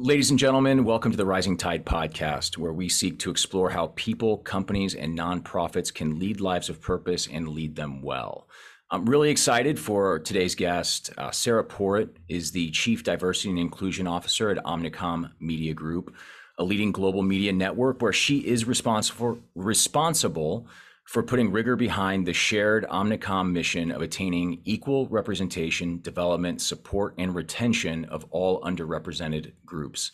Ladies 0.00 0.30
and 0.30 0.38
gentlemen, 0.38 0.84
welcome 0.84 1.10
to 1.10 1.16
the 1.16 1.26
Rising 1.26 1.56
Tide 1.56 1.84
podcast, 1.84 2.56
where 2.56 2.72
we 2.72 2.88
seek 2.88 3.18
to 3.18 3.32
explore 3.32 3.70
how 3.70 3.88
people, 3.96 4.38
companies, 4.38 4.94
and 4.94 5.18
nonprofits 5.18 5.92
can 5.92 6.20
lead 6.20 6.40
lives 6.40 6.68
of 6.68 6.80
purpose 6.80 7.26
and 7.26 7.48
lead 7.48 7.74
them 7.74 8.00
well. 8.00 8.46
I'm 8.92 9.06
really 9.06 9.28
excited 9.28 9.76
for 9.76 10.20
today's 10.20 10.54
guest. 10.54 11.10
Uh, 11.18 11.32
Sara 11.32 11.64
Porritt 11.64 12.10
is 12.28 12.52
the 12.52 12.70
Chief 12.70 13.02
Diversity 13.02 13.50
and 13.50 13.58
Inclusion 13.58 14.06
Officer 14.06 14.50
at 14.50 14.64
Omnicom 14.64 15.32
Media 15.40 15.74
Group, 15.74 16.14
a 16.58 16.62
leading 16.62 16.92
global 16.92 17.22
media 17.22 17.52
network 17.52 18.00
where 18.00 18.12
she 18.12 18.38
is 18.38 18.66
responsible 18.66 19.40
responsible 19.56 20.68
for 21.08 21.22
putting 21.22 21.50
rigor 21.50 21.74
behind 21.74 22.26
the 22.26 22.34
shared 22.34 22.84
Omnicom 22.84 23.50
mission 23.50 23.90
of 23.90 24.02
attaining 24.02 24.60
equal 24.66 25.08
representation, 25.08 26.02
development, 26.02 26.60
support, 26.60 27.14
and 27.16 27.34
retention 27.34 28.04
of 28.04 28.26
all 28.30 28.60
underrepresented 28.60 29.52
groups. 29.64 30.12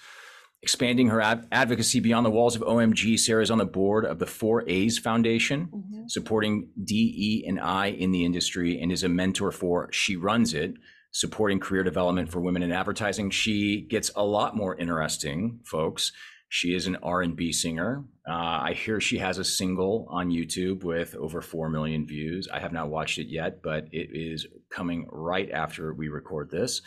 Expanding 0.63 1.09
her 1.09 1.21
ad- 1.21 1.49
advocacy 1.51 1.99
beyond 1.99 2.25
the 2.25 2.31
walls 2.31 2.55
of 2.55 2.63
OMG, 2.63 3.19
Sara 3.19 3.43
is 3.43 3.51
on 3.51 3.59
the 3.59 3.65
board 3.65 4.05
of 4.05 4.21
the 4.21 4.27
Four 4.27 4.63
A's 4.69 4.97
Foundation, 4.97 5.67
mm-hmm. 5.67 6.07
supporting 6.07 6.69
DE 6.85 7.45
and 7.45 7.59
I 7.59 7.87
in 7.87 8.13
the 8.13 8.25
industry, 8.25 8.81
and 8.81 8.93
is 8.93 9.03
a 9.03 9.09
mentor 9.09 9.51
for 9.51 9.89
She 9.91 10.15
Runs 10.15 10.55
It, 10.55 10.75
supporting 11.11 11.59
career 11.59 11.83
development 11.83 12.31
for 12.31 12.39
women 12.39 12.63
in 12.63 12.71
advertising. 12.71 13.31
She 13.31 13.81
gets 13.81 14.13
a 14.15 14.25
lot 14.25 14.57
more 14.57 14.77
interesting, 14.77 15.59
folks. 15.65 16.13
She 16.55 16.73
is 16.73 16.87
an 16.87 16.99
R&B 17.03 17.51
singer. 17.51 18.05
Uh, 18.29 18.33
I 18.63 18.75
hear 18.75 19.01
she 19.01 19.19
has 19.19 19.39
a 19.39 19.45
single 19.45 20.07
on 20.09 20.31
YouTube 20.31 20.85
with 20.85 21.17
over 21.17 21.43
4 21.43 21.69
million 21.69 22.07
views. 22.07 22.47
I 22.47 22.61
have 22.61 22.73
not 22.73 22.91
watched 22.91 23.19
it 23.19 23.27
yet, 23.27 23.61
but 23.61 23.89
it 23.91 24.11
is 24.13 24.47
coming 24.71 25.09
right 25.11 25.51
after 25.51 25.93
we 25.95 26.07
record 26.11 26.53
this. 26.53 26.81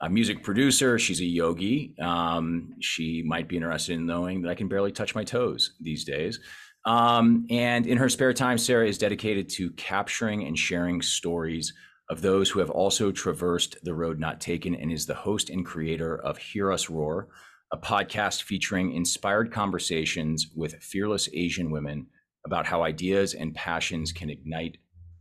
A 0.00 0.08
music 0.08 0.42
producer, 0.42 0.98
she's 0.98 1.20
a 1.20 1.26
yogi. 1.26 1.94
Um, 2.00 2.76
she 2.80 3.22
might 3.22 3.46
be 3.46 3.56
interested 3.56 3.92
in 3.92 4.06
knowing 4.06 4.40
that 4.40 4.48
I 4.48 4.54
can 4.54 4.68
barely 4.68 4.90
touch 4.90 5.14
my 5.14 5.22
toes 5.22 5.74
these 5.82 6.04
days. 6.04 6.40
Um, 6.86 7.46
and 7.50 7.86
in 7.86 7.98
her 7.98 8.08
spare 8.08 8.32
time, 8.32 8.56
Sara 8.56 8.88
is 8.88 8.96
dedicated 8.96 9.50
to 9.50 9.70
capturing 9.72 10.46
and 10.46 10.58
sharing 10.58 11.02
stories 11.02 11.74
of 12.08 12.22
those 12.22 12.48
who 12.48 12.60
have 12.60 12.70
also 12.70 13.12
traversed 13.12 13.76
the 13.82 13.92
road 13.92 14.18
not 14.18 14.40
taken 14.40 14.74
and 14.74 14.90
is 14.90 15.04
the 15.04 15.14
host 15.14 15.50
and 15.50 15.66
creator 15.66 16.16
of 16.16 16.38
Hear 16.38 16.72
Us 16.72 16.88
Roar, 16.88 17.28
a 17.72 17.78
podcast 17.78 18.42
featuring 18.42 18.92
inspired 18.94 19.52
conversations 19.52 20.48
with 20.54 20.74
fearless 20.82 21.28
Asian 21.32 21.70
women 21.70 22.06
about 22.44 22.66
how 22.66 22.82
ideas 22.82 23.34
and 23.34 23.54
passions 23.54 24.12
can 24.12 24.30
ignite 24.30 24.78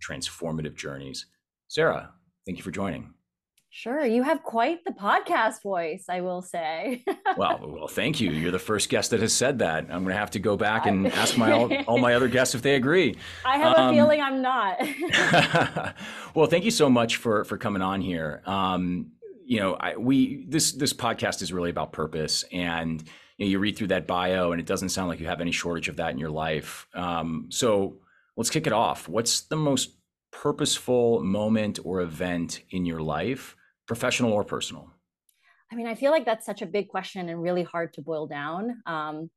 transformative 0.07 0.75
journeys. 0.75 1.27
Sara, 1.67 2.11
thank 2.45 2.57
you 2.57 2.63
for 2.63 2.71
joining. 2.71 3.13
Sure, 3.71 4.03
you 4.03 4.23
have 4.23 4.41
quite 4.41 4.83
the 4.83 4.91
podcast 4.91 5.61
voice, 5.61 6.05
I 6.09 6.21
will 6.21 6.41
say. 6.41 7.05
well, 7.37 7.59
well, 7.61 7.87
thank 7.87 8.19
you. 8.19 8.31
You're 8.31 8.51
the 8.51 8.57
first 8.57 8.89
guest 8.89 9.11
that 9.11 9.19
has 9.19 9.31
said 9.31 9.59
that. 9.59 9.83
I'm 9.83 10.03
going 10.03 10.07
to 10.07 10.15
have 10.15 10.31
to 10.31 10.39
go 10.39 10.57
back 10.57 10.87
and 10.87 11.05
ask 11.05 11.37
my 11.37 11.51
all, 11.51 11.71
all 11.87 11.99
my 11.99 12.15
other 12.15 12.27
guests 12.27 12.55
if 12.55 12.63
they 12.63 12.73
agree. 12.73 13.15
I 13.45 13.59
have 13.59 13.77
um, 13.77 13.89
a 13.89 13.93
feeling 13.93 14.21
I'm 14.21 14.41
not. 14.41 14.79
well, 16.33 16.47
thank 16.47 16.65
you 16.65 16.71
so 16.71 16.89
much 16.89 17.17
for 17.17 17.43
for 17.45 17.59
coming 17.59 17.83
on 17.83 18.01
here. 18.01 18.41
Um, 18.47 19.11
you 19.49 19.59
know, 19.59 19.73
I, 19.73 19.97
we 19.97 20.45
this 20.47 20.73
this 20.73 20.93
podcast 20.93 21.41
is 21.41 21.51
really 21.51 21.71
about 21.71 21.91
purpose, 21.91 22.45
and 22.51 23.03
you, 23.37 23.45
know, 23.45 23.49
you 23.49 23.57
read 23.57 23.75
through 23.75 23.87
that 23.87 24.05
bio, 24.05 24.51
and 24.51 24.61
it 24.61 24.67
doesn't 24.67 24.89
sound 24.89 25.09
like 25.09 25.19
you 25.19 25.25
have 25.25 25.41
any 25.41 25.51
shortage 25.51 25.89
of 25.89 25.95
that 25.95 26.11
in 26.11 26.19
your 26.19 26.29
life. 26.29 26.87
Um, 26.93 27.47
so 27.49 27.97
let's 28.37 28.51
kick 28.51 28.67
it 28.67 28.73
off. 28.73 29.09
What's 29.09 29.41
the 29.41 29.55
most 29.55 29.97
purposeful 30.31 31.23
moment 31.23 31.79
or 31.83 32.01
event 32.01 32.61
in 32.69 32.85
your 32.85 33.01
life, 33.01 33.55
professional 33.87 34.33
or 34.33 34.43
personal? 34.43 34.91
I 35.71 35.75
mean, 35.75 35.87
I 35.87 35.95
feel 35.95 36.11
like 36.11 36.25
that's 36.25 36.45
such 36.45 36.61
a 36.61 36.67
big 36.67 36.87
question 36.87 37.27
and 37.27 37.41
really 37.41 37.63
hard 37.63 37.93
to 37.93 38.01
boil 38.01 38.27
down. 38.27 38.83
Um, 38.85 39.31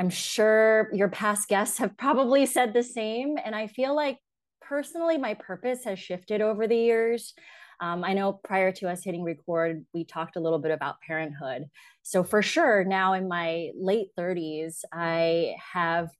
I'm 0.00 0.08
sure 0.08 0.88
your 0.94 1.08
past 1.08 1.48
guests 1.48 1.76
have 1.76 1.98
probably 1.98 2.46
said 2.46 2.72
the 2.72 2.82
same. 2.82 3.36
And 3.44 3.54
I 3.54 3.66
feel 3.66 3.94
like 3.94 4.16
personally, 4.62 5.18
my 5.18 5.34
purpose 5.34 5.84
has 5.84 5.98
shifted 5.98 6.40
over 6.40 6.66
the 6.66 6.76
years. 6.76 7.34
Um, 7.80 8.04
I 8.04 8.12
know 8.12 8.34
prior 8.44 8.72
to 8.72 8.90
us 8.90 9.02
hitting 9.02 9.24
record, 9.24 9.84
we 9.94 10.04
talked 10.04 10.36
a 10.36 10.40
little 10.40 10.58
bit 10.58 10.70
about 10.70 11.00
parenthood. 11.00 11.64
So, 12.02 12.22
for 12.22 12.42
sure, 12.42 12.84
now 12.84 13.14
in 13.14 13.26
my 13.26 13.70
late 13.74 14.08
30s, 14.18 14.84
I 14.92 15.54
have 15.72 16.10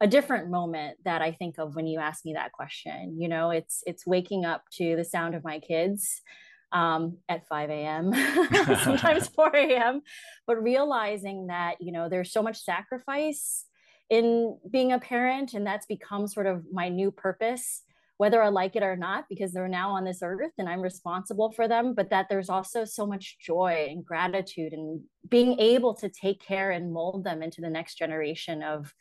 a 0.00 0.06
different 0.06 0.50
moment 0.50 0.96
that 1.04 1.20
I 1.20 1.32
think 1.32 1.58
of 1.58 1.76
when 1.76 1.86
you 1.86 2.00
ask 2.00 2.24
me 2.24 2.32
that 2.32 2.52
question. 2.52 3.20
You 3.20 3.28
know, 3.28 3.50
it's 3.50 3.82
it's 3.86 4.06
waking 4.06 4.44
up 4.46 4.64
to 4.78 4.96
the 4.96 5.04
sound 5.04 5.34
of 5.34 5.44
my 5.44 5.58
kids 5.58 6.22
um, 6.72 7.18
at 7.28 7.46
5 7.48 7.68
a.m., 7.68 8.12
sometimes 8.82 9.28
4 9.34 9.54
a.m., 9.54 10.02
but 10.46 10.62
realizing 10.62 11.48
that 11.48 11.76
you 11.80 11.92
know 11.92 12.08
there's 12.08 12.32
so 12.32 12.42
much 12.42 12.62
sacrifice 12.62 13.66
in 14.08 14.58
being 14.70 14.92
a 14.92 14.98
parent, 14.98 15.52
and 15.52 15.66
that's 15.66 15.86
become 15.86 16.26
sort 16.26 16.46
of 16.46 16.64
my 16.72 16.88
new 16.88 17.10
purpose 17.10 17.82
whether 18.20 18.42
I 18.42 18.50
like 18.50 18.76
it 18.76 18.82
or 18.82 18.96
not, 18.96 19.24
because 19.30 19.50
they're 19.50 19.66
now 19.66 19.92
on 19.92 20.04
this 20.04 20.18
earth 20.22 20.52
and 20.58 20.68
I'm 20.68 20.82
responsible 20.82 21.52
for 21.52 21.66
them, 21.66 21.94
but 21.94 22.10
that 22.10 22.26
there's 22.28 22.50
also 22.50 22.84
so 22.84 23.06
much 23.06 23.38
joy 23.40 23.86
and 23.88 24.04
gratitude 24.04 24.74
and 24.74 25.00
being 25.30 25.58
able 25.58 25.94
to 25.94 26.10
take 26.10 26.38
care 26.38 26.70
and 26.70 26.92
mold 26.92 27.24
them 27.24 27.42
into 27.42 27.62
the 27.62 27.70
next 27.70 27.94
generation 27.94 28.62
of 28.62 28.92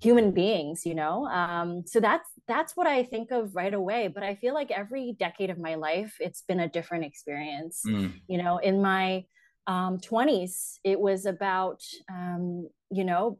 human 0.00 0.30
beings 0.30 0.84
you 0.84 0.94
know 0.94 1.26
um, 1.26 1.84
so 1.86 2.00
that's 2.00 2.28
that's 2.48 2.76
what 2.76 2.88
i 2.88 3.04
think 3.04 3.30
of 3.30 3.54
right 3.54 3.72
away 3.72 4.08
but 4.08 4.24
i 4.24 4.34
feel 4.34 4.52
like 4.52 4.72
every 4.72 5.14
decade 5.16 5.48
of 5.48 5.58
my 5.58 5.76
life 5.76 6.16
it's 6.18 6.42
been 6.42 6.58
a 6.58 6.68
different 6.68 7.04
experience 7.04 7.82
mm. 7.86 8.12
you 8.26 8.36
know 8.36 8.58
in 8.58 8.82
my 8.82 9.24
um, 9.68 9.98
20s 9.98 10.78
it 10.82 10.98
was 10.98 11.24
about 11.24 11.80
um, 12.10 12.68
you 12.90 13.04
know 13.04 13.38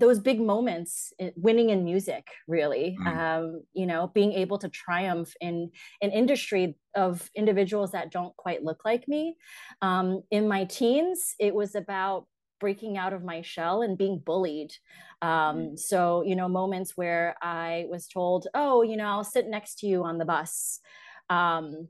those 0.00 0.18
big 0.18 0.40
moments 0.40 1.12
eh, 1.20 1.30
winning 1.36 1.70
in 1.70 1.84
music 1.84 2.26
really 2.48 2.96
mm. 3.00 3.16
um, 3.16 3.62
you 3.72 3.86
know 3.86 4.10
being 4.14 4.32
able 4.32 4.58
to 4.58 4.68
triumph 4.68 5.32
in 5.40 5.70
an 6.02 6.10
industry 6.10 6.76
of 6.96 7.30
individuals 7.36 7.92
that 7.92 8.10
don't 8.10 8.36
quite 8.36 8.64
look 8.64 8.80
like 8.84 9.06
me 9.06 9.36
um, 9.82 10.22
in 10.30 10.48
my 10.48 10.64
teens 10.64 11.34
it 11.38 11.54
was 11.54 11.74
about 11.74 12.26
breaking 12.58 12.98
out 12.98 13.12
of 13.12 13.22
my 13.22 13.40
shell 13.42 13.82
and 13.82 13.96
being 13.96 14.18
bullied 14.18 14.72
um, 15.22 15.28
mm. 15.28 15.78
so 15.78 16.22
you 16.22 16.34
know 16.34 16.48
moments 16.48 16.96
where 16.96 17.36
i 17.42 17.86
was 17.88 18.08
told 18.08 18.46
oh 18.54 18.82
you 18.82 18.96
know 18.96 19.06
i'll 19.06 19.24
sit 19.24 19.46
next 19.46 19.78
to 19.78 19.86
you 19.86 20.02
on 20.04 20.18
the 20.18 20.24
bus 20.24 20.80
um, 21.28 21.88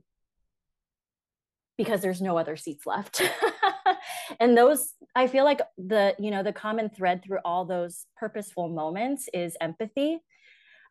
because 1.77 2.01
there's 2.01 2.21
no 2.21 2.37
other 2.37 2.55
seats 2.55 2.85
left 2.85 3.23
and 4.39 4.57
those 4.57 4.93
i 5.15 5.27
feel 5.27 5.43
like 5.43 5.61
the 5.77 6.15
you 6.19 6.31
know 6.31 6.43
the 6.43 6.53
common 6.53 6.89
thread 6.89 7.23
through 7.23 7.39
all 7.45 7.65
those 7.65 8.05
purposeful 8.17 8.69
moments 8.69 9.29
is 9.33 9.55
empathy 9.61 10.19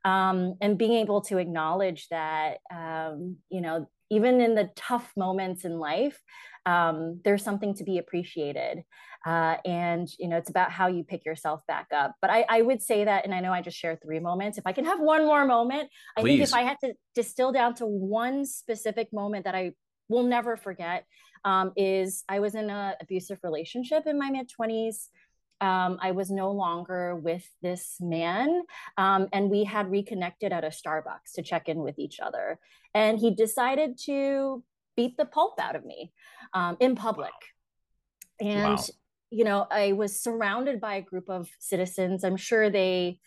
um, 0.02 0.54
and 0.62 0.78
being 0.78 0.92
able 0.92 1.20
to 1.22 1.36
acknowledge 1.36 2.08
that 2.08 2.58
um, 2.74 3.36
you 3.50 3.60
know 3.60 3.86
even 4.10 4.40
in 4.40 4.54
the 4.54 4.70
tough 4.74 5.12
moments 5.16 5.64
in 5.64 5.78
life 5.78 6.20
um, 6.66 7.20
there's 7.24 7.44
something 7.44 7.74
to 7.74 7.84
be 7.84 7.98
appreciated 7.98 8.82
uh, 9.26 9.56
and 9.64 10.08
you 10.18 10.28
know 10.28 10.36
it's 10.36 10.50
about 10.50 10.70
how 10.70 10.86
you 10.86 11.04
pick 11.04 11.24
yourself 11.24 11.60
back 11.66 11.88
up 11.94 12.14
but 12.20 12.30
I, 12.30 12.44
I, 12.48 12.62
would 12.62 12.80
say 12.80 13.04
that 13.04 13.24
and 13.24 13.34
i 13.34 13.40
know 13.40 13.52
i 13.52 13.60
just 13.60 13.76
shared 13.76 14.00
three 14.02 14.18
moments 14.18 14.56
if 14.56 14.66
i 14.66 14.72
can 14.72 14.86
have 14.86 15.00
one 15.00 15.26
more 15.26 15.44
moment 15.44 15.90
i 16.16 16.22
Please. 16.22 16.38
think 16.38 16.48
if 16.48 16.54
i 16.54 16.62
had 16.62 16.78
to 16.84 16.94
distill 17.14 17.52
down 17.52 17.74
to 17.76 17.86
one 17.86 18.46
specific 18.46 19.12
moment 19.12 19.44
that 19.44 19.54
i 19.54 19.72
will 20.08 20.22
never 20.22 20.56
forget 20.56 21.04
um, 21.44 21.72
is 21.76 22.24
I 22.28 22.40
was 22.40 22.54
in 22.54 22.70
an 22.70 22.94
abusive 23.00 23.38
relationship 23.42 24.06
in 24.06 24.18
my 24.18 24.30
mid 24.30 24.50
20s. 24.50 25.08
Um, 25.60 25.98
I 26.00 26.12
was 26.12 26.30
no 26.30 26.50
longer 26.52 27.16
with 27.16 27.46
this 27.60 27.96
man, 28.00 28.62
um, 28.96 29.28
and 29.32 29.50
we 29.50 29.64
had 29.64 29.90
reconnected 29.90 30.52
at 30.52 30.64
a 30.64 30.68
Starbucks 30.68 31.34
to 31.34 31.42
check 31.42 31.68
in 31.68 31.80
with 31.80 31.98
each 31.98 32.18
other. 32.18 32.58
And 32.94 33.18
he 33.18 33.34
decided 33.34 33.98
to 34.06 34.64
beat 34.96 35.16
the 35.16 35.26
pulp 35.26 35.60
out 35.60 35.76
of 35.76 35.84
me 35.84 36.12
um, 36.54 36.76
in 36.80 36.94
public. 36.94 37.32
Wow. 38.40 38.50
And, 38.50 38.78
wow. 38.78 38.84
you 39.30 39.44
know, 39.44 39.66
I 39.70 39.92
was 39.92 40.20
surrounded 40.20 40.80
by 40.80 40.94
a 40.94 41.02
group 41.02 41.28
of 41.28 41.48
citizens. 41.58 42.24
I'm 42.24 42.38
sure 42.38 42.70
they 42.70 43.20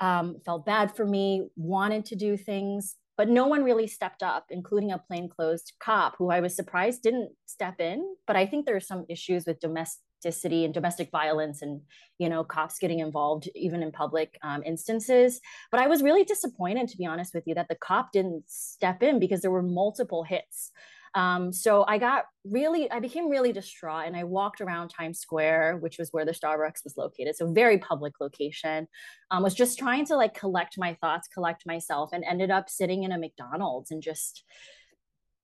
um, 0.00 0.36
felt 0.44 0.66
bad 0.66 0.94
for 0.94 1.06
me, 1.06 1.48
wanted 1.56 2.06
to 2.06 2.16
do 2.16 2.36
things, 2.36 2.96
but 3.22 3.28
no 3.28 3.46
one 3.46 3.62
really 3.62 3.86
stepped 3.86 4.24
up, 4.24 4.46
including 4.50 4.90
a 4.90 4.98
plainclothes 4.98 5.72
cop 5.78 6.16
who 6.18 6.32
I 6.32 6.40
was 6.40 6.56
surprised 6.56 7.04
didn't 7.04 7.30
step 7.46 7.78
in. 7.78 8.16
But 8.26 8.34
I 8.34 8.46
think 8.46 8.66
there 8.66 8.74
are 8.74 8.80
some 8.80 9.04
issues 9.08 9.46
with 9.46 9.60
domesticity 9.60 10.64
and 10.64 10.74
domestic 10.74 11.08
violence 11.12 11.62
and, 11.62 11.82
you 12.18 12.28
know, 12.28 12.42
cops 12.42 12.80
getting 12.80 12.98
involved 12.98 13.48
even 13.54 13.80
in 13.80 13.92
public 13.92 14.40
um, 14.42 14.64
instances. 14.64 15.40
But 15.70 15.78
I 15.78 15.86
was 15.86 16.02
really 16.02 16.24
disappointed, 16.24 16.88
to 16.88 16.96
be 16.96 17.06
honest 17.06 17.32
with 17.32 17.44
you, 17.46 17.54
that 17.54 17.68
the 17.68 17.76
cop 17.76 18.10
didn't 18.10 18.42
step 18.48 19.04
in 19.04 19.20
because 19.20 19.40
there 19.40 19.52
were 19.52 19.62
multiple 19.62 20.24
hits. 20.24 20.72
Um, 21.14 21.52
so 21.52 21.84
I 21.86 21.98
got 21.98 22.24
really, 22.44 22.90
I 22.90 23.00
became 23.00 23.28
really 23.28 23.52
distraught 23.52 24.06
and 24.06 24.16
I 24.16 24.24
walked 24.24 24.60
around 24.60 24.88
Times 24.88 25.20
Square, 25.20 25.78
which 25.78 25.98
was 25.98 26.08
where 26.10 26.24
the 26.24 26.32
Starbucks 26.32 26.84
was 26.84 26.94
located. 26.96 27.36
So 27.36 27.52
very 27.52 27.78
public 27.78 28.14
location. 28.20 28.88
Um, 29.30 29.42
was 29.42 29.54
just 29.54 29.78
trying 29.78 30.06
to 30.06 30.16
like 30.16 30.34
collect 30.34 30.78
my 30.78 30.96
thoughts, 31.00 31.28
collect 31.28 31.66
myself, 31.66 32.10
and 32.12 32.24
ended 32.24 32.50
up 32.50 32.68
sitting 32.68 33.02
in 33.02 33.12
a 33.12 33.18
McDonald's 33.18 33.90
and 33.90 34.02
just 34.02 34.44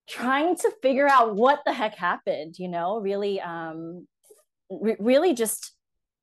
trying 0.09 0.57
to 0.57 0.73
figure 0.83 1.09
out 1.09 1.37
what 1.37 1.61
the 1.67 1.73
heck 1.73 1.95
happened, 1.95 2.59
you 2.59 2.69
know, 2.69 2.99
really 2.99 3.41
um, 3.41 4.07
re- 4.71 4.97
really 4.99 5.35
just 5.35 5.73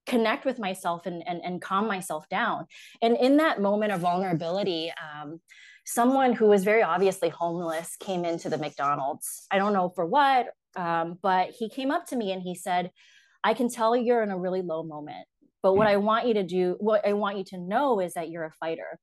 connect 0.07 0.45
with 0.45 0.59
myself 0.59 1.05
and, 1.05 1.23
and, 1.27 1.41
and 1.43 1.61
calm 1.61 1.87
myself 1.87 2.27
down. 2.29 2.65
And 3.01 3.17
in 3.17 3.37
that 3.37 3.61
moment 3.61 3.91
of 3.91 4.01
vulnerability, 4.01 4.91
um, 4.91 5.39
someone 5.85 6.33
who 6.33 6.47
was 6.47 6.63
very 6.63 6.81
obviously 6.81 7.29
homeless 7.29 7.95
came 7.99 8.25
into 8.25 8.49
the 8.49 8.57
McDonald's. 8.57 9.45
I 9.51 9.57
don't 9.57 9.73
know 9.73 9.89
for 9.95 10.05
what, 10.05 10.47
um, 10.75 11.17
but 11.21 11.51
he 11.51 11.69
came 11.69 11.91
up 11.91 12.07
to 12.07 12.15
me 12.15 12.31
and 12.31 12.41
he 12.41 12.55
said, 12.55 12.91
I 13.43 13.53
can 13.53 13.69
tell 13.69 13.95
you're 13.95 14.23
in 14.23 14.31
a 14.31 14.37
really 14.37 14.63
low 14.63 14.83
moment, 14.83 15.27
but 15.61 15.75
what 15.75 15.87
hmm. 15.87 15.93
I 15.93 15.97
want 15.97 16.27
you 16.27 16.33
to 16.35 16.43
do, 16.43 16.75
what 16.79 17.07
I 17.07 17.13
want 17.13 17.37
you 17.37 17.43
to 17.45 17.57
know 17.59 17.99
is 17.99 18.13
that 18.15 18.29
you're 18.29 18.45
a 18.45 18.51
fighter. 18.51 18.99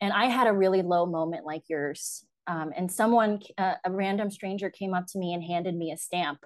And 0.00 0.12
I 0.12 0.26
had 0.26 0.46
a 0.46 0.52
really 0.52 0.82
low 0.82 1.06
moment 1.06 1.44
like 1.44 1.62
yours. 1.68 2.24
Um, 2.46 2.72
and 2.76 2.90
someone, 2.90 3.40
uh, 3.56 3.74
a 3.84 3.90
random 3.90 4.30
stranger 4.30 4.70
came 4.70 4.94
up 4.94 5.06
to 5.08 5.18
me 5.18 5.34
and 5.34 5.42
handed 5.42 5.76
me 5.76 5.92
a 5.92 5.96
stamp 5.96 6.40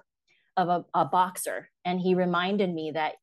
of 0.57 0.69
a, 0.69 0.85
a 0.93 1.05
boxer. 1.05 1.69
And 1.85 1.99
he 1.99 2.13
reminded 2.13 2.73
me 2.73 2.91
that 2.93 3.13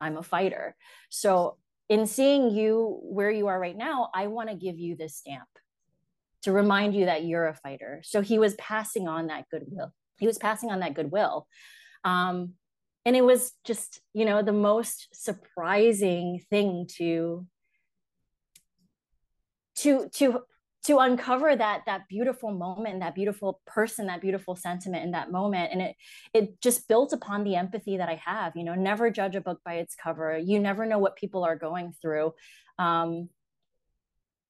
I'm 0.00 0.16
a 0.16 0.22
fighter. 0.22 0.76
So 1.08 1.56
in 1.88 2.06
seeing 2.06 2.50
you 2.50 3.00
where 3.02 3.30
you 3.30 3.46
are 3.46 3.58
right 3.58 3.76
now, 3.76 4.10
I 4.14 4.26
want 4.26 4.50
to 4.50 4.56
give 4.56 4.78
you 4.78 4.96
this 4.96 5.16
stamp 5.16 5.48
to 6.46 6.52
remind 6.52 6.94
you 6.94 7.06
that 7.06 7.24
you're 7.24 7.48
a 7.48 7.54
fighter. 7.54 8.00
So 8.04 8.20
he 8.20 8.38
was 8.38 8.54
passing 8.54 9.08
on 9.08 9.26
that 9.26 9.46
goodwill. 9.50 9.92
He 10.20 10.28
was 10.28 10.38
passing 10.38 10.70
on 10.70 10.78
that 10.78 10.94
goodwill. 10.94 11.48
Um, 12.04 12.52
and 13.04 13.16
it 13.16 13.24
was 13.24 13.50
just, 13.64 14.00
you 14.14 14.24
know, 14.24 14.42
the 14.42 14.52
most 14.52 15.08
surprising 15.12 16.40
thing 16.48 16.86
to 16.98 17.44
to 19.78 20.08
to 20.10 20.42
to 20.84 20.98
uncover 20.98 21.56
that 21.56 21.82
that 21.86 22.02
beautiful 22.08 22.52
moment 22.52 23.00
that 23.00 23.14
beautiful 23.14 23.60
person 23.66 24.06
that 24.06 24.22
beautiful 24.22 24.54
sentiment 24.56 25.04
in 25.04 25.10
that 25.10 25.30
moment 25.30 25.70
and 25.72 25.82
it 25.82 25.96
it 26.32 26.60
just 26.62 26.88
built 26.88 27.12
upon 27.12 27.44
the 27.44 27.56
empathy 27.56 27.98
that 27.98 28.08
i 28.08 28.14
have 28.24 28.56
you 28.56 28.64
know 28.64 28.74
never 28.74 29.10
judge 29.10 29.36
a 29.36 29.40
book 29.40 29.60
by 29.66 29.74
its 29.74 29.94
cover 29.94 30.38
you 30.38 30.58
never 30.58 30.86
know 30.86 30.98
what 30.98 31.14
people 31.16 31.44
are 31.44 31.56
going 31.56 31.92
through 32.00 32.32
um, 32.78 33.28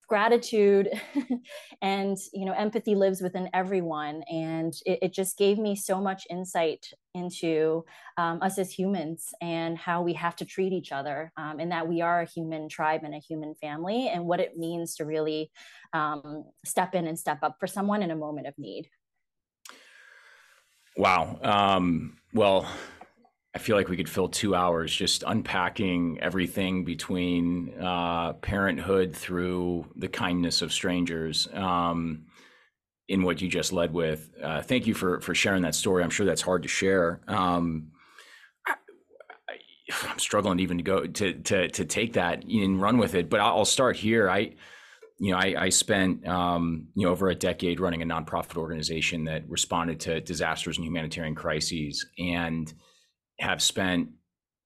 gratitude 0.06 0.88
and 1.82 2.16
you 2.32 2.44
know 2.44 2.52
empathy 2.52 2.94
lives 2.94 3.20
within 3.20 3.48
everyone. 3.52 4.22
And 4.30 4.72
it, 4.84 4.98
it 5.02 5.12
just 5.12 5.36
gave 5.36 5.58
me 5.58 5.76
so 5.76 6.00
much 6.00 6.26
insight 6.30 6.86
into 7.14 7.84
um, 8.18 8.40
us 8.42 8.58
as 8.58 8.70
humans 8.70 9.32
and 9.40 9.76
how 9.78 10.02
we 10.02 10.12
have 10.12 10.36
to 10.36 10.44
treat 10.44 10.72
each 10.72 10.92
other 10.92 11.32
um, 11.36 11.58
and 11.60 11.72
that 11.72 11.88
we 11.88 12.02
are 12.02 12.20
a 12.20 12.26
human 12.26 12.68
tribe 12.68 13.00
and 13.04 13.14
a 13.14 13.18
human 13.18 13.54
family 13.54 14.08
and 14.08 14.24
what 14.24 14.40
it 14.40 14.56
means 14.56 14.94
to 14.96 15.04
really 15.04 15.50
um, 15.92 16.44
step 16.64 16.94
in 16.94 17.06
and 17.06 17.18
step 17.18 17.38
up 17.42 17.56
for 17.58 17.66
someone 17.66 18.02
in 18.02 18.10
a 18.10 18.16
moment 18.16 18.46
of 18.46 18.54
need. 18.58 18.88
Wow. 20.96 21.38
Um, 21.42 22.16
well 22.32 22.66
I 23.56 23.58
feel 23.58 23.74
like 23.74 23.88
we 23.88 23.96
could 23.96 24.10
fill 24.10 24.28
two 24.28 24.54
hours 24.54 24.94
just 24.94 25.24
unpacking 25.26 26.18
everything 26.20 26.84
between 26.84 27.72
uh, 27.80 28.34
parenthood 28.34 29.16
through 29.16 29.86
the 29.96 30.08
kindness 30.08 30.60
of 30.60 30.74
strangers 30.74 31.48
um, 31.54 32.26
in 33.08 33.22
what 33.22 33.40
you 33.40 33.48
just 33.48 33.72
led 33.72 33.94
with. 33.94 34.30
Uh, 34.42 34.60
thank 34.60 34.86
you 34.86 34.92
for 34.92 35.22
for 35.22 35.34
sharing 35.34 35.62
that 35.62 35.74
story. 35.74 36.04
I'm 36.04 36.10
sure 36.10 36.26
that's 36.26 36.42
hard 36.42 36.64
to 36.64 36.68
share. 36.68 37.22
Um, 37.28 37.92
I, 38.68 39.54
am 40.10 40.18
struggling 40.18 40.60
even 40.60 40.76
to 40.76 40.84
go 40.84 41.06
to 41.06 41.32
to 41.32 41.68
to 41.68 41.84
take 41.86 42.12
that 42.12 42.44
and 42.44 42.78
run 42.78 42.98
with 42.98 43.14
it. 43.14 43.30
But 43.30 43.40
I'll 43.40 43.64
start 43.64 43.96
here. 43.96 44.28
I 44.28 44.52
you 45.18 45.32
know, 45.32 45.38
I, 45.38 45.54
I 45.56 45.68
spent 45.70 46.28
um, 46.28 46.88
you 46.94 47.06
know 47.06 47.12
over 47.12 47.30
a 47.30 47.34
decade 47.34 47.80
running 47.80 48.02
a 48.02 48.04
nonprofit 48.04 48.58
organization 48.58 49.24
that 49.24 49.48
responded 49.48 49.98
to 50.00 50.20
disasters 50.20 50.76
and 50.76 50.84
humanitarian 50.84 51.34
crises, 51.34 52.04
and 52.18 52.70
have 53.38 53.62
spent 53.62 54.10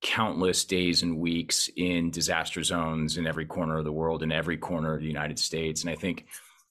countless 0.01 0.65
days 0.65 1.03
and 1.03 1.19
weeks 1.19 1.69
in 1.75 2.09
disaster 2.09 2.63
zones 2.63 3.17
in 3.17 3.27
every 3.27 3.45
corner 3.45 3.77
of 3.77 3.85
the 3.85 3.91
world, 3.91 4.23
in 4.23 4.31
every 4.31 4.57
corner 4.57 4.95
of 4.95 5.01
the 5.01 5.07
United 5.07 5.37
States. 5.37 5.81
And 5.81 5.91
I 5.91 5.95
think 5.95 6.25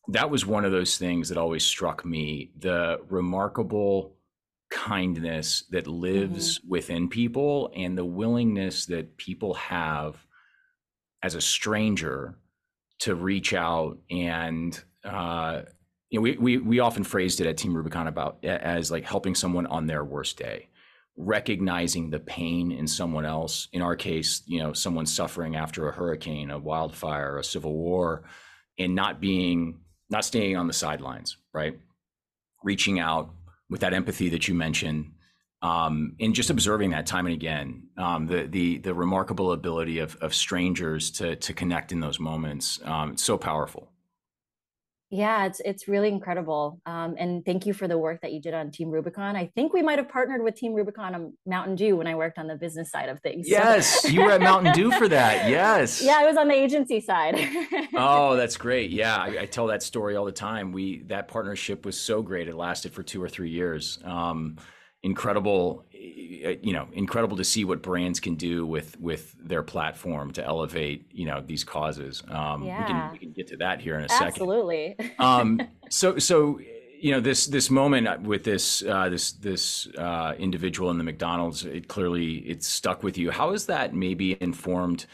that 0.08 0.30
was 0.30 0.44
one 0.44 0.64
of 0.64 0.72
those 0.72 0.96
things 0.96 1.28
that 1.28 1.38
always 1.38 1.64
struck 1.64 2.04
me 2.04 2.50
the 2.58 3.00
remarkable 3.08 4.16
kindness 4.70 5.64
that 5.70 5.86
lives 5.86 6.58
mm-hmm. 6.58 6.70
within 6.70 7.08
people 7.08 7.72
and 7.74 7.96
the 7.96 8.04
willingness 8.04 8.86
that 8.86 9.16
people 9.16 9.54
have 9.54 10.16
as 11.22 11.34
a 11.34 11.40
stranger 11.40 12.38
to 13.00 13.14
reach 13.14 13.52
out 13.52 13.98
and 14.10 14.82
uh, 15.04 15.62
you 16.10 16.18
know, 16.18 16.22
we, 16.22 16.36
we 16.36 16.58
we 16.58 16.80
often 16.80 17.04
phrased 17.04 17.40
it 17.40 17.46
at 17.46 17.56
Team 17.56 17.74
Rubicon 17.74 18.08
about 18.08 18.44
as 18.44 18.90
like 18.90 19.04
helping 19.04 19.34
someone 19.34 19.66
on 19.66 19.86
their 19.86 20.04
worst 20.04 20.36
day 20.36 20.68
recognizing 21.24 22.10
the 22.10 22.20
pain 22.20 22.72
in 22.72 22.86
someone 22.86 23.24
else. 23.24 23.68
In 23.72 23.82
our 23.82 23.96
case 23.96 24.42
you 24.46 24.60
know 24.60 24.72
someone 24.72 25.06
suffering 25.06 25.56
after 25.56 25.88
a 25.88 25.92
hurricane 25.92 26.50
a 26.50 26.58
wildfire 26.58 27.38
a 27.38 27.44
civil 27.44 27.74
war 27.74 28.24
and 28.78 28.94
not 28.94 29.20
being 29.20 29.80
not 30.08 30.24
staying 30.24 30.56
on 30.56 30.66
the 30.66 30.72
sidelines 30.72 31.36
right? 31.52 31.78
Reaching 32.62 33.00
out 33.00 33.30
with 33.68 33.80
that 33.80 33.94
empathy 33.94 34.28
that 34.30 34.48
you 34.48 34.54
mentioned 34.54 35.12
um, 35.62 36.16
and 36.20 36.34
just 36.34 36.50
observing 36.50 36.90
that 36.90 37.06
time 37.06 37.26
and 37.26 37.34
again 37.34 37.88
um, 37.98 38.26
the 38.26 38.46
the 38.46 38.78
the 38.78 38.94
remarkable 38.94 39.52
ability 39.52 39.98
of 39.98 40.16
of 40.16 40.34
strangers 40.34 41.10
to 41.10 41.36
to 41.36 41.52
connect 41.52 41.92
in 41.92 42.00
those 42.00 42.18
moments 42.18 42.80
um, 42.84 43.12
it's 43.12 43.24
so 43.24 43.36
powerful 43.36 43.89
yeah, 45.10 45.46
it's 45.46 45.60
it's 45.64 45.88
really 45.88 46.08
incredible. 46.08 46.80
Um, 46.86 47.16
and 47.18 47.44
thank 47.44 47.66
you 47.66 47.74
for 47.74 47.88
the 47.88 47.98
work 47.98 48.20
that 48.22 48.32
you 48.32 48.40
did 48.40 48.54
on 48.54 48.70
Team 48.70 48.90
Rubicon. 48.90 49.34
I 49.34 49.46
think 49.56 49.72
we 49.72 49.82
might 49.82 49.98
have 49.98 50.08
partnered 50.08 50.42
with 50.44 50.54
Team 50.54 50.72
Rubicon 50.72 51.16
on 51.16 51.32
Mountain 51.44 51.74
Dew 51.74 51.96
when 51.96 52.06
I 52.06 52.14
worked 52.14 52.38
on 52.38 52.46
the 52.46 52.54
business 52.54 52.92
side 52.92 53.08
of 53.08 53.20
things. 53.20 53.48
Yes, 53.48 54.08
you 54.08 54.22
were 54.22 54.30
at 54.30 54.40
Mountain 54.40 54.72
Dew 54.72 54.92
for 54.92 55.08
that. 55.08 55.50
Yes. 55.50 56.00
Yeah, 56.00 56.18
I 56.18 56.26
was 56.26 56.36
on 56.36 56.46
the 56.46 56.54
agency 56.54 57.00
side. 57.00 57.34
oh, 57.94 58.36
that's 58.36 58.56
great. 58.56 58.90
Yeah, 58.90 59.16
I, 59.16 59.40
I, 59.40 59.46
tell 59.46 59.66
that 59.66 59.82
story 59.82 60.14
all 60.14 60.24
the 60.24 60.30
time. 60.30 60.70
We 60.70 61.02
that 61.08 61.26
partnership 61.26 61.84
was 61.84 61.98
so 61.98 62.22
great. 62.22 62.46
It 62.46 62.54
lasted 62.54 62.92
for 62.92 63.02
two 63.02 63.20
or 63.20 63.28
three 63.28 63.50
years. 63.50 63.98
Um, 64.04 64.58
incredible 65.02 65.86
uh, 65.94 66.50
you 66.62 66.72
know 66.72 66.86
incredible 66.92 67.36
to 67.36 67.44
see 67.44 67.64
what 67.64 67.82
brands 67.82 68.20
can 68.20 68.34
do 68.34 68.66
with 68.66 68.98
with 69.00 69.34
their 69.42 69.62
platform 69.62 70.30
to 70.32 70.44
elevate 70.44 71.06
you 71.12 71.26
know 71.26 71.42
these 71.44 71.64
causes. 71.64 72.22
Um 72.28 72.64
yeah. 72.64 72.80
we 72.80 72.86
can 72.86 73.12
we 73.12 73.18
can 73.18 73.32
get 73.32 73.46
to 73.48 73.56
that 73.58 73.80
here 73.80 73.96
in 73.96 74.04
a 74.04 74.12
absolutely. 74.12 74.96
second 74.98 75.14
um 75.18 75.60
so 75.88 76.18
so 76.18 76.58
you 77.00 77.12
know 77.12 77.20
this 77.20 77.46
this 77.46 77.70
moment 77.70 78.22
with 78.22 78.44
this 78.44 78.82
uh, 78.82 79.08
this 79.08 79.32
this 79.32 79.88
uh, 79.96 80.34
individual 80.38 80.90
in 80.90 80.98
the 80.98 81.04
McDonald's 81.04 81.64
it 81.64 81.88
clearly 81.88 82.36
it's 82.38 82.66
stuck 82.66 83.02
with 83.02 83.16
you. 83.16 83.30
How 83.30 83.52
has 83.52 83.66
that 83.66 83.94
maybe 83.94 84.36
informed 84.40 85.06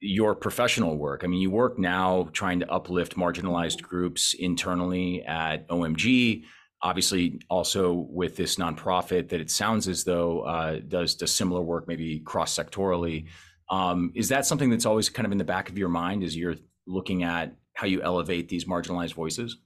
your 0.00 0.34
professional 0.34 0.96
work? 0.96 1.22
I 1.24 1.26
mean 1.26 1.40
you 1.40 1.50
work 1.50 1.78
now 1.78 2.30
trying 2.32 2.60
to 2.60 2.70
uplift 2.72 3.14
marginalized 3.14 3.82
groups 3.82 4.34
internally 4.34 5.22
at 5.24 5.68
omg 5.68 6.44
obviously 6.82 7.40
also 7.48 7.92
with 7.92 8.36
this 8.36 8.56
nonprofit 8.56 9.28
that 9.28 9.40
it 9.40 9.50
sounds 9.50 9.88
as 9.88 10.04
though 10.04 10.40
uh, 10.42 10.78
does 10.86 11.14
does 11.14 11.32
similar 11.32 11.60
work 11.60 11.88
maybe 11.88 12.20
cross 12.20 12.56
sectorally 12.56 13.26
um, 13.70 14.12
is 14.14 14.28
that 14.28 14.46
something 14.46 14.70
that's 14.70 14.86
always 14.86 15.08
kind 15.08 15.26
of 15.26 15.32
in 15.32 15.38
the 15.38 15.44
back 15.44 15.68
of 15.68 15.76
your 15.76 15.88
mind 15.88 16.22
as 16.22 16.36
you're 16.36 16.56
looking 16.86 17.22
at 17.22 17.54
how 17.74 17.86
you 17.86 18.00
elevate 18.02 18.48
these 18.48 18.64
marginalized 18.64 19.14
voices? 19.14 19.58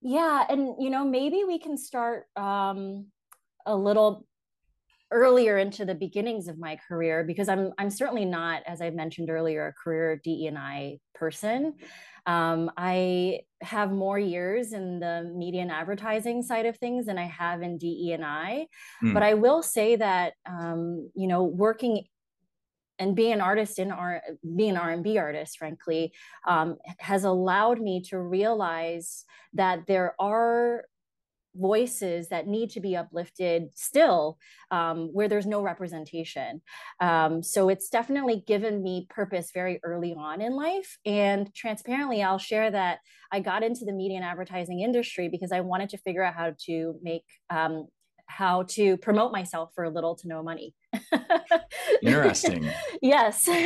Yeah 0.00 0.44
and 0.48 0.74
you 0.78 0.90
know 0.90 1.04
maybe 1.04 1.42
we 1.44 1.58
can 1.58 1.76
start 1.76 2.26
um, 2.36 3.06
a 3.66 3.74
little 3.74 4.26
earlier 5.10 5.58
into 5.58 5.84
the 5.84 5.94
beginnings 5.94 6.48
of 6.48 6.58
my 6.58 6.78
career 6.86 7.24
because 7.24 7.48
i'm 7.48 7.72
i'm 7.78 7.88
certainly 7.88 8.26
not 8.26 8.62
as 8.66 8.82
i 8.82 8.90
mentioned 8.90 9.30
earlier 9.30 9.68
a 9.68 9.72
career 9.72 10.20
DE&I 10.22 10.98
person 11.14 11.74
um, 12.28 12.70
I 12.76 13.40
have 13.62 13.90
more 13.90 14.18
years 14.18 14.74
in 14.74 15.00
the 15.00 15.32
media 15.34 15.62
and 15.62 15.70
advertising 15.70 16.42
side 16.42 16.66
of 16.66 16.76
things 16.76 17.06
than 17.06 17.16
I 17.16 17.24
have 17.24 17.62
in 17.62 17.78
DE 17.78 18.12
and 18.12 18.24
I. 18.24 18.66
Mm. 19.02 19.14
But 19.14 19.22
I 19.22 19.32
will 19.32 19.62
say 19.62 19.96
that 19.96 20.34
um, 20.46 21.10
you 21.14 21.26
know 21.26 21.42
working 21.42 22.04
and 22.98 23.16
being 23.16 23.32
an 23.32 23.40
artist 23.40 23.78
in 23.78 23.90
R 23.90 24.22
being 24.56 24.72
an 24.72 24.76
R&B 24.76 25.16
artist, 25.16 25.56
frankly, 25.56 26.12
um, 26.46 26.76
has 26.98 27.24
allowed 27.24 27.80
me 27.80 28.02
to 28.10 28.20
realize 28.20 29.24
that 29.54 29.86
there 29.86 30.14
are 30.20 30.84
voices 31.58 32.28
that 32.28 32.46
need 32.46 32.70
to 32.70 32.80
be 32.80 32.96
uplifted 32.96 33.68
still 33.74 34.38
um, 34.70 35.08
where 35.12 35.28
there's 35.28 35.46
no 35.46 35.62
representation. 35.62 36.62
Um, 37.00 37.42
so 37.42 37.68
it's 37.68 37.88
definitely 37.88 38.44
given 38.46 38.82
me 38.82 39.06
purpose 39.10 39.50
very 39.52 39.80
early 39.82 40.14
on 40.14 40.40
in 40.40 40.54
life. 40.54 40.98
And 41.04 41.52
transparently 41.54 42.22
i'll 42.22 42.38
share 42.38 42.70
that 42.70 42.98
i 43.32 43.40
got 43.40 43.62
into 43.62 43.84
the 43.84 43.92
media 43.92 44.16
and 44.16 44.24
advertising 44.24 44.80
industry 44.80 45.28
because 45.28 45.52
i 45.52 45.60
wanted 45.60 45.88
to 45.90 45.98
figure 45.98 46.22
out 46.22 46.34
how 46.34 46.52
to 46.66 46.98
make 47.02 47.24
um, 47.50 47.86
how 48.26 48.62
to 48.64 48.96
promote 48.98 49.32
myself 49.32 49.70
for 49.74 49.88
little 49.88 50.14
to 50.14 50.28
no 50.28 50.42
money. 50.42 50.74
Interesting. 52.02 52.70
Yes. 53.00 53.48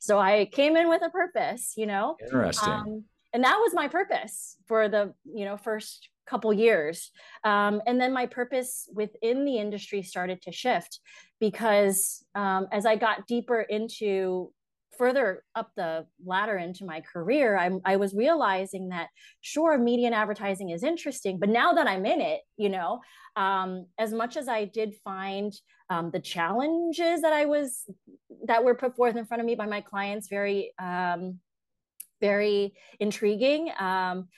So 0.00 0.18
i 0.18 0.46
came 0.46 0.76
in 0.76 0.88
with 0.88 1.02
a 1.02 1.10
purpose 1.10 1.74
you 1.76 1.86
know? 1.86 2.16
Interesting. 2.22 2.72
Um, 2.72 3.04
and 3.32 3.44
that 3.44 3.58
was 3.58 3.74
my 3.74 3.88
purpose 3.88 4.56
for 4.66 4.88
the 4.88 5.12
you 5.24 5.44
know 5.44 5.56
first 5.56 6.08
couple 6.28 6.52
years. 6.52 7.10
Um, 7.44 7.80
and 7.86 8.00
then 8.00 8.12
my 8.12 8.26
purpose 8.26 8.88
within 8.92 9.44
the 9.44 9.58
industry 9.58 10.02
started 10.02 10.42
to 10.42 10.52
shift 10.52 11.00
because 11.40 12.24
um, 12.34 12.66
as 12.72 12.86
I 12.86 12.96
got 12.96 13.26
deeper 13.26 13.60
into 13.60 14.52
further 14.96 15.44
up 15.54 15.70
the 15.76 16.06
ladder 16.24 16.56
into 16.56 16.84
my 16.84 17.00
career, 17.00 17.56
I'm, 17.56 17.80
I 17.84 17.96
was 17.96 18.14
realizing 18.14 18.88
that 18.88 19.08
sure, 19.40 19.78
media 19.78 20.06
and 20.06 20.14
advertising 20.14 20.70
is 20.70 20.82
interesting, 20.82 21.38
but 21.38 21.48
now 21.48 21.74
that 21.74 21.86
I'm 21.86 22.06
in 22.06 22.20
it, 22.20 22.40
you 22.56 22.70
know, 22.70 23.00
um, 23.36 23.86
as 23.98 24.12
much 24.12 24.36
as 24.36 24.48
I 24.48 24.64
did 24.64 24.94
find 25.04 25.52
um, 25.90 26.10
the 26.10 26.20
challenges 26.20 27.20
that 27.22 27.32
I 27.32 27.44
was 27.44 27.84
that 28.46 28.64
were 28.64 28.74
put 28.74 28.96
forth 28.96 29.16
in 29.16 29.26
front 29.26 29.40
of 29.40 29.46
me 29.46 29.54
by 29.54 29.66
my 29.66 29.80
clients 29.82 30.28
very, 30.28 30.72
um, 30.78 31.38
very 32.20 32.74
intriguing. 32.98 33.70
Um, 33.78 34.28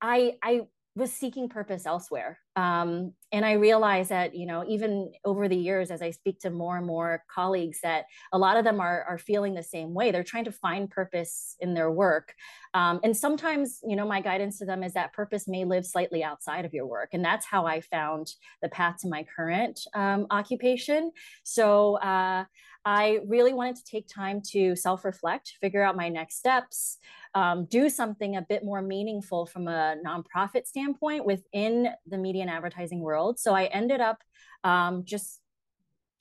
I 0.00 0.34
I 0.42 0.62
was 0.96 1.12
seeking 1.12 1.48
purpose 1.48 1.86
elsewhere. 1.86 2.38
Um, 2.56 3.12
and 3.32 3.44
I 3.44 3.52
realized 3.52 4.10
that, 4.10 4.34
you 4.34 4.44
know, 4.44 4.64
even 4.66 5.12
over 5.24 5.48
the 5.48 5.56
years, 5.56 5.90
as 5.90 6.02
I 6.02 6.10
speak 6.10 6.40
to 6.40 6.50
more 6.50 6.76
and 6.76 6.86
more 6.86 7.22
colleagues, 7.32 7.78
that 7.82 8.06
a 8.32 8.38
lot 8.38 8.56
of 8.56 8.64
them 8.64 8.80
are, 8.80 9.04
are 9.04 9.18
feeling 9.18 9.54
the 9.54 9.62
same 9.62 9.94
way. 9.94 10.10
They're 10.10 10.24
trying 10.24 10.46
to 10.46 10.52
find 10.52 10.90
purpose 10.90 11.54
in 11.60 11.74
their 11.74 11.92
work. 11.92 12.34
Um, 12.74 12.98
and 13.04 13.16
sometimes, 13.16 13.80
you 13.86 13.94
know, 13.94 14.06
my 14.06 14.20
guidance 14.20 14.58
to 14.58 14.64
them 14.64 14.82
is 14.82 14.94
that 14.94 15.12
purpose 15.12 15.46
may 15.46 15.64
live 15.64 15.86
slightly 15.86 16.24
outside 16.24 16.64
of 16.64 16.74
your 16.74 16.86
work. 16.86 17.10
And 17.12 17.24
that's 17.24 17.46
how 17.46 17.66
I 17.66 17.80
found 17.80 18.32
the 18.60 18.68
path 18.68 18.96
to 19.02 19.08
my 19.08 19.24
current 19.36 19.80
um, 19.94 20.26
occupation. 20.30 21.12
So 21.44 21.96
uh, 21.98 22.44
I 22.84 23.20
really 23.26 23.52
wanted 23.52 23.76
to 23.76 23.84
take 23.84 24.08
time 24.08 24.40
to 24.50 24.74
self 24.74 25.04
reflect, 25.04 25.56
figure 25.60 25.82
out 25.82 25.96
my 25.96 26.08
next 26.08 26.36
steps 26.36 26.98
um, 27.34 27.66
do 27.66 27.88
something 27.88 28.36
a 28.36 28.42
bit 28.42 28.64
more 28.64 28.82
meaningful 28.82 29.46
from 29.46 29.68
a 29.68 29.96
nonprofit 30.04 30.66
standpoint 30.66 31.24
within 31.24 31.88
the 32.06 32.18
media 32.18 32.42
and 32.42 32.50
advertising 32.50 33.00
world. 33.00 33.38
So 33.38 33.54
I 33.54 33.64
ended 33.66 34.00
up 34.00 34.18
um, 34.64 35.04
just 35.04 35.40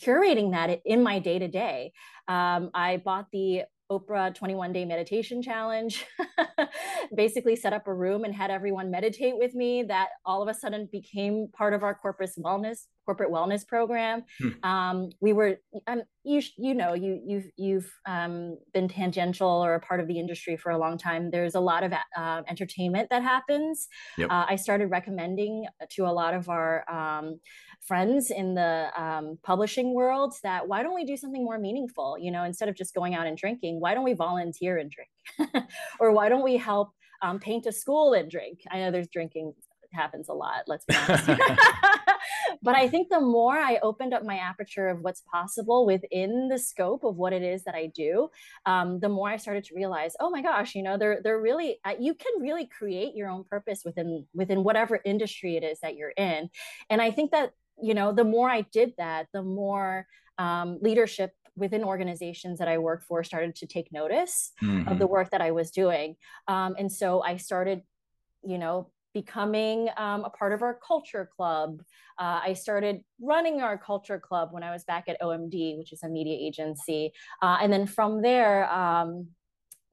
curating 0.01 0.51
that 0.51 0.81
in 0.85 1.03
my 1.03 1.19
day 1.19 1.39
to 1.39 1.47
day. 1.47 1.93
I 2.27 3.01
bought 3.03 3.27
the 3.31 3.63
Oprah 3.91 4.33
21 4.33 4.73
day 4.73 4.85
meditation 4.85 5.41
challenge, 5.41 6.05
basically 7.15 7.55
set 7.55 7.73
up 7.73 7.87
a 7.87 7.93
room 7.93 8.23
and 8.23 8.33
had 8.33 8.51
everyone 8.51 8.91
meditate 8.91 9.37
with 9.37 9.55
me. 9.55 9.83
That 9.83 10.09
all 10.25 10.41
of 10.41 10.47
a 10.47 10.53
sudden 10.53 10.87
became 10.91 11.47
part 11.53 11.73
of 11.73 11.83
our 11.83 11.95
corporate 11.95 12.31
wellness 12.37 12.85
corporate 13.09 13.31
wellness 13.31 13.67
program. 13.67 14.23
Hmm. 14.39 14.49
Um, 14.63 15.09
we 15.19 15.33
were, 15.33 15.57
um, 15.87 16.03
you 16.23 16.43
you 16.57 16.75
know, 16.75 16.93
you 16.93 17.19
you've 17.25 17.49
you've 17.57 17.91
um, 18.05 18.57
been 18.71 18.87
tangential 18.87 19.47
or 19.47 19.73
a 19.73 19.79
part 19.79 19.99
of 19.99 20.07
the 20.07 20.19
industry 20.19 20.55
for 20.57 20.69
a 20.69 20.77
long 20.77 20.95
time. 20.99 21.31
There's 21.31 21.55
a 21.55 21.59
lot 21.59 21.83
of 21.83 21.91
uh, 21.91 22.41
entertainment 22.47 23.09
that 23.09 23.23
happens. 23.23 23.87
Yep. 24.19 24.29
Uh, 24.29 24.45
I 24.47 24.55
started 24.57 24.91
recommending 24.91 25.65
to 25.95 26.05
a 26.05 26.13
lot 26.13 26.35
of 26.35 26.49
our 26.49 26.87
um, 26.87 27.39
friends 27.85 28.31
in 28.31 28.55
the 28.55 28.89
um, 28.95 29.37
publishing 29.43 29.93
world 29.93 30.33
that 30.43 30.67
why 30.67 30.83
don't 30.83 30.95
we 30.95 31.05
do 31.05 31.17
something 31.17 31.43
more 31.43 31.57
meaningful? 31.57 32.17
You 32.19 32.31
know, 32.31 32.43
instead 32.43 32.69
of 32.69 32.75
just 32.75 32.93
going 32.93 33.15
out 33.15 33.27
and 33.27 33.37
drinking, 33.37 33.79
why 33.79 33.93
don't 33.93 34.03
we 34.03 34.13
volunteer 34.13 34.77
and 34.77 34.91
drink, 34.91 35.65
or 35.99 36.11
why 36.11 36.29
don't 36.29 36.43
we 36.43 36.57
help 36.57 36.91
um, 37.21 37.39
paint 37.39 37.65
a 37.65 37.71
school 37.71 38.13
and 38.13 38.29
drink? 38.29 38.59
I 38.71 38.79
know 38.79 38.91
there's 38.91 39.07
drinking 39.07 39.53
happens 39.93 40.29
a 40.29 40.33
lot. 40.33 40.63
Let's 40.67 40.85
be 40.85 40.95
honest. 40.95 41.27
but 42.61 42.75
I 42.75 42.87
think 42.87 43.09
the 43.09 43.19
more 43.19 43.57
I 43.57 43.79
opened 43.81 44.13
up 44.13 44.23
my 44.23 44.37
aperture 44.37 44.87
of 44.87 45.01
what's 45.01 45.21
possible 45.21 45.85
within 45.85 46.47
the 46.49 46.57
scope 46.57 47.03
of 47.03 47.15
what 47.15 47.33
it 47.33 47.41
is 47.41 47.63
that 47.63 47.75
I 47.75 47.87
do, 47.87 48.29
um, 48.65 48.99
the 48.99 49.09
more 49.09 49.29
I 49.29 49.37
started 49.37 49.63
to 49.65 49.75
realize, 49.75 50.13
oh 50.19 50.29
my 50.29 50.41
gosh, 50.41 50.75
you 50.75 50.83
know, 50.83 50.97
they're 50.97 51.21
they're 51.23 51.41
really 51.41 51.79
uh, 51.85 51.95
you 51.99 52.13
can 52.13 52.41
really 52.41 52.67
create 52.67 53.15
your 53.15 53.29
own 53.29 53.43
purpose 53.43 53.83
within 53.85 54.25
within 54.33 54.63
whatever 54.63 54.99
industry 55.05 55.57
it 55.57 55.63
is 55.63 55.79
that 55.81 55.95
you're 55.95 56.13
in, 56.17 56.49
and 56.89 57.01
I 57.01 57.11
think 57.11 57.31
that 57.31 57.53
you 57.81 57.93
know 57.93 58.11
the 58.11 58.23
more 58.23 58.49
I 58.49 58.61
did 58.61 58.93
that, 58.97 59.27
the 59.33 59.43
more 59.43 60.05
um, 60.37 60.79
leadership 60.81 61.33
within 61.55 61.83
organizations 61.83 62.59
that 62.59 62.67
I 62.67 62.77
worked 62.77 63.03
for 63.03 63.23
started 63.23 63.55
to 63.55 63.67
take 63.67 63.91
notice 63.91 64.51
mm-hmm. 64.63 64.87
of 64.87 64.97
the 64.97 65.07
work 65.07 65.31
that 65.31 65.41
I 65.41 65.51
was 65.51 65.71
doing. 65.71 66.15
Um, 66.47 66.75
and 66.79 66.91
so 66.91 67.21
I 67.21 67.37
started, 67.37 67.81
you 68.43 68.57
know, 68.57 68.89
becoming 69.13 69.89
um, 69.97 70.23
a 70.23 70.29
part 70.29 70.53
of 70.53 70.61
our 70.61 70.79
culture 70.85 71.29
club. 71.35 71.81
Uh, 72.17 72.39
I 72.43 72.53
started 72.53 73.01
running 73.21 73.61
our 73.61 73.77
culture 73.77 74.19
club 74.19 74.49
when 74.51 74.63
I 74.63 74.71
was 74.71 74.83
back 74.83 75.09
at 75.09 75.19
OMD, 75.21 75.77
which 75.77 75.91
is 75.91 76.03
a 76.03 76.09
media 76.09 76.37
agency. 76.39 77.11
Uh, 77.41 77.57
and 77.61 77.73
then 77.73 77.87
from 77.87 78.21
there, 78.21 78.71
um, 78.71 79.27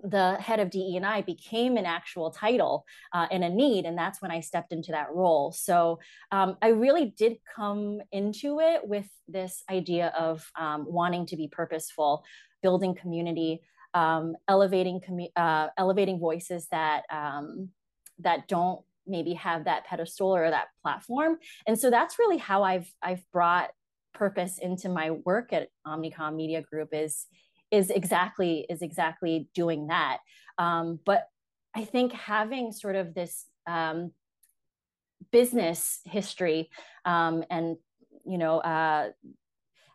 the 0.02 0.34
head 0.34 0.60
of 0.60 0.70
DE&I 0.70 1.22
became 1.22 1.76
an 1.76 1.86
actual 1.86 2.30
title 2.30 2.84
uh, 3.12 3.26
and 3.30 3.42
a 3.42 3.48
need, 3.48 3.86
and 3.86 3.96
that's 3.96 4.20
when 4.20 4.30
I 4.30 4.40
stepped 4.40 4.72
into 4.72 4.92
that 4.92 5.12
role. 5.12 5.52
So 5.52 6.00
um, 6.30 6.56
I 6.60 6.68
really 6.68 7.14
did 7.16 7.38
come 7.54 8.00
into 8.12 8.60
it 8.60 8.86
with 8.86 9.08
this 9.26 9.62
idea 9.70 10.12
of 10.18 10.50
um, 10.56 10.84
wanting 10.86 11.26
to 11.26 11.36
be 11.36 11.48
purposeful, 11.48 12.24
building 12.62 12.94
community, 12.94 13.62
um, 13.94 14.36
elevating 14.48 15.00
commu- 15.00 15.32
uh, 15.36 15.68
elevating 15.78 16.20
voices 16.20 16.68
that 16.70 17.02
um, 17.10 17.70
that 18.18 18.48
don't 18.48 18.80
maybe 19.06 19.34
have 19.34 19.64
that 19.64 19.86
pedestal 19.86 20.34
or 20.34 20.50
that 20.50 20.66
platform 20.82 21.38
and 21.66 21.78
so 21.78 21.90
that's 21.90 22.18
really 22.18 22.38
how 22.38 22.64
i've 22.64 22.90
i've 23.02 23.22
brought 23.32 23.70
purpose 24.14 24.58
into 24.58 24.88
my 24.88 25.10
work 25.10 25.52
at 25.52 25.68
omnicom 25.86 26.34
media 26.34 26.60
group 26.60 26.88
is 26.92 27.26
is 27.70 27.90
exactly 27.90 28.66
is 28.68 28.82
exactly 28.82 29.48
doing 29.54 29.88
that 29.88 30.18
um, 30.58 30.98
but 31.04 31.28
i 31.74 31.84
think 31.84 32.12
having 32.12 32.72
sort 32.72 32.96
of 32.96 33.14
this 33.14 33.46
um, 33.66 34.12
business 35.32 36.00
history 36.04 36.70
um, 37.04 37.44
and 37.50 37.76
you 38.24 38.38
know 38.38 38.58
uh, 38.60 39.08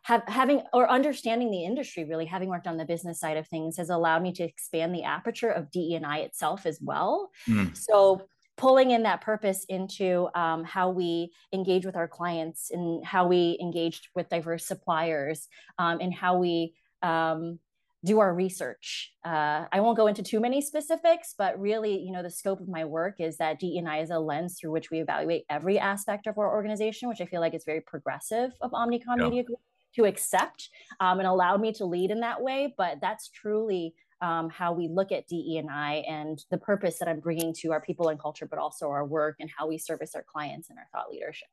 have, 0.02 0.22
having 0.26 0.62
or 0.72 0.90
understanding 0.90 1.50
the 1.50 1.64
industry 1.64 2.04
really 2.04 2.26
having 2.26 2.48
worked 2.48 2.66
on 2.66 2.76
the 2.76 2.84
business 2.84 3.20
side 3.20 3.36
of 3.36 3.46
things 3.46 3.76
has 3.76 3.90
allowed 3.90 4.22
me 4.22 4.32
to 4.32 4.42
expand 4.42 4.94
the 4.94 5.04
aperture 5.04 5.50
of 5.50 5.70
DE&I 5.70 6.18
itself 6.18 6.66
as 6.66 6.78
well. 6.80 7.30
Mm. 7.48 7.76
So 7.76 8.22
pulling 8.56 8.90
in 8.90 9.04
that 9.04 9.20
purpose 9.20 9.64
into 9.68 10.28
um, 10.34 10.64
how 10.64 10.90
we 10.90 11.32
engage 11.52 11.86
with 11.86 11.96
our 11.96 12.08
clients 12.08 12.70
and 12.70 13.04
how 13.04 13.26
we 13.26 13.56
engage 13.60 14.10
with 14.14 14.28
diverse 14.28 14.66
suppliers 14.66 15.48
um, 15.78 15.98
and 16.00 16.12
how 16.12 16.36
we 16.36 16.74
um, 17.02 17.58
do 18.04 18.18
our 18.18 18.34
research. 18.34 19.12
Uh, 19.24 19.66
I 19.70 19.80
won't 19.80 19.96
go 19.96 20.08
into 20.08 20.22
too 20.22 20.40
many 20.40 20.60
specifics, 20.60 21.34
but 21.38 21.58
really, 21.60 22.00
you 22.00 22.10
know, 22.10 22.22
the 22.22 22.30
scope 22.30 22.60
of 22.60 22.68
my 22.68 22.84
work 22.84 23.20
is 23.20 23.36
that 23.36 23.60
DE&I 23.60 24.00
is 24.00 24.10
a 24.10 24.18
lens 24.18 24.58
through 24.58 24.72
which 24.72 24.90
we 24.90 25.00
evaluate 25.00 25.44
every 25.48 25.78
aspect 25.78 26.26
of 26.26 26.36
our 26.36 26.52
organization, 26.52 27.08
which 27.08 27.20
I 27.20 27.26
feel 27.26 27.40
like 27.40 27.54
is 27.54 27.64
very 27.64 27.80
progressive 27.80 28.50
of 28.60 28.72
Omnicom 28.72 29.18
yeah. 29.18 29.24
Media 29.24 29.44
Group 29.44 29.60
to 29.94 30.04
accept 30.04 30.70
um, 31.00 31.18
and 31.20 31.28
allowed 31.28 31.60
me 31.60 31.72
to 31.74 31.84
lead 31.84 32.10
in 32.10 32.20
that 32.20 32.42
way. 32.42 32.74
But 32.76 32.98
that's 33.00 33.28
truly 33.28 33.94
um, 34.20 34.50
how 34.50 34.72
we 34.72 34.88
look 34.88 35.12
at 35.12 35.28
DE&I 35.28 36.04
and 36.08 36.44
the 36.50 36.58
purpose 36.58 36.98
that 36.98 37.08
I'm 37.08 37.20
bringing 37.20 37.52
to 37.54 37.72
our 37.72 37.80
people 37.80 38.08
and 38.08 38.18
culture, 38.18 38.46
but 38.46 38.58
also 38.58 38.88
our 38.88 39.04
work 39.04 39.36
and 39.38 39.50
how 39.56 39.68
we 39.68 39.78
service 39.78 40.14
our 40.14 40.24
clients 40.24 40.70
and 40.70 40.78
our 40.78 40.86
thought 40.92 41.10
leadership. 41.10 41.48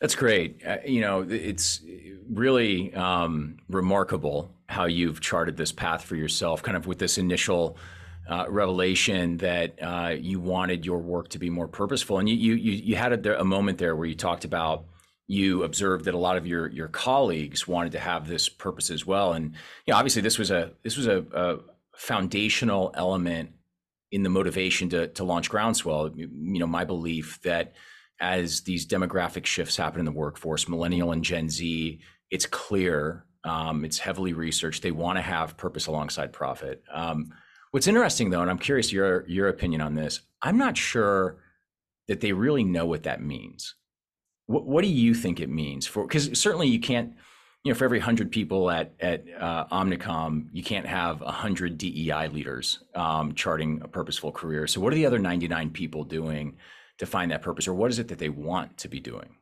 That's 0.00 0.14
great. 0.14 0.64
Uh, 0.66 0.78
you 0.86 1.00
know, 1.02 1.26
it's 1.28 1.82
really 2.30 2.94
um, 2.94 3.58
remarkable 3.68 4.54
how 4.66 4.86
you've 4.86 5.20
charted 5.20 5.56
this 5.56 5.72
path 5.72 6.04
for 6.04 6.16
yourself, 6.16 6.62
kind 6.62 6.76
of 6.76 6.86
with 6.86 6.98
this 6.98 7.18
initial 7.18 7.76
uh, 8.28 8.46
revelation 8.48 9.36
that 9.38 9.74
uh, 9.82 10.14
you 10.18 10.40
wanted 10.40 10.86
your 10.86 10.98
work 10.98 11.28
to 11.30 11.38
be 11.38 11.50
more 11.50 11.68
purposeful. 11.68 12.18
And 12.18 12.28
you 12.28 12.54
you 12.54 12.72
you 12.72 12.96
had 12.96 13.26
a, 13.26 13.40
a 13.40 13.44
moment 13.44 13.78
there 13.78 13.94
where 13.94 14.06
you 14.06 14.14
talked 14.14 14.44
about 14.44 14.84
you 15.30 15.62
observed 15.62 16.06
that 16.06 16.14
a 16.14 16.18
lot 16.18 16.36
of 16.36 16.44
your 16.44 16.68
your 16.68 16.88
colleagues 16.88 17.68
wanted 17.68 17.92
to 17.92 18.00
have 18.00 18.26
this 18.26 18.48
purpose 18.48 18.90
as 18.90 19.06
well 19.06 19.32
and 19.32 19.54
you 19.86 19.92
know 19.92 19.96
obviously 19.96 20.20
this 20.20 20.38
was 20.38 20.50
a 20.50 20.72
this 20.82 20.96
was 20.96 21.06
a, 21.06 21.24
a 21.32 21.58
foundational 21.94 22.90
element 22.94 23.50
in 24.10 24.24
the 24.24 24.28
motivation 24.28 24.88
to 24.88 25.06
to 25.06 25.22
launch 25.22 25.48
groundswell 25.48 26.10
you 26.16 26.58
know 26.58 26.66
my 26.66 26.84
belief 26.84 27.40
that 27.42 27.74
as 28.20 28.62
these 28.62 28.86
demographic 28.86 29.46
shifts 29.46 29.76
happen 29.76 30.00
in 30.00 30.04
the 30.04 30.12
workforce 30.12 30.68
millennial 30.68 31.12
and 31.12 31.24
gen 31.24 31.48
z 31.48 32.00
it's 32.30 32.46
clear 32.46 33.24
um, 33.42 33.84
it's 33.84 33.98
heavily 33.98 34.34
researched 34.34 34.82
they 34.82 34.90
want 34.90 35.16
to 35.16 35.22
have 35.22 35.56
purpose 35.56 35.86
alongside 35.86 36.32
profit 36.32 36.82
um, 36.92 37.32
what's 37.70 37.86
interesting 37.86 38.30
though 38.30 38.42
and 38.42 38.50
i'm 38.50 38.58
curious 38.58 38.92
your 38.92 39.26
your 39.28 39.48
opinion 39.48 39.80
on 39.80 39.94
this 39.94 40.20
i'm 40.42 40.58
not 40.58 40.76
sure 40.76 41.38
that 42.08 42.20
they 42.20 42.32
really 42.32 42.64
know 42.64 42.86
what 42.86 43.04
that 43.04 43.22
means 43.22 43.74
what, 44.50 44.66
what 44.66 44.82
do 44.82 44.88
you 44.90 45.14
think 45.14 45.40
it 45.40 45.48
means 45.48 45.86
for? 45.86 46.04
Because 46.04 46.38
certainly 46.38 46.66
you 46.66 46.80
can't, 46.80 47.14
you 47.62 47.72
know, 47.72 47.78
for 47.78 47.84
every 47.84 48.00
hundred 48.00 48.32
people 48.32 48.70
at 48.70 48.92
at 48.98 49.24
uh, 49.38 49.66
Omnicom, 49.66 50.48
you 50.52 50.62
can't 50.62 50.86
have 50.86 51.20
hundred 51.20 51.78
DEI 51.78 52.28
leaders 52.28 52.80
um, 52.96 53.34
charting 53.34 53.80
a 53.84 53.88
purposeful 53.88 54.32
career. 54.32 54.66
So, 54.66 54.80
what 54.80 54.92
are 54.92 54.96
the 54.96 55.06
other 55.06 55.18
ninety 55.18 55.46
nine 55.46 55.70
people 55.70 56.02
doing 56.02 56.56
to 57.00 57.06
find 57.06 57.30
that 57.30 57.42
purpose, 57.42 57.66
or 57.66 57.74
what 57.74 57.90
is 57.90 57.98
it 57.98 58.08
that 58.08 58.18
they 58.18 58.28
want 58.28 58.76
to 58.78 58.88
be 58.88 59.00
doing? 59.00 59.36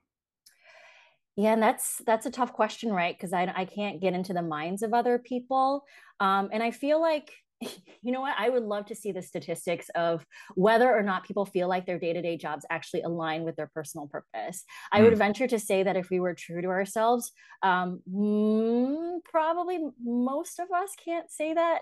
Yeah, 1.37 1.53
and 1.53 1.63
that's 1.63 2.01
that's 2.07 2.25
a 2.25 2.31
tough 2.31 2.53
question, 2.53 2.93
right? 2.93 3.17
Because 3.17 3.33
I 3.33 3.53
I 3.55 3.65
can't 3.65 4.01
get 4.01 4.15
into 4.15 4.33
the 4.33 4.43
minds 4.43 4.83
of 4.83 4.95
other 4.95 5.19
people, 5.19 5.85
um, 6.21 6.49
and 6.53 6.63
I 6.63 6.71
feel 6.71 7.01
like 7.01 7.33
you 8.03 8.13
know 8.13 8.21
what? 8.21 8.35
I 8.39 8.49
would 8.49 8.63
love 8.63 8.87
to 8.87 8.95
see 8.95 9.11
the 9.11 9.23
statistics 9.23 9.89
of 9.97 10.25
whether 10.55 10.89
or 10.93 11.03
not 11.03 11.25
people 11.25 11.45
feel 11.45 11.69
like 11.69 11.87
their 11.87 11.99
day 11.99 12.13
to 12.13 12.23
day 12.23 12.37
jobs 12.37 12.65
actually 12.71 13.03
align 13.03 13.43
with 13.43 13.57
their 13.57 13.71
personal 13.75 14.07
purpose. 14.07 14.65
I 14.93 15.03
would 15.03 15.15
hmm. 15.15 15.19
venture 15.19 15.49
to 15.49 15.59
say 15.59 15.83
that 15.83 15.97
if 15.97 16.11
we 16.11 16.21
were 16.21 16.35
true 16.35 16.63
to 16.63 16.69
ourselves, 16.69 17.33
um, 17.65 18.01
mm, 18.09 19.19
probably 19.25 19.81
most 20.01 20.61
of 20.61 20.71
us 20.71 20.95
can't 21.05 21.31
say 21.31 21.55
that. 21.55 21.81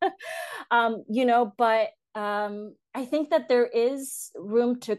um, 0.70 1.04
you 1.08 1.24
know, 1.24 1.54
but 1.56 1.88
um, 2.14 2.74
I 2.94 3.04
think 3.04 3.30
that 3.30 3.48
there 3.48 3.66
is 3.66 4.30
room 4.34 4.80
to 4.80 4.98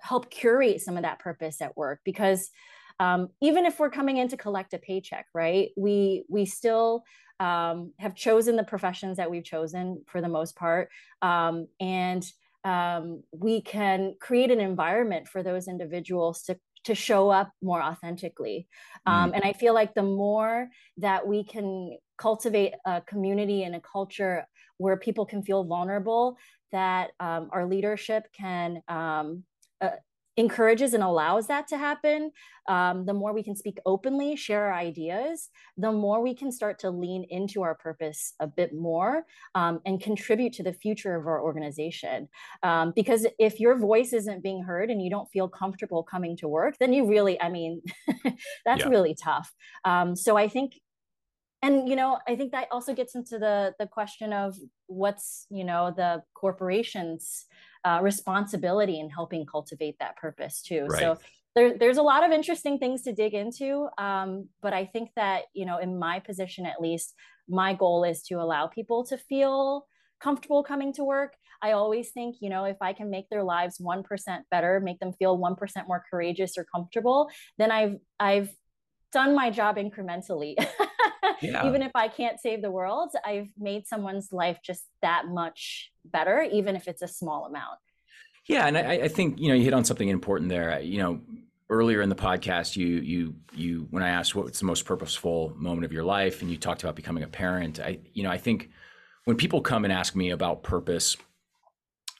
help 0.00 0.30
curate 0.30 0.80
some 0.80 0.96
of 0.96 1.02
that 1.02 1.18
purpose 1.18 1.60
at 1.60 1.76
work 1.76 2.00
because 2.04 2.50
um, 2.98 3.28
even 3.40 3.64
if 3.64 3.78
we're 3.78 3.90
coming 3.90 4.18
in 4.18 4.28
to 4.28 4.36
collect 4.36 4.74
a 4.74 4.78
paycheck, 4.78 5.26
right? 5.34 5.70
We 5.76 6.24
we 6.28 6.44
still 6.44 7.02
um, 7.38 7.92
have 7.98 8.14
chosen 8.14 8.56
the 8.56 8.64
professions 8.64 9.16
that 9.16 9.30
we've 9.30 9.44
chosen 9.44 10.02
for 10.06 10.20
the 10.20 10.28
most 10.28 10.54
part, 10.54 10.90
um, 11.22 11.66
and 11.80 12.24
um, 12.64 13.22
we 13.32 13.62
can 13.62 14.16
create 14.20 14.50
an 14.50 14.60
environment 14.60 15.28
for 15.28 15.42
those 15.42 15.66
individuals 15.66 16.42
to 16.42 16.58
to 16.84 16.94
show 16.94 17.30
up 17.30 17.52
more 17.62 17.82
authentically. 17.82 18.66
Um, 19.06 19.32
mm. 19.32 19.36
And 19.36 19.44
I 19.44 19.52
feel 19.52 19.74
like 19.74 19.94
the 19.94 20.02
more 20.02 20.68
that 20.98 21.26
we 21.26 21.44
can 21.44 21.96
cultivate 22.18 22.74
a 22.86 23.00
community 23.02 23.64
and 23.64 23.74
a 23.74 23.80
culture 23.80 24.46
where 24.80 24.96
people 24.96 25.26
can 25.26 25.42
feel 25.42 25.62
vulnerable, 25.62 26.38
that 26.72 27.10
um, 27.20 27.50
our 27.52 27.66
leadership 27.66 28.24
can 28.32 28.82
um, 28.88 29.44
uh, 29.80 29.90
encourages 30.36 30.94
and 30.94 31.02
allows 31.02 31.48
that 31.48 31.68
to 31.68 31.76
happen, 31.76 32.32
um, 32.66 33.04
the 33.04 33.12
more 33.12 33.34
we 33.34 33.42
can 33.42 33.54
speak 33.54 33.78
openly, 33.84 34.36
share 34.36 34.66
our 34.66 34.74
ideas, 34.74 35.50
the 35.76 35.92
more 35.92 36.22
we 36.22 36.34
can 36.34 36.50
start 36.50 36.78
to 36.78 36.90
lean 36.90 37.26
into 37.28 37.62
our 37.62 37.74
purpose 37.74 38.32
a 38.40 38.46
bit 38.46 38.72
more 38.72 39.26
um, 39.54 39.80
and 39.84 40.00
contribute 40.00 40.54
to 40.54 40.62
the 40.62 40.72
future 40.72 41.14
of 41.14 41.26
our 41.26 41.42
organization. 41.42 42.28
Um, 42.62 42.92
because 42.96 43.26
if 43.38 43.60
your 43.60 43.76
voice 43.76 44.14
isn't 44.14 44.42
being 44.42 44.62
heard 44.62 44.90
and 44.90 45.02
you 45.02 45.10
don't 45.10 45.28
feel 45.30 45.48
comfortable 45.48 46.02
coming 46.02 46.36
to 46.38 46.48
work, 46.48 46.76
then 46.80 46.94
you 46.94 47.06
really, 47.06 47.38
I 47.40 47.50
mean, 47.50 47.82
that's 48.64 48.80
yeah. 48.80 48.88
really 48.88 49.14
tough. 49.22 49.52
Um, 49.84 50.16
so 50.16 50.38
I 50.38 50.48
think 50.48 50.72
and 51.62 51.88
you 51.88 51.96
know 51.96 52.18
i 52.28 52.36
think 52.36 52.52
that 52.52 52.68
also 52.70 52.94
gets 52.94 53.14
into 53.14 53.38
the 53.38 53.74
the 53.78 53.86
question 53.86 54.32
of 54.32 54.56
what's 54.86 55.46
you 55.50 55.64
know 55.64 55.92
the 55.96 56.22
corporations 56.34 57.46
uh, 57.84 58.00
responsibility 58.02 59.00
in 59.00 59.10
helping 59.10 59.46
cultivate 59.46 59.96
that 60.00 60.16
purpose 60.16 60.62
too. 60.62 60.86
Right. 60.86 61.00
So 61.00 61.18
there, 61.54 61.76
there's 61.76 61.96
a 61.96 62.02
lot 62.02 62.24
of 62.24 62.30
interesting 62.30 62.78
things 62.78 63.02
to 63.02 63.12
dig 63.12 63.34
into. 63.34 63.88
Um, 63.98 64.48
but 64.62 64.72
I 64.72 64.86
think 64.86 65.10
that, 65.16 65.44
you 65.54 65.66
know, 65.66 65.78
in 65.78 65.98
my 65.98 66.20
position 66.20 66.66
at 66.66 66.80
least, 66.80 67.14
my 67.48 67.74
goal 67.74 68.04
is 68.04 68.22
to 68.24 68.34
allow 68.34 68.66
people 68.66 69.04
to 69.06 69.16
feel 69.16 69.86
comfortable 70.20 70.62
coming 70.62 70.92
to 70.94 71.04
work. 71.04 71.34
I 71.62 71.72
always 71.72 72.10
think, 72.10 72.36
you 72.40 72.50
know, 72.50 72.64
if 72.64 72.76
I 72.80 72.92
can 72.92 73.10
make 73.10 73.28
their 73.28 73.42
lives 73.42 73.78
1% 73.78 74.04
better, 74.50 74.80
make 74.80 75.00
them 75.00 75.12
feel 75.14 75.38
1% 75.38 75.88
more 75.88 76.04
courageous 76.10 76.56
or 76.56 76.64
comfortable, 76.64 77.28
then 77.58 77.70
I've 77.70 77.96
I've 78.18 78.50
done 79.12 79.34
my 79.34 79.50
job 79.50 79.76
incrementally. 79.76 80.54
yeah. 81.40 81.66
Even 81.66 81.82
if 81.82 81.92
I 81.94 82.08
can't 82.08 82.40
save 82.40 82.62
the 82.62 82.70
world, 82.70 83.10
I've 83.24 83.48
made 83.58 83.86
someone's 83.86 84.32
life 84.32 84.58
just 84.64 84.84
that 85.02 85.26
much 85.26 85.90
better, 86.04 86.42
even 86.42 86.76
if 86.76 86.88
it's 86.88 87.02
a 87.02 87.08
small 87.08 87.46
amount. 87.46 87.78
Yeah, 88.46 88.66
and 88.66 88.76
I, 88.76 88.92
I 88.92 89.08
think 89.08 89.38
you 89.38 89.48
know 89.48 89.54
you 89.54 89.64
hit 89.64 89.74
on 89.74 89.84
something 89.84 90.08
important 90.08 90.48
there. 90.50 90.80
You 90.80 90.98
know, 90.98 91.20
earlier 91.68 92.02
in 92.02 92.08
the 92.08 92.16
podcast, 92.16 92.76
you 92.76 92.86
you 92.86 93.34
you 93.54 93.86
when 93.90 94.02
I 94.02 94.08
asked 94.08 94.34
what's 94.34 94.60
the 94.60 94.66
most 94.66 94.84
purposeful 94.84 95.52
moment 95.56 95.84
of 95.84 95.92
your 95.92 96.04
life, 96.04 96.42
and 96.42 96.50
you 96.50 96.56
talked 96.56 96.82
about 96.82 96.96
becoming 96.96 97.22
a 97.22 97.28
parent. 97.28 97.80
I 97.80 98.00
you 98.12 98.22
know 98.22 98.30
I 98.30 98.38
think 98.38 98.70
when 99.24 99.36
people 99.36 99.60
come 99.60 99.84
and 99.84 99.92
ask 99.92 100.16
me 100.16 100.30
about 100.30 100.62
purpose, 100.62 101.16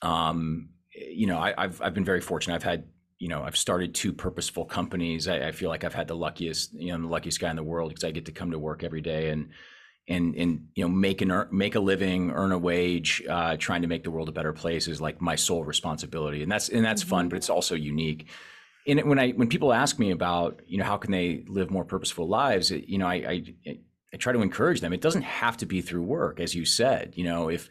um, 0.02 0.70
you 0.94 1.26
know 1.26 1.38
I, 1.38 1.54
I've 1.56 1.82
I've 1.82 1.94
been 1.94 2.04
very 2.04 2.20
fortunate. 2.20 2.54
I've 2.54 2.62
had 2.62 2.84
you 3.20 3.28
know, 3.28 3.42
I've 3.42 3.56
started 3.56 3.94
two 3.94 4.12
purposeful 4.12 4.64
companies. 4.64 5.28
I, 5.28 5.48
I, 5.48 5.52
feel 5.52 5.68
like 5.68 5.84
I've 5.84 5.94
had 5.94 6.08
the 6.08 6.16
luckiest, 6.16 6.72
you 6.72 6.88
know, 6.88 6.94
I'm 6.94 7.02
the 7.02 7.08
luckiest 7.08 7.38
guy 7.38 7.50
in 7.50 7.56
the 7.56 7.62
world 7.62 7.90
because 7.90 8.02
I 8.02 8.10
get 8.10 8.24
to 8.24 8.32
come 8.32 8.50
to 8.50 8.58
work 8.58 8.82
every 8.82 9.02
day 9.02 9.28
and 9.28 9.50
and 10.08 10.34
and 10.34 10.68
you 10.74 10.82
know 10.82 10.88
make 10.88 11.20
an 11.20 11.46
make 11.52 11.74
a 11.74 11.80
living, 11.80 12.32
earn 12.32 12.50
a 12.50 12.58
wage, 12.58 13.23
uh, 13.28 13.56
trying 13.58 13.82
to 13.82 13.88
make 13.88 14.02
the 14.02 14.10
world 14.10 14.28
a 14.28 14.32
better 14.32 14.52
place 14.52 14.88
is 14.88 15.00
like 15.00 15.21
my 15.21 15.36
sole 15.36 15.64
responsibility, 15.64 16.42
and 16.42 16.50
that's 16.50 16.68
and 16.68 16.84
that's 16.84 17.02
mm-hmm. 17.02 17.10
fun, 17.10 17.28
but 17.28 17.36
it's 17.36 17.50
also 17.50 17.75
unique. 17.75 18.26
And 18.86 19.02
when 19.04 19.18
I 19.18 19.30
when 19.30 19.49
people 19.49 19.73
ask 19.73 19.99
me 19.99 20.10
about 20.10 20.62
you 20.66 20.78
know 20.78 20.84
how 20.84 20.97
can 20.97 21.12
they 21.12 21.45
live 21.47 21.71
more 21.71 21.84
purposeful 21.84 22.26
lives, 22.26 22.71
you 22.71 22.99
know, 22.99 23.06
I, 23.06 23.45
I 23.66 23.78
I 24.12 24.16
try 24.16 24.32
to 24.32 24.42
encourage 24.42 24.80
them. 24.80 24.92
It 24.92 25.00
doesn't 25.00 25.23
have 25.23 25.56
to 25.58 25.66
be 25.66 25.80
through 25.80 26.02
work, 26.02 26.40
as 26.40 26.54
you 26.54 26.64
said. 26.64 27.12
You 27.16 27.25
know, 27.25 27.49
if 27.49 27.68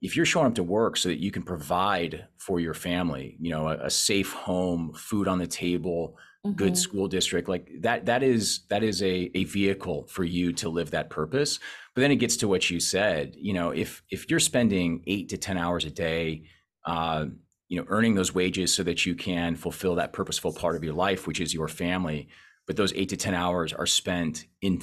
if 0.00 0.16
you're 0.16 0.26
showing 0.26 0.46
up 0.46 0.54
to 0.54 0.62
work 0.62 0.96
so 0.96 1.08
that 1.08 1.20
you 1.20 1.30
can 1.30 1.42
provide 1.42 2.26
for 2.36 2.60
your 2.60 2.74
family, 2.74 3.36
you 3.40 3.50
know, 3.50 3.68
a, 3.68 3.86
a 3.86 3.90
safe 3.90 4.32
home, 4.32 4.92
food 4.94 5.26
on 5.26 5.38
the 5.38 5.46
table, 5.46 6.16
mm-hmm. 6.46 6.56
good 6.56 6.76
school 6.76 7.08
district, 7.08 7.48
like 7.48 7.68
that, 7.80 8.06
that 8.06 8.22
is, 8.22 8.60
that 8.68 8.84
is 8.84 9.02
a, 9.02 9.30
a 9.34 9.44
vehicle 9.44 10.06
for 10.08 10.24
you 10.24 10.52
to 10.52 10.68
live 10.68 10.92
that 10.92 11.10
purpose. 11.10 11.58
But 11.94 12.02
then 12.02 12.12
it 12.12 12.16
gets 12.16 12.36
to 12.38 12.48
what 12.48 12.70
you 12.70 12.78
said, 12.78 13.34
you 13.36 13.52
know, 13.52 13.70
if, 13.70 14.02
if 14.10 14.30
you're 14.30 14.38
spending 14.38 15.02
eight 15.06 15.30
to 15.30 15.36
10 15.36 15.58
hours 15.58 15.84
a 15.84 15.90
day, 15.90 16.44
uh, 16.86 17.26
you 17.68 17.78
know, 17.78 17.86
earning 17.88 18.14
those 18.14 18.34
wages 18.34 18.72
so 18.72 18.82
that 18.84 19.04
you 19.04 19.14
can 19.14 19.56
fulfill 19.56 19.96
that 19.96 20.12
purposeful 20.12 20.52
part 20.52 20.76
of 20.76 20.84
your 20.84 20.94
life, 20.94 21.26
which 21.26 21.40
is 21.40 21.52
your 21.52 21.68
family, 21.68 22.28
but 22.66 22.76
those 22.76 22.92
eight 22.94 23.08
to 23.08 23.16
10 23.16 23.34
hours 23.34 23.72
are 23.72 23.86
spent 23.86 24.46
in 24.62 24.80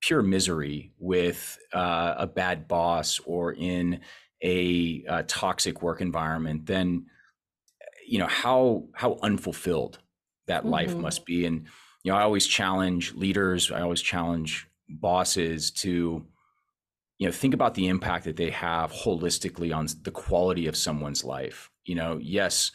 pure 0.00 0.22
misery 0.22 0.92
with 0.98 1.58
uh, 1.72 2.14
a 2.18 2.26
bad 2.26 2.68
boss 2.68 3.18
or 3.24 3.52
in 3.52 4.00
a, 4.42 5.04
a 5.08 5.22
toxic 5.24 5.82
work 5.82 6.00
environment, 6.00 6.66
then 6.66 7.06
you 8.06 8.18
know 8.18 8.26
how 8.26 8.84
how 8.94 9.18
unfulfilled 9.22 9.98
that 10.46 10.62
mm-hmm. 10.62 10.70
life 10.70 10.94
must 10.96 11.26
be. 11.26 11.44
And 11.44 11.66
you 12.02 12.12
know, 12.12 12.18
I 12.18 12.22
always 12.22 12.46
challenge 12.46 13.14
leaders. 13.14 13.70
I 13.70 13.80
always 13.80 14.00
challenge 14.00 14.66
bosses 14.88 15.70
to 15.70 16.26
you 17.18 17.26
know 17.26 17.32
think 17.32 17.54
about 17.54 17.74
the 17.74 17.88
impact 17.88 18.24
that 18.24 18.36
they 18.36 18.50
have 18.50 18.92
holistically 18.92 19.74
on 19.74 19.88
the 20.02 20.10
quality 20.10 20.66
of 20.66 20.76
someone's 20.76 21.24
life. 21.24 21.70
You 21.84 21.96
know, 21.96 22.18
yes, 22.20 22.72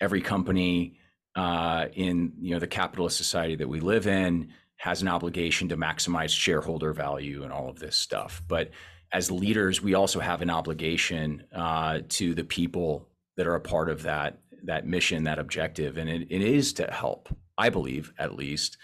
every 0.00 0.20
company 0.20 0.98
uh, 1.34 1.86
in 1.94 2.32
you 2.40 2.52
know 2.52 2.60
the 2.60 2.66
capitalist 2.66 3.16
society 3.16 3.56
that 3.56 3.68
we 3.68 3.80
live 3.80 4.06
in 4.06 4.52
has 4.76 5.02
an 5.02 5.08
obligation 5.08 5.68
to 5.70 5.76
maximize 5.76 6.30
shareholder 6.30 6.92
value 6.92 7.42
and 7.42 7.52
all 7.52 7.68
of 7.68 7.78
this 7.78 7.96
stuff, 7.96 8.42
but 8.46 8.70
as 9.16 9.30
leaders, 9.30 9.82
we 9.82 9.94
also 9.94 10.20
have 10.20 10.42
an 10.42 10.50
obligation 10.50 11.42
uh, 11.54 12.00
to 12.06 12.34
the 12.34 12.44
people 12.44 13.08
that 13.38 13.46
are 13.46 13.54
a 13.54 13.60
part 13.60 13.88
of 13.88 14.02
that 14.02 14.40
that 14.64 14.86
mission, 14.86 15.24
that 15.24 15.38
objective, 15.38 15.96
and 15.96 16.10
it, 16.10 16.26
it 16.28 16.42
is 16.42 16.74
to 16.74 16.86
help. 16.90 17.34
I 17.56 17.70
believe, 17.70 18.12
at 18.18 18.34
least, 18.34 18.76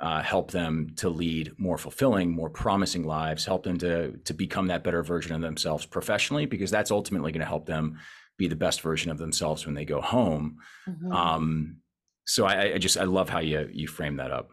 uh, 0.00 0.22
help 0.22 0.50
them 0.50 0.88
to 0.96 1.08
lead 1.08 1.52
more 1.58 1.78
fulfilling, 1.78 2.32
more 2.32 2.50
promising 2.50 3.04
lives. 3.04 3.44
Help 3.44 3.62
them 3.62 3.78
to 3.78 4.16
to 4.16 4.34
become 4.34 4.66
that 4.68 4.82
better 4.82 5.04
version 5.04 5.36
of 5.36 5.40
themselves 5.40 5.86
professionally, 5.86 6.46
because 6.46 6.72
that's 6.72 6.90
ultimately 6.90 7.30
going 7.30 7.46
to 7.46 7.46
help 7.54 7.66
them 7.66 8.00
be 8.36 8.48
the 8.48 8.56
best 8.56 8.80
version 8.80 9.12
of 9.12 9.18
themselves 9.18 9.66
when 9.66 9.76
they 9.76 9.84
go 9.84 10.00
home. 10.00 10.58
Mm-hmm. 10.88 11.12
Um, 11.12 11.76
so 12.24 12.44
I, 12.44 12.74
I 12.74 12.78
just 12.78 12.98
I 12.98 13.04
love 13.04 13.28
how 13.28 13.38
you 13.38 13.68
you 13.72 13.86
frame 13.86 14.16
that 14.16 14.32
up 14.32 14.50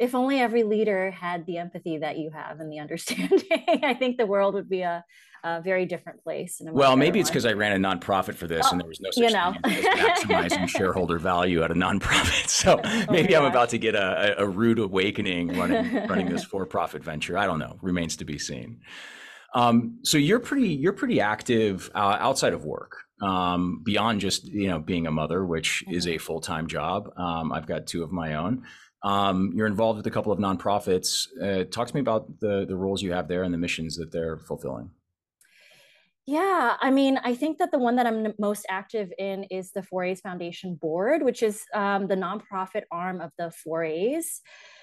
if 0.00 0.14
only 0.14 0.40
every 0.40 0.62
leader 0.62 1.10
had 1.10 1.44
the 1.44 1.58
empathy 1.58 1.98
that 1.98 2.16
you 2.16 2.30
have 2.30 2.58
and 2.58 2.72
the 2.72 2.78
understanding, 2.78 3.42
I 3.82 3.92
think 3.92 4.16
the 4.16 4.26
world 4.26 4.54
would 4.54 4.68
be 4.68 4.80
a, 4.80 5.04
a 5.44 5.60
very 5.60 5.84
different 5.84 6.24
place. 6.24 6.60
well, 6.64 6.96
maybe 6.96 7.20
it's 7.20 7.28
because 7.28 7.44
I 7.44 7.52
ran 7.52 7.72
a 7.72 7.88
nonprofit 7.88 8.34
for 8.34 8.46
this, 8.46 8.66
and 8.72 8.80
there 8.80 8.88
was 8.88 8.98
no 9.00 9.10
such 9.10 9.22
you 9.22 9.30
know. 9.30 9.54
thing 9.62 9.74
as 9.76 9.84
maximizing 9.84 10.68
shareholder 10.76 11.18
value 11.18 11.62
at 11.62 11.70
a 11.70 11.74
nonprofit. 11.74 12.48
So 12.60 12.80
oh 12.82 13.04
maybe 13.10 13.34
I'm 13.36 13.44
about 13.44 13.70
to 13.70 13.78
get 13.78 13.94
a, 13.94 14.34
a, 14.38 14.46
rude 14.46 14.78
awakening 14.78 15.56
running 15.56 16.06
running 16.08 16.28
this 16.28 16.44
for-profit 16.44 17.02
venture. 17.02 17.38
I 17.38 17.46
don't 17.46 17.58
know. 17.58 17.78
Remains 17.80 18.16
to 18.16 18.24
be 18.24 18.38
seen. 18.38 18.80
Um, 19.54 19.98
so 20.02 20.18
you're 20.18 20.40
pretty 20.40 20.68
you're 20.68 20.92
pretty 20.92 21.20
active 21.20 21.90
uh, 21.94 22.16
outside 22.20 22.52
of 22.52 22.64
work. 22.64 22.96
Um, 23.22 23.82
beyond 23.82 24.20
just 24.20 24.44
you 24.44 24.68
know 24.68 24.78
being 24.78 25.06
a 25.06 25.10
mother, 25.10 25.44
which 25.44 25.84
mm-hmm. 25.86 25.94
is 25.94 26.06
a 26.06 26.18
full 26.18 26.40
time 26.40 26.66
job. 26.66 27.10
Um, 27.16 27.52
I've 27.52 27.66
got 27.66 27.86
two 27.86 28.02
of 28.02 28.12
my 28.12 28.34
own. 28.34 28.64
Um, 29.02 29.52
you're 29.54 29.66
involved 29.66 29.96
with 29.96 30.06
a 30.06 30.10
couple 30.10 30.32
of 30.32 30.38
nonprofits. 30.38 31.26
Uh, 31.40 31.64
talk 31.64 31.88
to 31.88 31.94
me 31.94 32.00
about 32.00 32.40
the 32.40 32.66
the 32.66 32.76
roles 32.76 33.02
you 33.02 33.12
have 33.12 33.28
there 33.28 33.42
and 33.42 33.52
the 33.54 33.58
missions 33.58 33.96
that 33.96 34.12
they're 34.12 34.38
fulfilling. 34.38 34.90
Yeah, 36.26 36.76
I 36.80 36.90
mean, 36.90 37.18
I 37.24 37.34
think 37.34 37.58
that 37.58 37.72
the 37.72 37.78
one 37.78 37.96
that 37.96 38.06
I'm 38.06 38.34
most 38.38 38.66
active 38.68 39.10
in 39.18 39.44
is 39.44 39.72
the 39.72 39.80
4A's 39.80 40.20
Foundation 40.20 40.76
Board, 40.76 41.22
which 41.22 41.42
is 41.42 41.64
um, 41.74 42.06
the 42.06 42.14
nonprofit 42.14 42.82
arm 42.92 43.20
of 43.20 43.32
the 43.36 43.52
4A's. 43.66 44.40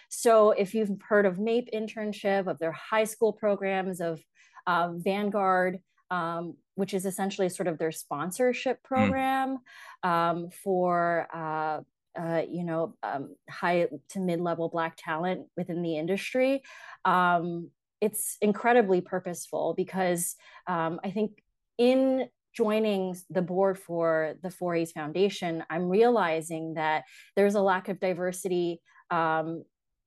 So, 0.09 0.51
if 0.51 0.73
you've 0.73 0.91
heard 1.07 1.25
of 1.25 1.37
MAIP 1.37 1.69
internship, 1.73 2.47
of 2.47 2.59
their 2.59 2.73
high 2.73 3.05
school 3.05 3.31
programs, 3.31 4.01
of 4.01 4.19
uh, 4.65 4.89
Vanguard, 4.95 5.79
um, 6.11 6.55
which 6.75 6.93
is 6.93 7.05
essentially 7.05 7.49
sort 7.49 7.67
of 7.67 7.77
their 7.77 7.91
sponsorship 7.91 8.79
hmm. 8.85 8.95
program 8.95 9.57
mm. 10.05 10.09
um, 10.09 10.49
for 10.51 11.27
uh, 11.33 11.81
uh, 12.17 12.41
you 12.49 12.63
know, 12.63 12.95
um, 13.03 13.35
high 13.49 13.87
to 14.09 14.19
mid 14.19 14.41
level 14.41 14.69
Black 14.69 14.95
talent 14.97 15.47
within 15.55 15.81
the 15.81 15.97
industry. 15.97 16.63
Um, 17.05 17.69
it's 18.01 18.37
incredibly 18.41 19.01
purposeful 19.01 19.73
because 19.75 20.35
um, 20.67 20.99
I 21.03 21.11
think 21.11 21.41
in 21.77 22.27
joining 22.53 23.15
the 23.29 23.41
board 23.41 23.77
for 23.77 24.35
the 24.41 24.49
4A's 24.49 24.91
Foundation, 24.91 25.63
I'm 25.69 25.89
realizing 25.89 26.73
that 26.73 27.03
there's 27.35 27.55
a 27.55 27.61
lack 27.61 27.87
of 27.89 27.99
diversity 27.99 28.81
um, 29.11 29.63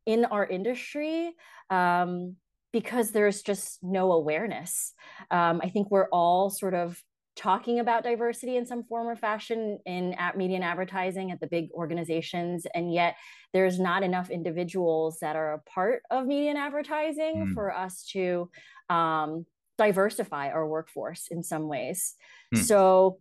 in 0.06 0.24
our 0.24 0.44
industry 0.46 1.32
um, 1.70 2.36
because 2.72 3.10
there's 3.10 3.42
just 3.42 3.82
no 3.82 4.12
awareness. 4.12 4.92
Um, 5.30 5.60
I 5.62 5.68
think 5.68 5.90
we're 5.90 6.08
all 6.08 6.50
sort 6.50 6.74
of 6.74 7.00
talking 7.36 7.78
about 7.78 8.02
diversity 8.02 8.56
in 8.56 8.66
some 8.66 8.82
form 8.84 9.06
or 9.06 9.16
fashion 9.16 9.78
in 9.86 10.14
at 10.14 10.36
media 10.36 10.56
and 10.56 10.64
advertising 10.64 11.30
at 11.30 11.40
the 11.40 11.46
big 11.46 11.68
organizations 11.72 12.66
and 12.74 12.92
yet 12.92 13.16
there's 13.52 13.78
not 13.78 14.02
enough 14.02 14.30
individuals 14.30 15.18
that 15.20 15.36
are 15.36 15.54
a 15.54 15.70
part 15.70 16.02
of 16.10 16.26
media 16.26 16.50
and 16.50 16.58
advertising 16.58 17.46
mm. 17.46 17.54
for 17.54 17.74
us 17.74 18.04
to 18.12 18.50
um, 18.88 19.46
diversify 19.78 20.48
our 20.48 20.66
workforce 20.66 21.28
in 21.30 21.42
some 21.42 21.68
ways 21.68 22.14
mm. 22.54 22.58
so 22.58 23.18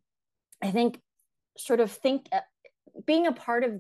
i 0.64 0.72
think 0.72 1.00
sort 1.58 1.80
of 1.80 1.92
think 1.92 2.28
uh, 2.32 2.40
being 3.06 3.28
a 3.28 3.32
part 3.32 3.64
of 3.64 3.80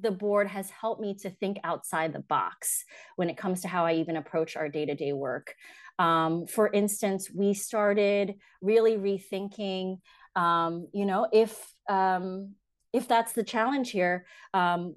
the 0.00 0.10
board 0.10 0.46
has 0.46 0.70
helped 0.70 1.00
me 1.00 1.14
to 1.14 1.30
think 1.30 1.58
outside 1.64 2.12
the 2.12 2.20
box 2.20 2.84
when 3.16 3.28
it 3.28 3.36
comes 3.36 3.62
to 3.62 3.68
how 3.68 3.84
I 3.84 3.94
even 3.94 4.16
approach 4.16 4.56
our 4.56 4.68
day 4.68 4.86
to 4.86 4.94
day 4.94 5.12
work. 5.12 5.54
Um, 6.00 6.46
for 6.46 6.72
instance, 6.72 7.30
we 7.30 7.52
started 7.52 8.36
really 8.62 8.96
rethinking, 8.96 9.98
um, 10.34 10.88
you 10.94 11.04
know, 11.04 11.28
if 11.30 11.54
um, 11.90 12.54
if 12.94 13.06
that's 13.06 13.34
the 13.34 13.44
challenge 13.44 13.90
here, 13.90 14.24
um, 14.54 14.96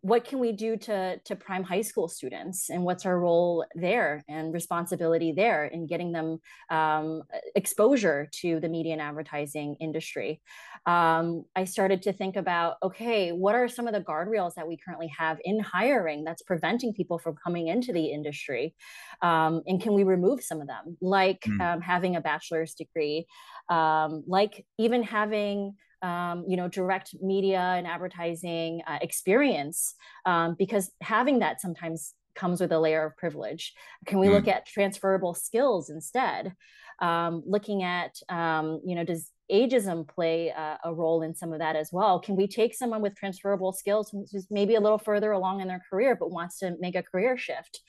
what 0.00 0.24
can 0.24 0.38
we 0.38 0.52
do 0.52 0.76
to 0.76 1.18
to 1.18 1.36
prime 1.36 1.62
high 1.62 1.82
school 1.82 2.08
students? 2.08 2.70
And 2.70 2.84
what's 2.84 3.04
our 3.04 3.18
role 3.18 3.66
there 3.74 4.24
and 4.28 4.52
responsibility 4.52 5.32
there 5.32 5.66
in 5.66 5.86
getting 5.86 6.12
them 6.12 6.38
um, 6.70 7.22
exposure 7.54 8.28
to 8.40 8.60
the 8.60 8.68
media 8.68 8.92
and 8.94 9.02
advertising 9.02 9.76
industry? 9.80 10.40
Um, 10.86 11.44
i 11.56 11.64
started 11.64 12.02
to 12.02 12.12
think 12.12 12.36
about 12.36 12.76
okay 12.82 13.32
what 13.32 13.54
are 13.54 13.68
some 13.68 13.86
of 13.86 13.94
the 13.94 14.02
guardrails 14.02 14.54
that 14.54 14.68
we 14.68 14.76
currently 14.76 15.10
have 15.18 15.38
in 15.42 15.58
hiring 15.58 16.24
that's 16.24 16.42
preventing 16.42 16.92
people 16.92 17.18
from 17.18 17.36
coming 17.42 17.68
into 17.68 17.92
the 17.92 18.06
industry? 18.06 18.74
Um, 19.22 19.62
and 19.66 19.80
can 19.80 19.94
we 19.94 20.04
remove 20.04 20.42
some 20.42 20.60
of 20.60 20.66
them? 20.66 20.96
Like 21.00 21.42
mm. 21.42 21.82
having 21.82 22.16
a 22.16 22.20
bachelor's 22.20 22.74
degree 22.74 23.26
um, 23.68 24.24
like 24.26 24.64
even 24.78 25.02
having 25.02 25.74
um, 26.04 26.44
you 26.46 26.56
know 26.56 26.68
direct 26.68 27.14
media 27.22 27.60
and 27.60 27.86
advertising 27.86 28.82
uh, 28.86 28.98
experience 29.00 29.94
um, 30.26 30.54
because 30.58 30.90
having 31.00 31.38
that 31.38 31.60
sometimes 31.60 32.12
comes 32.34 32.60
with 32.60 32.72
a 32.72 32.78
layer 32.78 33.06
of 33.06 33.16
privilege. 33.16 33.72
Can 34.06 34.18
we 34.18 34.26
mm. 34.26 34.32
look 34.32 34.48
at 34.48 34.66
transferable 34.66 35.34
skills 35.34 35.88
instead? 35.88 36.52
Um, 37.00 37.42
looking 37.46 37.82
at 37.82 38.16
um, 38.28 38.80
you 38.84 38.94
know 38.94 39.04
does 39.04 39.30
ageism 39.50 40.06
play 40.08 40.52
uh, 40.52 40.76
a 40.84 40.94
role 40.94 41.22
in 41.22 41.34
some 41.34 41.52
of 41.52 41.58
that 41.60 41.76
as 41.76 41.90
well? 41.92 42.20
Can 42.20 42.36
we 42.36 42.46
take 42.46 42.74
someone 42.74 43.02
with 43.02 43.16
transferable 43.16 43.72
skills 43.72 44.10
who's 44.10 44.46
maybe 44.50 44.74
a 44.74 44.80
little 44.80 44.98
further 44.98 45.32
along 45.32 45.60
in 45.60 45.68
their 45.68 45.82
career 45.90 46.16
but 46.16 46.30
wants 46.30 46.58
to 46.58 46.76
make 46.80 46.96
a 46.96 47.02
career 47.02 47.36
shift? 47.36 47.80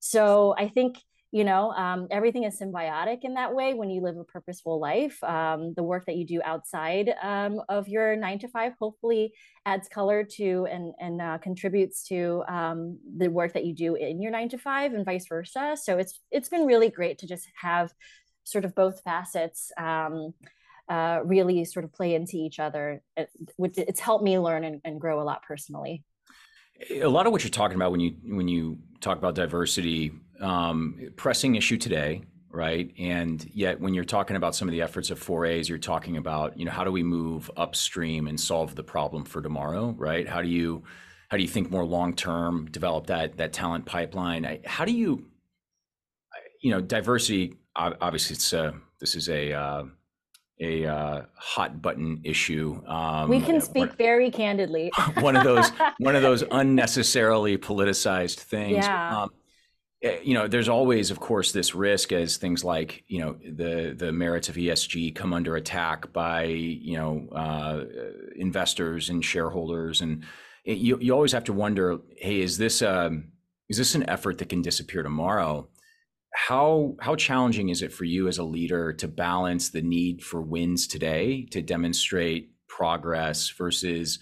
So 0.00 0.54
i 0.58 0.68
think 0.68 0.96
you 1.34 1.42
know 1.42 1.72
um, 1.72 2.06
everything 2.12 2.44
is 2.44 2.60
symbiotic 2.60 3.24
in 3.24 3.34
that 3.34 3.52
way 3.52 3.74
when 3.74 3.90
you 3.90 4.00
live 4.00 4.16
a 4.16 4.22
purposeful 4.22 4.78
life. 4.78 5.22
Um, 5.24 5.74
the 5.74 5.82
work 5.82 6.06
that 6.06 6.14
you 6.14 6.24
do 6.24 6.40
outside 6.44 7.12
um, 7.20 7.60
of 7.68 7.88
your 7.88 8.14
nine 8.14 8.38
to 8.38 8.48
five 8.48 8.74
hopefully 8.78 9.32
adds 9.66 9.88
color 9.88 10.22
to 10.36 10.68
and, 10.70 10.94
and 11.00 11.20
uh, 11.20 11.38
contributes 11.38 12.04
to 12.04 12.44
um, 12.46 13.00
the 13.18 13.28
work 13.28 13.52
that 13.54 13.64
you 13.64 13.74
do 13.74 13.96
in 13.96 14.22
your 14.22 14.30
nine 14.30 14.48
to 14.50 14.58
five 14.58 14.94
and 14.94 15.04
vice 15.04 15.26
versa. 15.26 15.76
So 15.82 15.98
it's 15.98 16.20
it's 16.30 16.48
been 16.48 16.66
really 16.66 16.88
great 16.88 17.18
to 17.18 17.26
just 17.26 17.48
have 17.60 17.92
sort 18.44 18.64
of 18.64 18.72
both 18.76 19.02
facets 19.02 19.72
um, 19.76 20.34
uh, 20.88 21.18
really 21.24 21.64
sort 21.64 21.84
of 21.84 21.92
play 21.92 22.14
into 22.14 22.36
each 22.36 22.60
other. 22.60 23.02
It, 23.16 23.28
it's 23.58 23.98
helped 23.98 24.22
me 24.22 24.38
learn 24.38 24.62
and, 24.62 24.80
and 24.84 25.00
grow 25.00 25.20
a 25.20 25.24
lot 25.24 25.42
personally. 25.42 26.04
A 26.92 27.08
lot 27.08 27.26
of 27.26 27.32
what 27.32 27.42
you're 27.42 27.50
talking 27.50 27.74
about 27.74 27.90
when 27.90 27.98
you 27.98 28.14
when 28.22 28.46
you 28.46 28.78
talk 29.00 29.18
about 29.18 29.34
diversity 29.34 30.12
um, 30.40 31.00
pressing 31.16 31.54
issue 31.56 31.76
today, 31.76 32.22
right? 32.50 32.92
And 32.98 33.44
yet, 33.52 33.80
when 33.80 33.94
you're 33.94 34.04
talking 34.04 34.36
about 34.36 34.54
some 34.54 34.68
of 34.68 34.72
the 34.72 34.82
efforts 34.82 35.10
of 35.10 35.22
4As, 35.22 35.68
you're 35.68 35.78
talking 35.78 36.16
about, 36.16 36.58
you 36.58 36.64
know, 36.64 36.70
how 36.70 36.84
do 36.84 36.92
we 36.92 37.02
move 37.02 37.50
upstream 37.56 38.26
and 38.26 38.38
solve 38.38 38.74
the 38.74 38.84
problem 38.84 39.24
for 39.24 39.42
tomorrow, 39.42 39.94
right? 39.98 40.28
How 40.28 40.42
do 40.42 40.48
you 40.48 40.84
how 41.28 41.36
do 41.36 41.42
you 41.42 41.48
think 41.48 41.70
more 41.70 41.84
long 41.84 42.14
term, 42.14 42.66
develop 42.70 43.06
that 43.08 43.38
that 43.38 43.52
talent 43.52 43.86
pipeline? 43.86 44.60
How 44.64 44.84
do 44.84 44.92
you, 44.92 45.26
you 46.62 46.70
know, 46.70 46.80
diversity? 46.80 47.54
Obviously, 47.76 48.34
it's 48.34 48.52
a, 48.52 48.74
this 49.00 49.16
is 49.16 49.28
a 49.28 49.52
uh, 49.52 49.84
a 50.60 50.86
uh, 50.86 51.22
hot 51.34 51.82
button 51.82 52.20
issue. 52.22 52.80
Um, 52.86 53.28
we 53.28 53.40
can 53.40 53.60
speak 53.60 53.88
one, 53.88 53.96
very 53.96 54.30
candidly. 54.30 54.92
one 55.20 55.36
of 55.36 55.44
those 55.44 55.70
one 55.98 56.14
of 56.14 56.22
those 56.22 56.44
unnecessarily 56.50 57.58
politicized 57.58 58.38
things. 58.38 58.84
Yeah. 58.84 59.22
Um, 59.22 59.30
you 60.22 60.34
know 60.34 60.46
there's 60.46 60.68
always 60.68 61.10
of 61.10 61.20
course 61.20 61.52
this 61.52 61.74
risk 61.74 62.12
as 62.12 62.36
things 62.36 62.62
like 62.62 63.04
you 63.08 63.20
know 63.20 63.36
the 63.42 63.94
the 63.96 64.12
merits 64.12 64.48
of 64.48 64.56
ESG 64.56 65.14
come 65.14 65.32
under 65.32 65.56
attack 65.56 66.12
by 66.12 66.44
you 66.44 66.96
know 66.96 67.28
uh, 67.34 67.84
investors 68.36 69.08
and 69.08 69.24
shareholders. 69.24 70.00
And 70.00 70.24
it, 70.64 70.78
you 70.78 70.98
you 71.00 71.12
always 71.12 71.32
have 71.32 71.44
to 71.44 71.52
wonder 71.52 71.98
hey 72.16 72.40
is 72.40 72.58
this 72.58 72.82
um 72.82 73.32
is 73.68 73.78
this 73.78 73.94
an 73.94 74.08
effort 74.08 74.38
that 74.38 74.50
can 74.50 74.62
disappear 74.62 75.02
tomorrow? 75.02 75.68
How 76.34 76.96
how 77.00 77.16
challenging 77.16 77.70
is 77.70 77.80
it 77.80 77.92
for 77.92 78.04
you 78.04 78.28
as 78.28 78.38
a 78.38 78.44
leader 78.44 78.92
to 78.92 79.08
balance 79.08 79.70
the 79.70 79.82
need 79.82 80.22
for 80.22 80.42
wins 80.42 80.86
today 80.86 81.46
to 81.52 81.62
demonstrate 81.62 82.50
progress 82.68 83.50
versus 83.50 84.18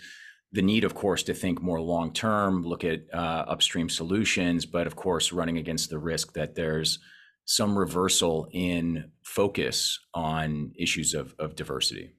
the 0.52 0.62
need, 0.62 0.84
of 0.84 0.94
course, 0.94 1.22
to 1.24 1.34
think 1.34 1.62
more 1.62 1.80
long 1.80 2.12
term, 2.12 2.62
look 2.62 2.84
at 2.84 3.02
uh, 3.12 3.44
upstream 3.48 3.88
solutions, 3.88 4.66
but 4.66 4.86
of 4.86 4.96
course, 4.96 5.32
running 5.32 5.58
against 5.58 5.88
the 5.88 5.98
risk 5.98 6.34
that 6.34 6.54
there's 6.54 6.98
some 7.44 7.76
reversal 7.76 8.48
in 8.52 9.10
focus 9.24 9.98
on 10.14 10.72
issues 10.78 11.14
of, 11.14 11.34
of 11.38 11.56
diversity. 11.56 12.14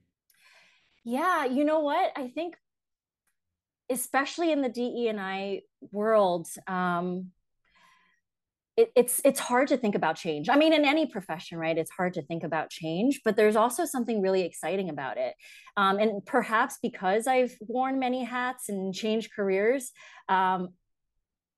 Yeah, 1.04 1.44
you 1.44 1.64
know 1.64 1.80
what? 1.80 2.12
I 2.16 2.28
think, 2.28 2.56
especially 3.90 4.50
in 4.50 4.62
the 4.62 4.68
DE 4.68 5.08
and 5.08 5.20
I 5.20 5.60
world, 5.92 6.48
um, 6.66 7.30
it, 8.76 8.90
it's 8.96 9.20
it's 9.24 9.40
hard 9.40 9.68
to 9.68 9.76
think 9.76 9.94
about 9.94 10.16
change. 10.16 10.48
I 10.48 10.56
mean, 10.56 10.72
in 10.72 10.84
any 10.84 11.06
profession, 11.06 11.58
right? 11.58 11.76
It's 11.76 11.90
hard 11.90 12.14
to 12.14 12.22
think 12.22 12.42
about 12.42 12.70
change, 12.70 13.20
but 13.24 13.36
there's 13.36 13.56
also 13.56 13.84
something 13.84 14.20
really 14.20 14.42
exciting 14.42 14.90
about 14.90 15.16
it. 15.16 15.34
Um, 15.76 15.98
and 15.98 16.24
perhaps 16.26 16.78
because 16.82 17.26
I've 17.26 17.56
worn 17.60 17.98
many 17.98 18.24
hats 18.24 18.68
and 18.68 18.92
changed 18.94 19.30
careers, 19.34 19.92
um, 20.28 20.70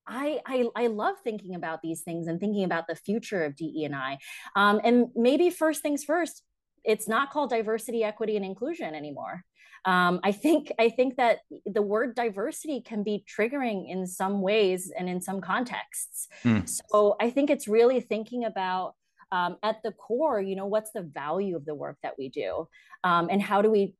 I, 0.07 0.39
I, 0.45 0.65
I 0.75 0.87
love 0.87 1.15
thinking 1.23 1.55
about 1.55 1.81
these 1.81 2.01
things 2.01 2.27
and 2.27 2.39
thinking 2.39 2.63
about 2.63 2.87
the 2.87 2.95
future 2.95 3.43
of 3.43 3.55
DE 3.55 3.83
and 3.83 3.95
I. 3.95 4.19
Um, 4.55 4.79
and 4.83 5.07
maybe 5.15 5.49
first 5.49 5.81
things 5.81 6.03
first, 6.03 6.43
it's 6.85 7.07
not 7.09 7.31
called 7.31 7.49
diversity, 7.49 8.03
equity, 8.03 8.37
and 8.37 8.45
inclusion 8.45 8.95
anymore 8.95 9.43
um, 9.87 10.19
I 10.21 10.33
think 10.33 10.69
I 10.77 10.89
think 10.89 11.15
that 11.15 11.39
the 11.65 11.81
word 11.81 12.13
diversity 12.13 12.81
can 12.81 13.03
be 13.03 13.23
triggering 13.25 13.89
in 13.89 14.05
some 14.05 14.41
ways 14.41 14.91
and 14.95 15.07
in 15.07 15.21
some 15.21 15.39
contexts. 15.39 16.27
Mm. 16.43 16.69
So 16.91 17.15
I 17.21 17.29
think 17.29 17.49
it's 17.49 17.69
really 17.69 18.01
thinking 18.01 18.43
about 18.43 18.95
um, 19.31 19.55
at 19.63 19.77
the 19.83 19.93
core, 19.93 20.41
you 20.41 20.57
know, 20.57 20.65
what's 20.65 20.91
the 20.91 21.03
value 21.03 21.55
of 21.55 21.65
the 21.65 21.73
work 21.73 21.97
that 22.03 22.15
we 22.19 22.27
do, 22.27 22.67
um, 23.05 23.29
and 23.31 23.41
how 23.41 23.61
do 23.61 23.71
we 23.71 23.95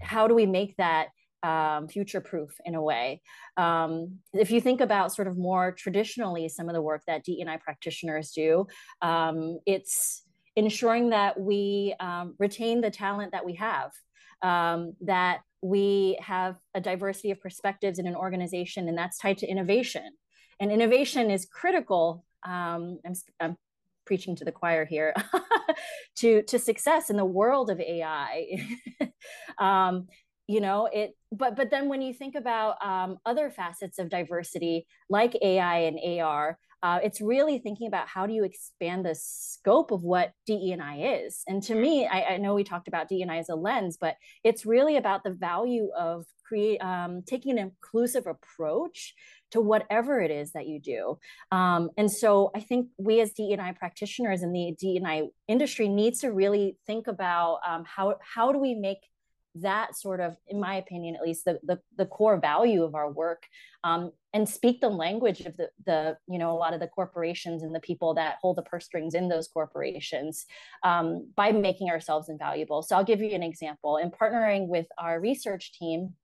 how 0.00 0.28
do 0.28 0.36
we 0.36 0.46
make 0.46 0.76
that 0.76 1.08
um, 1.42 1.88
future 1.88 2.20
proof 2.20 2.56
in 2.64 2.76
a 2.76 2.82
way. 2.82 3.20
Um, 3.56 4.20
if 4.32 4.52
you 4.52 4.60
think 4.60 4.80
about 4.80 5.12
sort 5.12 5.26
of 5.26 5.36
more 5.36 5.72
traditionally 5.72 6.48
some 6.48 6.68
of 6.68 6.74
the 6.74 6.80
work 6.80 7.02
that 7.08 7.24
DEI 7.24 7.58
practitioners 7.60 8.30
do, 8.30 8.66
um, 9.02 9.58
it's 9.66 10.22
ensuring 10.56 11.10
that 11.10 11.38
we 11.38 11.94
um, 11.98 12.36
retain 12.38 12.80
the 12.80 12.90
talent 12.90 13.32
that 13.32 13.44
we 13.44 13.54
have 13.54 13.90
um, 14.44 14.92
that 15.00 15.40
we 15.62 16.18
have 16.20 16.56
a 16.74 16.80
diversity 16.80 17.30
of 17.30 17.40
perspectives 17.40 17.98
in 17.98 18.06
an 18.06 18.14
organization, 18.14 18.86
and 18.88 18.96
that's 18.96 19.18
tied 19.18 19.38
to 19.38 19.46
innovation. 19.46 20.04
And 20.60 20.70
innovation 20.70 21.30
is 21.30 21.46
critical. 21.46 22.24
Um, 22.46 23.00
I'm, 23.04 23.14
I'm 23.40 23.56
preaching 24.04 24.36
to 24.36 24.44
the 24.44 24.52
choir 24.52 24.84
here 24.84 25.14
to 26.16 26.42
to 26.42 26.58
success 26.58 27.08
in 27.08 27.16
the 27.16 27.24
world 27.24 27.70
of 27.70 27.80
AI. 27.80 28.68
um, 29.58 30.06
you 30.46 30.60
know 30.60 30.90
it, 30.92 31.16
but 31.32 31.56
but 31.56 31.70
then 31.70 31.88
when 31.88 32.02
you 32.02 32.12
think 32.12 32.34
about 32.34 32.76
um, 32.84 33.16
other 33.24 33.50
facets 33.50 33.98
of 33.98 34.10
diversity 34.10 34.86
like 35.08 35.34
AI 35.40 35.78
and 35.78 36.20
AR, 36.20 36.58
uh, 36.84 37.00
it's 37.02 37.22
really 37.22 37.56
thinking 37.56 37.86
about 37.86 38.06
how 38.06 38.26
do 38.26 38.34
you 38.34 38.44
expand 38.44 39.06
the 39.06 39.14
scope 39.14 39.90
of 39.90 40.02
what 40.02 40.32
DE&I 40.46 41.22
is. 41.24 41.40
And 41.48 41.62
to 41.62 41.74
me, 41.74 42.06
I, 42.06 42.34
I 42.34 42.36
know 42.36 42.54
we 42.54 42.62
talked 42.62 42.88
about 42.88 43.08
DE&I 43.08 43.38
as 43.38 43.48
a 43.48 43.54
lens, 43.54 43.96
but 43.98 44.16
it's 44.44 44.66
really 44.66 44.98
about 44.98 45.24
the 45.24 45.30
value 45.30 45.88
of 45.98 46.26
create 46.46 46.76
um, 46.82 47.22
taking 47.26 47.52
an 47.52 47.58
inclusive 47.58 48.26
approach 48.26 49.14
to 49.52 49.62
whatever 49.62 50.20
it 50.20 50.30
is 50.30 50.52
that 50.52 50.66
you 50.66 50.78
do. 50.78 51.18
Um, 51.50 51.88
and 51.96 52.12
so 52.12 52.50
I 52.54 52.60
think 52.60 52.88
we 52.98 53.22
as 53.22 53.32
DE&I 53.32 53.72
practitioners 53.72 54.42
in 54.42 54.52
the 54.52 54.74
DE&I 54.78 55.28
industry 55.48 55.88
needs 55.88 56.20
to 56.20 56.32
really 56.32 56.76
think 56.86 57.06
about 57.06 57.60
um, 57.66 57.84
how 57.86 58.16
how 58.20 58.52
do 58.52 58.58
we 58.58 58.74
make 58.74 58.98
that 59.56 59.96
sort 59.96 60.20
of, 60.20 60.36
in 60.48 60.58
my 60.58 60.76
opinion, 60.76 61.14
at 61.14 61.22
least 61.22 61.44
the 61.44 61.58
the, 61.62 61.78
the 61.96 62.06
core 62.06 62.38
value 62.38 62.82
of 62.82 62.94
our 62.94 63.10
work, 63.10 63.44
um, 63.84 64.12
and 64.32 64.48
speak 64.48 64.80
the 64.80 64.88
language 64.88 65.40
of 65.42 65.56
the 65.56 65.70
the 65.86 66.16
you 66.28 66.38
know 66.38 66.50
a 66.50 66.58
lot 66.58 66.74
of 66.74 66.80
the 66.80 66.88
corporations 66.88 67.62
and 67.62 67.74
the 67.74 67.80
people 67.80 68.14
that 68.14 68.36
hold 68.40 68.56
the 68.56 68.62
purse 68.62 68.84
strings 68.84 69.14
in 69.14 69.28
those 69.28 69.48
corporations 69.48 70.46
um, 70.82 71.28
by 71.36 71.52
making 71.52 71.90
ourselves 71.90 72.28
invaluable. 72.28 72.82
So 72.82 72.96
I'll 72.96 73.04
give 73.04 73.20
you 73.20 73.30
an 73.30 73.42
example. 73.42 73.96
In 73.98 74.10
partnering 74.10 74.68
with 74.68 74.86
our 74.98 75.20
research 75.20 75.72
team, 75.72 76.14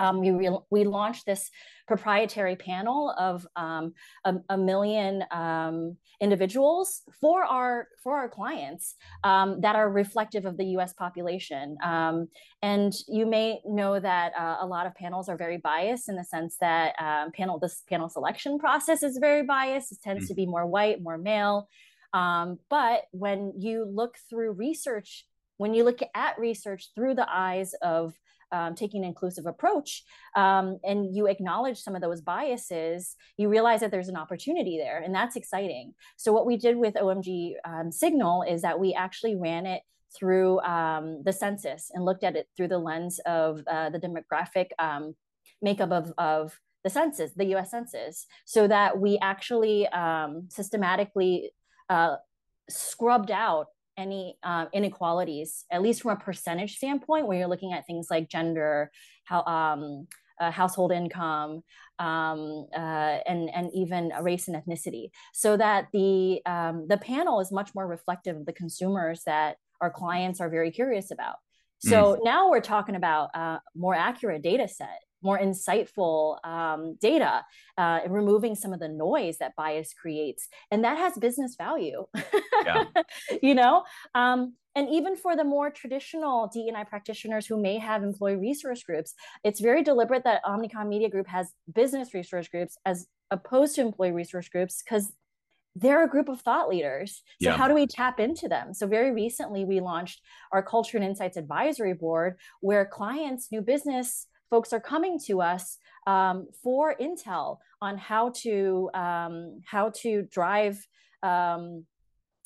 um, 0.00 0.20
we, 0.20 0.30
re- 0.30 0.58
we 0.70 0.84
launched 0.84 1.26
this 1.26 1.50
proprietary 1.86 2.56
panel 2.56 3.14
of 3.18 3.46
um, 3.56 3.92
a, 4.24 4.34
a, 4.48 4.56
million 4.56 5.24
um, 5.30 5.96
individuals 6.20 7.02
for 7.20 7.44
our 7.44 7.88
for 8.02 8.16
our 8.16 8.28
clients 8.28 8.94
um, 9.24 9.60
that 9.60 9.74
are 9.76 9.90
reflective 9.90 10.46
of 10.46 10.56
the 10.56 10.64
U.S. 10.76 10.92
population. 10.92 11.76
Um, 11.82 12.28
and 12.62 12.94
you 13.08 13.26
may 13.26 13.60
know 13.66 14.00
that 14.00 14.32
uh, 14.38 14.58
a 14.60 14.66
lot 14.66 14.86
of 14.86 14.94
panels 14.94 15.28
are 15.28 15.36
very 15.36 15.58
biased 15.58 16.08
in 16.08 16.16
the 16.16 16.24
sense 16.24 16.56
that 16.60 16.94
um, 17.00 17.32
panel 17.32 17.58
this 17.58 17.82
panel 17.88 18.08
selection 18.08 18.58
process 18.58 19.02
is 19.02 19.18
very 19.18 19.42
biased. 19.42 19.92
It 19.92 19.98
tends 20.02 20.24
mm-hmm. 20.24 20.28
to 20.28 20.34
be 20.34 20.46
more 20.46 20.66
white, 20.66 21.02
more 21.02 21.18
male. 21.18 21.68
but 22.12 23.02
when 23.10 23.52
you 23.58 23.84
look 23.84 24.16
through 24.28 24.52
research, 24.52 25.26
when 25.56 25.74
you 25.74 25.84
look 25.84 26.00
at 26.14 26.38
research 26.38 26.90
through 26.94 27.16
the 27.16 27.26
eyes 27.28 27.74
of 27.82 28.14
um, 28.52 28.74
taking 28.74 29.02
an 29.02 29.08
inclusive 29.08 29.46
approach 29.46 30.02
um, 30.36 30.78
and 30.84 31.14
you 31.14 31.26
acknowledge 31.26 31.80
some 31.80 31.94
of 31.94 32.02
those 32.02 32.20
biases, 32.20 33.16
you 33.36 33.48
realize 33.48 33.80
that 33.80 33.90
there's 33.90 34.08
an 34.08 34.16
opportunity 34.16 34.78
there, 34.78 34.98
and 34.98 35.14
that's 35.14 35.36
exciting. 35.36 35.94
So, 36.16 36.32
what 36.32 36.46
we 36.46 36.56
did 36.56 36.76
with 36.76 36.94
OMG 36.94 37.54
um, 37.64 37.92
Signal 37.92 38.44
is 38.48 38.62
that 38.62 38.78
we 38.78 38.94
actually 38.94 39.36
ran 39.36 39.66
it 39.66 39.82
through 40.16 40.60
um, 40.60 41.22
the 41.24 41.32
census 41.32 41.90
and 41.94 42.04
looked 42.04 42.24
at 42.24 42.36
it 42.36 42.48
through 42.56 42.68
the 42.68 42.78
lens 42.78 43.20
of 43.26 43.62
uh, 43.70 43.90
the 43.90 44.00
demographic 44.00 44.70
um, 44.78 45.14
makeup 45.62 45.92
of, 45.92 46.12
of 46.18 46.58
the 46.84 46.90
census, 46.90 47.32
the 47.34 47.56
US 47.56 47.70
Census, 47.70 48.26
so 48.44 48.66
that 48.66 48.98
we 48.98 49.18
actually 49.18 49.86
um, 49.88 50.48
systematically 50.48 51.52
uh, 51.88 52.16
scrubbed 52.68 53.30
out 53.30 53.66
any 54.00 54.36
uh, 54.42 54.66
inequalities, 54.72 55.64
at 55.70 55.82
least 55.82 56.02
from 56.02 56.12
a 56.12 56.16
percentage 56.16 56.76
standpoint, 56.76 57.26
where 57.26 57.38
you're 57.38 57.48
looking 57.48 57.72
at 57.72 57.86
things 57.86 58.08
like 58.10 58.28
gender, 58.28 58.90
how 59.24 59.42
um, 59.44 60.06
uh, 60.40 60.50
household 60.50 60.90
income, 60.90 61.62
um, 61.98 62.66
uh, 62.74 63.18
and 63.26 63.50
and 63.54 63.70
even 63.74 64.12
race 64.22 64.48
and 64.48 64.56
ethnicity, 64.56 65.10
so 65.32 65.56
that 65.56 65.88
the 65.92 66.40
um, 66.46 66.86
the 66.88 66.96
panel 66.96 67.40
is 67.40 67.52
much 67.52 67.74
more 67.74 67.86
reflective 67.86 68.36
of 68.36 68.46
the 68.46 68.52
consumers 68.52 69.22
that 69.26 69.56
our 69.80 69.90
clients 69.90 70.40
are 70.40 70.48
very 70.48 70.70
curious 70.70 71.10
about. 71.10 71.36
So 71.78 72.16
mm. 72.16 72.24
now 72.24 72.50
we're 72.50 72.60
talking 72.60 72.96
about 72.96 73.30
a 73.34 73.38
uh, 73.38 73.58
more 73.74 73.94
accurate 73.94 74.42
data 74.42 74.68
set 74.68 75.00
more 75.22 75.38
insightful 75.38 76.44
um, 76.44 76.96
data 77.00 77.44
uh, 77.78 78.00
removing 78.08 78.54
some 78.54 78.72
of 78.72 78.80
the 78.80 78.88
noise 78.88 79.38
that 79.38 79.54
bias 79.56 79.92
creates 79.92 80.48
and 80.70 80.84
that 80.84 80.96
has 80.98 81.16
business 81.18 81.56
value 81.56 82.04
yeah. 82.64 82.84
you 83.42 83.54
know 83.54 83.84
um, 84.14 84.54
and 84.76 84.88
even 84.88 85.16
for 85.16 85.36
the 85.36 85.44
more 85.44 85.70
traditional 85.70 86.48
DEI 86.52 86.84
practitioners 86.88 87.46
who 87.46 87.60
may 87.60 87.78
have 87.78 88.02
employee 88.02 88.36
resource 88.36 88.82
groups, 88.82 89.14
it's 89.42 89.60
very 89.60 89.82
deliberate 89.82 90.24
that 90.24 90.44
Omnicom 90.44 90.88
Media 90.88 91.10
Group 91.10 91.26
has 91.26 91.52
business 91.74 92.14
resource 92.14 92.46
groups 92.48 92.78
as 92.86 93.06
opposed 93.30 93.74
to 93.74 93.80
employee 93.80 94.12
resource 94.12 94.48
groups 94.48 94.82
because 94.82 95.12
they're 95.76 96.04
a 96.04 96.08
group 96.08 96.28
of 96.28 96.40
thought 96.40 96.68
leaders. 96.68 97.22
So, 97.40 97.50
yeah. 97.50 97.56
how 97.56 97.68
do 97.68 97.74
we 97.74 97.86
tap 97.86 98.18
into 98.20 98.48
them? 98.48 98.74
So, 98.74 98.86
very 98.86 99.12
recently, 99.12 99.64
we 99.64 99.80
launched 99.80 100.20
our 100.52 100.62
Culture 100.62 100.96
and 100.96 101.06
Insights 101.06 101.36
Advisory 101.36 101.94
Board, 101.94 102.36
where 102.60 102.84
clients, 102.84 103.52
new 103.52 103.62
business 103.62 104.26
folks 104.50 104.72
are 104.72 104.80
coming 104.80 105.18
to 105.26 105.40
us 105.40 105.78
um, 106.06 106.48
for 106.62 106.94
intel 107.00 107.58
on 107.80 107.96
how 107.96 108.30
to 108.30 108.90
um, 108.94 109.60
how 109.64 109.90
to 110.02 110.22
drive 110.22 110.86
um, 111.22 111.86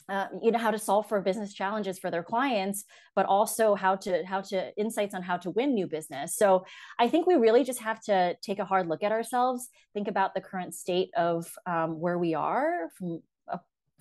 uh, 0.09 0.27
you 0.43 0.51
know 0.53 0.59
how 0.59 0.71
to 0.71 0.79
solve 0.79 1.09
for 1.09 1.21
business 1.23 1.55
challenges 1.55 1.99
for 1.99 2.11
their 2.11 2.23
clients 2.23 2.85
but 3.17 3.25
also 3.25 3.75
how 3.75 3.97
to 3.97 4.23
how 4.25 4.41
to 4.41 4.77
insights 4.77 5.15
on 5.15 5.23
how 5.23 5.37
to 5.39 5.51
win 5.51 5.73
new 5.73 5.87
business. 5.87 6.37
So 6.37 6.67
i 6.99 7.09
think 7.09 7.27
we 7.27 7.35
really 7.35 7.65
just 7.65 7.81
have 7.81 8.01
to 8.03 8.37
take 8.43 8.59
a 8.59 8.65
hard 8.65 8.87
look 8.87 9.03
at 9.03 9.13
ourselves 9.13 9.69
think 9.95 10.09
about 10.09 10.35
the 10.35 10.43
current 10.43 10.75
state 10.75 11.11
of 11.17 11.51
um, 11.67 11.99
where 12.01 12.19
we 12.19 12.35
are 12.35 12.91
from 12.99 13.23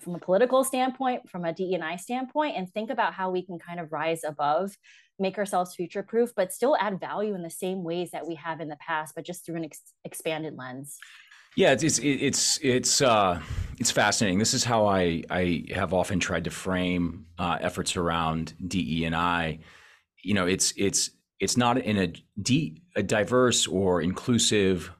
from 0.00 0.14
a 0.14 0.18
political 0.18 0.64
standpoint 0.64 1.28
from 1.30 1.44
a 1.44 1.52
DE&I 1.52 1.96
standpoint 1.96 2.56
and 2.56 2.68
think 2.68 2.90
about 2.90 3.14
how 3.14 3.30
we 3.30 3.42
can 3.42 3.58
kind 3.58 3.80
of 3.80 3.92
rise 3.92 4.24
above 4.24 4.76
make 5.18 5.38
ourselves 5.38 5.74
future 5.74 6.02
proof, 6.02 6.32
but 6.34 6.52
still 6.52 6.76
add 6.80 6.98
value 6.98 7.34
in 7.34 7.42
the 7.42 7.50
same 7.50 7.84
ways 7.84 8.10
that 8.10 8.26
we 8.26 8.34
have 8.34 8.60
in 8.60 8.68
the 8.68 8.76
past, 8.76 9.14
but 9.14 9.24
just 9.24 9.46
through 9.46 9.56
an 9.56 9.64
ex- 9.64 9.92
expanded 10.04 10.56
lens. 10.56 10.98
Yeah, 11.56 11.70
it's 11.70 11.84
it's 11.84 11.98
it's 12.02 12.58
it's 12.62 13.00
uh, 13.00 13.40
it's 13.78 13.92
fascinating. 13.92 14.40
This 14.40 14.54
is 14.54 14.64
how 14.64 14.86
I 14.86 15.22
I 15.30 15.66
have 15.72 15.94
often 15.94 16.18
tried 16.18 16.44
to 16.44 16.50
frame 16.50 17.26
uh, 17.38 17.58
efforts 17.60 17.96
around 17.96 18.54
DE 18.66 19.04
and 19.04 19.14
I. 19.14 19.60
You 20.24 20.34
know, 20.34 20.46
it's 20.46 20.72
it's 20.76 21.10
it's 21.38 21.56
not 21.56 21.78
in 21.78 21.98
a, 21.98 22.12
de- 22.42 22.82
a 22.96 23.02
diverse 23.02 23.68
or 23.68 24.02
inclusive 24.02 24.90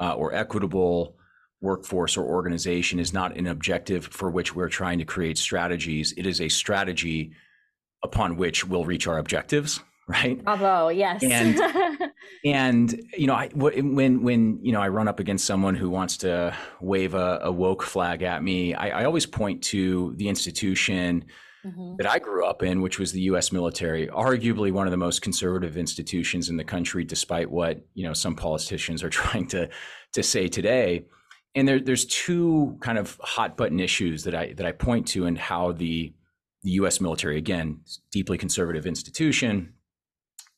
uh, 0.00 0.14
or 0.14 0.34
equitable 0.34 1.16
workforce 1.62 2.16
or 2.16 2.24
organization 2.24 2.98
is 2.98 3.12
not 3.12 3.36
an 3.36 3.46
objective 3.46 4.06
for 4.06 4.30
which 4.30 4.54
we're 4.54 4.68
trying 4.68 4.98
to 4.98 5.04
create 5.04 5.38
strategies. 5.38 6.12
It 6.16 6.26
is 6.26 6.40
a 6.40 6.48
strategy 6.48 7.32
upon 8.02 8.36
which 8.36 8.66
we'll 8.66 8.84
reach 8.84 9.06
our 9.06 9.18
objectives 9.18 9.80
right 10.08 10.42
bravo 10.42 10.88
yes 10.88 11.22
and 11.22 11.60
and 12.44 13.00
you 13.16 13.28
know 13.28 13.34
I, 13.34 13.50
when 13.54 14.22
when 14.24 14.58
you 14.60 14.72
know 14.72 14.80
i 14.82 14.88
run 14.88 15.06
up 15.06 15.20
against 15.20 15.44
someone 15.44 15.76
who 15.76 15.88
wants 15.88 16.16
to 16.18 16.56
wave 16.80 17.14
a, 17.14 17.38
a 17.42 17.52
woke 17.52 17.84
flag 17.84 18.22
at 18.22 18.42
me 18.42 18.74
I, 18.74 19.02
I, 19.02 19.04
always 19.04 19.26
point 19.26 19.62
to 19.64 20.12
the 20.16 20.28
institution 20.28 21.26
mm-hmm. 21.64 21.94
that 21.98 22.10
i 22.10 22.18
grew 22.18 22.44
up 22.44 22.64
in 22.64 22.82
which 22.82 22.98
was 22.98 23.12
the 23.12 23.20
us 23.20 23.52
military 23.52 24.08
arguably 24.08 24.72
one 24.72 24.88
of 24.88 24.90
the 24.90 24.96
most 24.96 25.22
conservative 25.22 25.76
institutions 25.76 26.50
in 26.50 26.56
the 26.56 26.64
country 26.64 27.04
despite 27.04 27.48
what 27.48 27.86
you 27.94 28.04
know 28.04 28.12
some 28.12 28.34
politicians 28.34 29.04
are 29.04 29.10
trying 29.22 29.46
to 29.46 29.68
to 30.12 30.22
say 30.24 30.48
today 30.48 31.04
and 31.54 31.68
there, 31.68 31.80
there's 31.80 32.06
two 32.06 32.78
kind 32.80 32.98
of 32.98 33.18
hot 33.22 33.56
button 33.56 33.80
issues 33.80 34.24
that 34.24 34.34
i 34.34 34.52
that 34.54 34.66
i 34.66 34.72
point 34.72 35.06
to 35.08 35.26
and 35.26 35.38
how 35.38 35.72
the 35.72 36.12
the 36.62 36.70
US 36.72 37.00
military, 37.00 37.38
again, 37.38 37.80
deeply 38.10 38.38
conservative 38.38 38.86
institution, 38.86 39.74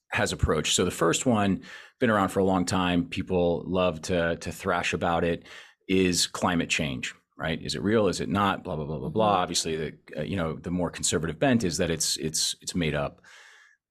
has 0.09 0.33
approached. 0.33 0.75
So 0.75 0.85
the 0.85 0.91
first 0.91 1.27
one, 1.27 1.63
been 1.99 2.11
around 2.11 2.29
for 2.29 2.41
a 2.41 2.45
long 2.45 2.65
time, 2.65 3.07
people 3.07 3.65
love 3.67 4.03
to, 4.03 4.37
to 4.37 4.53
thrash 4.53 4.93
about 4.93 5.25
it, 5.25 5.45
is 5.89 6.27
climate 6.27 6.69
change. 6.69 7.15
Right? 7.37 7.61
Is 7.61 7.75
it 7.75 7.83
real? 7.83 8.07
Is 8.07 8.21
it 8.21 8.29
not? 8.29 8.63
Blah 8.63 8.77
blah 8.77 8.85
blah 8.85 8.99
blah 8.99 9.09
blah. 9.09 9.33
Mm-hmm. 9.33 9.43
Obviously, 9.43 9.77
the 9.77 9.93
uh, 10.17 10.23
you 10.23 10.37
know 10.37 10.55
the 10.55 10.71
more 10.71 10.89
conservative 10.89 11.37
bent 11.41 11.65
is 11.65 11.79
that 11.79 11.91
it's 11.91 12.17
it's 12.19 12.55
it's 12.61 12.77
made 12.77 12.95
up. 12.95 13.23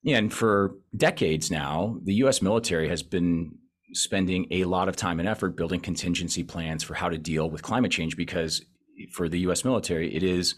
And 0.08 0.32
for 0.32 0.76
decades 0.96 1.52
now, 1.52 1.98
the 2.04 2.14
U.S. 2.16 2.42
military 2.42 2.88
has 2.88 3.04
been 3.04 3.58
spending 3.94 4.48
a 4.52 4.66
lot 4.66 4.90
of 4.90 4.96
time 4.96 5.20
and 5.20 5.30
effort 5.30 5.56
building 5.56 5.80
contingency 5.80 6.44
plans 6.44 6.84
for 6.84 6.94
how 6.94 7.10
to 7.10 7.18
deal 7.18 7.50
with 7.50 7.62
climate 7.62 7.92
change 7.92 8.18
because 8.18 8.64
for 9.12 9.30
the 9.30 9.40
U.S. 9.40 9.64
military, 9.64 10.14
it 10.14 10.24
is 10.24 10.56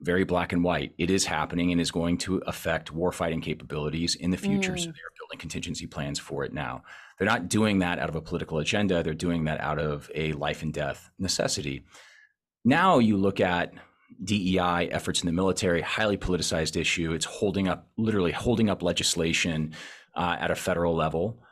very 0.00 0.24
black 0.24 0.52
and 0.52 0.62
white. 0.62 0.94
It 0.96 1.10
is 1.10 1.24
happening 1.24 1.72
and 1.72 1.80
is 1.80 1.90
going 1.90 2.18
to 2.18 2.38
affect 2.46 2.94
warfighting 2.94 3.42
capabilities 3.42 4.14
in 4.14 4.30
the 4.30 4.36
future. 4.36 4.72
Mm. 4.72 4.78
So 4.78 4.84
they're 4.86 5.16
building 5.18 5.38
contingency 5.38 5.86
plans 5.86 6.18
for 6.18 6.44
it 6.44 6.52
now. 6.52 6.82
They're 7.18 7.26
not 7.26 7.48
doing 7.48 7.80
that 7.80 7.98
out 7.98 8.08
of 8.08 8.14
a 8.14 8.20
political 8.20 8.58
agenda. 8.58 9.02
They're 9.02 9.14
doing 9.14 9.44
that 9.44 9.60
out 9.60 9.78
of 9.78 10.10
a 10.14 10.32
life 10.34 10.62
and 10.62 10.72
death 10.72 11.10
necessity. 11.18 11.84
Now 12.64 12.98
you 12.98 13.16
look 13.16 13.40
at 13.40 13.72
DEI 14.22 14.88
efforts 14.90 15.20
in 15.22 15.26
the 15.26 15.32
military, 15.32 15.80
highly 15.80 16.16
politicized 16.16 16.76
issue. 16.76 17.12
It's 17.12 17.24
holding 17.24 17.68
up, 17.68 17.88
literally 17.96 18.32
holding 18.32 18.70
up 18.70 18.82
legislation 18.82 19.74
uh, 20.14 20.36
at 20.38 20.50
a 20.50 20.56
federal 20.56 20.94
level. 20.94 21.42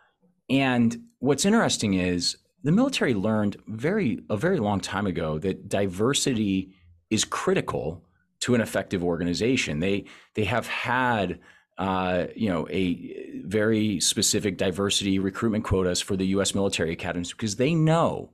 And 0.49 0.97
what's 1.19 1.45
interesting 1.45 1.95
is 1.95 2.37
the 2.63 2.73
military 2.73 3.15
learned 3.15 3.57
very 3.67 4.21
a 4.31 4.37
very 4.37 4.59
long 4.59 4.81
time 4.81 5.07
ago 5.07 5.39
that 5.39 5.69
diversity 5.69 6.75
is 7.11 7.25
critical 7.25 8.05
to 8.41 8.55
an 8.55 8.61
effective 8.61 9.05
organization. 9.05 9.81
They 9.81 10.05
they 10.35 10.45
have 10.45 10.67
had 10.67 11.41
uh, 11.79 12.27
you 12.35 12.49
know 12.49 12.67
a 12.71 13.41
very 13.45 14.01
specific 14.01 14.57
diversity 14.57 15.19
recruitment 15.19 15.65
quotas 15.65 16.01
for 16.01 16.17
the 16.17 16.27
U.S. 16.29 16.55
military 16.55 16.93
academies 16.93 17.33
because 17.33 17.57
they 17.57 17.75
know 17.75 18.31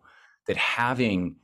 that 0.46 0.56
having 0.56 1.36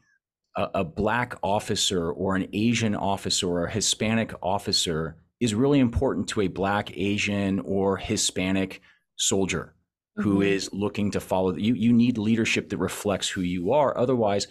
a, 0.56 0.68
a 0.76 0.84
black 0.84 1.36
officer 1.42 2.10
or 2.10 2.36
an 2.36 2.48
Asian 2.52 2.94
officer 2.94 3.48
or 3.48 3.64
a 3.64 3.70
Hispanic 3.70 4.32
officer 4.42 5.16
is 5.40 5.54
really 5.54 5.78
important 5.78 6.28
to 6.28 6.40
a 6.40 6.48
black, 6.48 6.90
Asian, 6.96 7.60
or 7.60 7.96
Hispanic 7.96 8.80
soldier 9.16 9.74
who 10.18 10.34
mm-hmm. 10.34 10.42
is 10.42 10.70
looking 10.72 11.12
to 11.12 11.20
follow 11.20 11.54
you. 11.56 11.74
You 11.74 11.92
need 11.92 12.18
leadership 12.18 12.70
that 12.70 12.78
reflects 12.78 13.28
who 13.28 13.40
you 13.40 13.72
are. 13.72 13.96
Otherwise, 13.96 14.48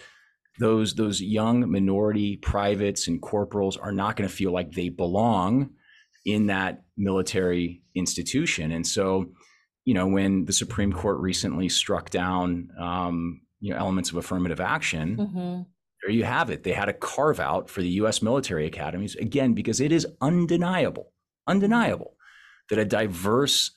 those 0.60 0.95
those 0.95 1.21
young 1.21 1.69
minority 1.69 2.38
privates 2.38 3.08
and 3.08 3.21
corporals 3.21 3.77
are 3.77 3.91
not 3.91 4.15
going 4.15 4.30
to 4.30 4.36
feel 4.36 4.51
like 4.51 4.71
they 4.71 4.89
belong 4.89 5.71
in 6.25 6.47
that 6.47 6.84
military 6.95 7.84
institution. 7.95 8.71
And 8.71 8.88
so, 8.88 9.27
you 9.86 9.93
know, 9.93 10.08
when 10.08 10.45
the 10.45 10.53
Supreme 10.53 10.91
Court 10.91 11.19
recently 11.19 11.69
struck 11.69 12.10
down, 12.10 12.69
um, 12.80 13.41
you 13.60 13.73
know, 13.73 13.80
elements 13.80 14.10
of 14.10 14.17
affirmative 14.17 14.60
action, 14.60 15.17
mm-hmm. 15.17 15.62
there 16.01 16.12
you 16.12 16.23
have 16.23 16.49
it. 16.49 16.63
They 16.63 16.73
had 16.73 16.89
a 16.89 16.93
carve 16.93 17.39
out 17.39 17.69
for 17.69 17.82
the 17.82 17.89
U.S. 17.89 18.21
military 18.21 18.65
academies 18.65 19.15
again 19.15 19.53
because 19.53 19.82
it 19.82 19.91
is 19.91 20.08
undeniable, 20.21 21.12
undeniable 21.45 22.15
that 22.69 22.80
a 22.80 22.86
diverse 22.86 23.71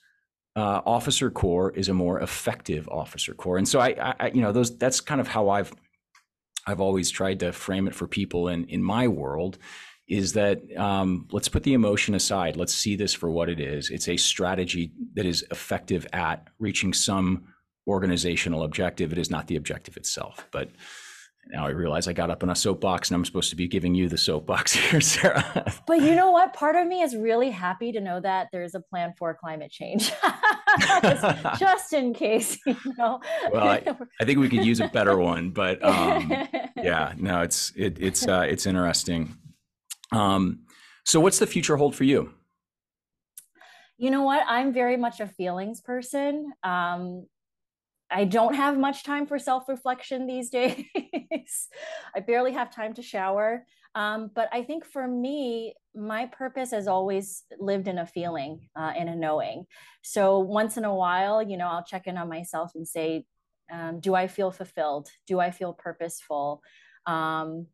uh, 0.57 0.81
officer 0.85 1.31
corps 1.31 1.71
is 1.73 1.89
a 1.89 1.95
more 1.95 2.21
effective 2.21 2.89
officer 2.89 3.35
corps. 3.35 3.59
And 3.59 3.69
so 3.69 3.81
I, 3.81 4.15
I, 4.19 4.29
you 4.29 4.41
know, 4.41 4.53
those 4.53 4.77
that's 4.77 5.01
kind 5.01 5.21
of 5.21 5.29
how 5.29 5.49
I've 5.49 5.73
I've 6.67 6.81
always 6.81 7.11
tried 7.11 7.41
to 7.41 7.53
frame 7.53 7.87
it 7.87 7.95
for 7.95 8.07
people 8.07 8.49
in 8.49 8.65
in 8.67 8.83
my 8.83 9.09
world 9.09 9.59
is 10.09 10.33
that 10.33 10.61
um, 10.77 11.29
let's 11.31 11.49
put 11.49 11.63
the 11.63 11.73
emotion 11.73 12.17
aside. 12.17 12.57
Let's 12.57 12.75
see 12.75 12.97
this 12.97 13.15
for 13.15 13.31
what 13.31 13.49
it 13.49 13.61
is. 13.61 13.91
It's 13.91 14.09
a 14.09 14.17
strategy 14.17 14.91
that 15.15 15.25
is 15.25 15.47
effective 15.53 16.05
at 16.13 16.49
reaching 16.59 16.93
some 16.93 17.45
organizational 17.87 18.65
objective. 18.65 19.13
It 19.13 19.19
is 19.19 19.31
not 19.31 19.47
the 19.47 19.55
objective 19.55 19.97
itself, 19.97 20.49
but 20.51 20.71
now 21.49 21.67
I 21.67 21.71
realize 21.71 22.07
I 22.07 22.13
got 22.13 22.31
up 22.31 22.43
on 22.43 22.51
a 22.51 22.55
soapbox 22.55 23.11
and 23.11 23.17
I'm 23.17 23.25
supposed 23.25 23.51
to 23.51 23.57
be 23.57 23.67
giving 23.67 23.95
you 23.95 24.09
the 24.09 24.19
soapbox 24.19 24.73
here, 24.91 25.01
Sara. 25.01 25.73
but 25.87 26.01
you 26.01 26.15
know 26.15 26.31
what? 26.31 26.53
Part 26.53 26.77
of 26.77 26.87
me 26.87 27.03
is 27.03 27.17
really 27.17 27.51
happy 27.51 27.93
to 27.93 28.01
know 28.01 28.21
that 28.21 28.49
there's 28.53 28.75
a 28.75 28.81
plan 28.81 29.15
for 29.19 29.35
climate 29.35 29.71
change. 29.71 30.13
just, 31.59 31.93
in 31.93 32.15
case, 32.15 32.59
you 32.65 32.77
know. 32.97 33.21
Well, 33.53 33.67
I, 33.67 33.83
I, 34.21 34.25
think 34.25 34.39
we 34.39 34.49
could 34.49 34.65
use 34.65 34.81
a 34.81 34.89
better 34.89 35.17
one, 35.17 35.51
but 35.51 35.85
um, 35.85 36.31
yeah, 36.77 37.13
no, 37.17 37.43
it's 37.43 37.73
it, 37.75 37.97
it's 37.99 38.27
uh, 38.29 38.47
it's 38.49 38.67
interesting. 38.67 39.37
Um, 40.13 40.61
so, 41.05 41.19
what's 41.19 41.41
the 41.41 41.47
future 41.47 41.77
hold 41.77 41.97
for 41.97 42.05
you? 42.05 42.33
You 43.99 44.11
know 44.11 44.23
what? 44.23 44.45
I'm 44.47 44.73
very 44.73 44.97
much 44.97 45.19
a 45.19 45.27
feelings 45.27 45.81
person. 45.81 46.53
Um, 46.63 47.27
I 48.11 48.25
don't 48.25 48.55
have 48.55 48.79
much 48.79 49.05
time 49.05 49.27
for 49.27 49.39
self 49.39 49.69
reflection 49.69 50.27
these 50.27 50.51
days. 50.51 50.85
I 52.15 52.21
barely 52.21 52.53
have 52.53 52.75
time 52.75 52.95
to 52.95 53.03
shower. 53.03 53.65
Um, 53.95 54.31
but 54.35 54.49
I 54.53 54.63
think 54.63 54.85
for 54.85 55.07
me, 55.07 55.75
my 55.95 56.27
purpose 56.27 56.71
has 56.71 56.87
always 56.87 57.43
lived 57.59 57.89
in 57.89 57.99
a 57.99 58.07
feeling, 58.07 58.69
uh, 58.77 58.93
in 58.97 59.09
a 59.09 59.17
knowing. 59.17 59.67
So 60.03 60.39
once 60.39 60.77
in 60.77 60.85
a 60.85 60.95
while, 60.95 61.43
you 61.43 61.57
know, 61.57 61.67
I'll 61.67 61.85
check 61.85 62.07
in 62.07 62.17
on 62.17 62.29
myself 62.29 62.73
and 62.75 62.87
say, 62.87 63.25
um, 63.73 64.01
do 64.01 64.15
I 64.15 64.29
feel 64.29 64.51
fulfilled? 64.53 65.09
Do 65.27 65.41
I 65.41 65.51
feel 65.51 65.73
purposeful? 65.73 66.63
Um, 67.07 67.67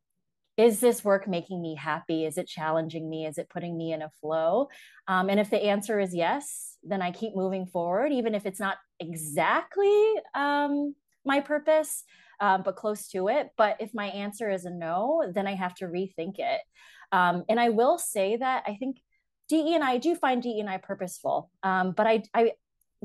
is 0.57 0.81
this 0.81 1.05
work 1.05 1.29
making 1.29 1.61
me 1.61 1.75
happy? 1.75 2.25
Is 2.25 2.38
it 2.38 2.49
challenging 2.49 3.11
me? 3.11 3.27
Is 3.27 3.37
it 3.37 3.51
putting 3.51 3.77
me 3.77 3.92
in 3.92 4.01
a 4.01 4.11
flow? 4.20 4.68
Um, 5.07 5.29
and 5.29 5.38
if 5.38 5.51
the 5.51 5.62
answer 5.62 6.01
is 6.01 6.14
yes, 6.14 6.77
then 6.83 7.03
I 7.03 7.11
keep 7.11 7.37
moving 7.37 7.66
forward, 7.66 8.11
even 8.12 8.35
if 8.35 8.46
it's 8.46 8.61
not 8.61 8.79
exactly 9.00 10.14
um, 10.35 10.94
my 11.24 11.40
purpose, 11.40 12.04
um, 12.40 12.62
but 12.62 12.76
close 12.76 13.09
to 13.09 13.28
it. 13.28 13.50
But 13.56 13.76
if 13.80 13.94
my 13.94 14.06
answer 14.06 14.50
is 14.50 14.64
a 14.64 14.70
no, 14.70 15.30
then 15.35 15.46
I 15.46 15.54
have 15.54 15.74
to 15.76 15.87
rethink 15.87 16.38
it. 16.38 16.61
Um, 17.12 17.44
and 17.48 17.59
I 17.61 17.70
will 17.70 17.98
say 17.98 18.37
that 18.37 18.64
I 18.66 18.76
think 18.76 18.98
DE 19.48 19.74
and 19.74 19.85
I 19.85 19.98
do 19.98 20.14
find 20.14 20.42
DE 20.42 20.61
and 20.61 20.68
I 20.68 20.78
purposeful, 20.78 21.50
um, 21.62 21.92
but 21.92 22.06
I, 22.06 22.22
I, 22.35 22.52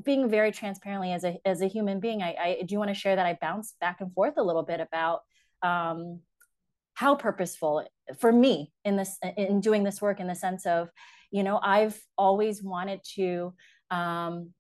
being 0.04 0.30
very 0.30 0.52
transparently 0.52 1.12
as 1.12 1.24
a 1.24 1.38
as 1.46 1.62
a 1.62 1.68
human 1.68 2.00
being, 2.00 2.24
I, 2.24 2.58
I 2.62 2.64
do 2.66 2.78
want 2.78 2.90
to 2.90 2.96
share 2.96 3.16
that 3.16 3.26
I 3.26 3.38
bounce 3.40 3.76
back 3.80 4.02
and 4.02 4.12
forth 4.14 4.36
a 4.38 4.44
little 4.44 4.64
bit 4.64 4.80
about 4.80 5.22
um, 5.62 6.22
how 6.94 7.16
purposeful 7.16 7.88
for 8.20 8.32
me 8.32 8.72
in 8.86 8.96
this 8.96 9.18
in 9.38 9.62
doing 9.62 9.84
this 9.84 10.02
work 10.02 10.20
in 10.20 10.28
the 10.28 10.36
sense 10.36 10.66
of 10.66 10.90
you 11.32 11.44
know 11.44 11.60
i've 11.62 12.00
always 12.18 12.62
wanted 12.62 13.00
to 13.16 13.54
um, 13.90 14.52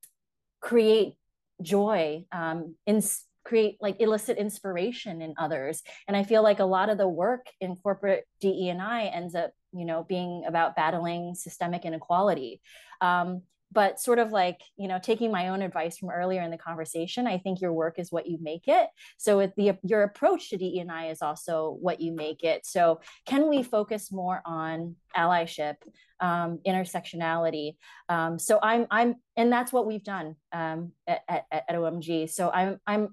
create 0.60 1.14
joy 1.62 2.26
um, 2.32 2.76
in 2.86 3.02
create 3.44 3.78
like 3.82 4.00
elicit 4.00 4.38
inspiration 4.38 5.22
in 5.22 5.34
others. 5.38 5.82
And 6.08 6.16
i 6.16 6.24
feel 6.24 6.44
like 6.44 6.60
a 6.60 6.66
lot 6.66 6.90
of 6.90 6.98
the 6.98 7.08
work 7.08 7.48
in 7.60 7.76
corporate 7.76 8.26
de 8.40 8.70
and 8.70 8.82
i 8.82 9.06
ends 9.06 9.34
up 9.34 9.52
you 9.74 9.86
know 9.86 10.04
being 10.08 10.44
about 10.48 10.76
battling 10.76 11.36
systemic 11.36 11.86
inequality. 11.86 12.62
Um, 13.00 13.42
but 13.72 14.00
sort 14.00 14.20
of 14.20 14.32
like 14.32 14.60
you 14.78 14.88
know 14.88 15.00
taking 15.02 15.32
my 15.32 15.50
own 15.50 15.62
advice 15.62 15.98
from 15.98 16.10
earlier 16.10 16.42
in 16.42 16.52
the 16.52 16.58
conversation 16.58 17.28
i 17.28 17.38
think 17.38 17.62
your 17.62 17.74
work 17.74 18.00
is 18.00 18.12
what 18.12 18.28
you 18.28 18.38
make 18.42 18.68
it. 18.68 18.88
So 19.18 19.38
with 19.38 19.54
the 19.56 19.74
your 19.84 20.04
approach 20.04 20.50
to 20.50 20.58
dei 20.58 21.10
is 21.10 21.22
also 21.22 21.78
what 21.80 22.02
you 22.02 22.12
make 22.12 22.44
it. 22.44 22.66
So 22.66 23.02
can 23.26 23.50
we 23.50 23.64
focus 23.64 24.12
more 24.12 24.42
on 24.46 24.96
allyship 25.16 25.76
um, 26.20 26.60
intersectionality? 26.68 27.76
Um, 28.10 28.40
so 28.40 28.60
i'm 28.62 28.88
i'm 28.92 29.16
and 29.38 29.52
that's 29.52 29.72
what 29.72 29.88
we've 29.88 30.04
done 30.04 30.36
um, 30.52 30.92
at, 31.08 31.22
at, 31.28 31.46
at 31.52 31.76
omg 31.76 32.30
so 32.30 32.50
i'm 32.50 32.80
i'm 32.86 33.10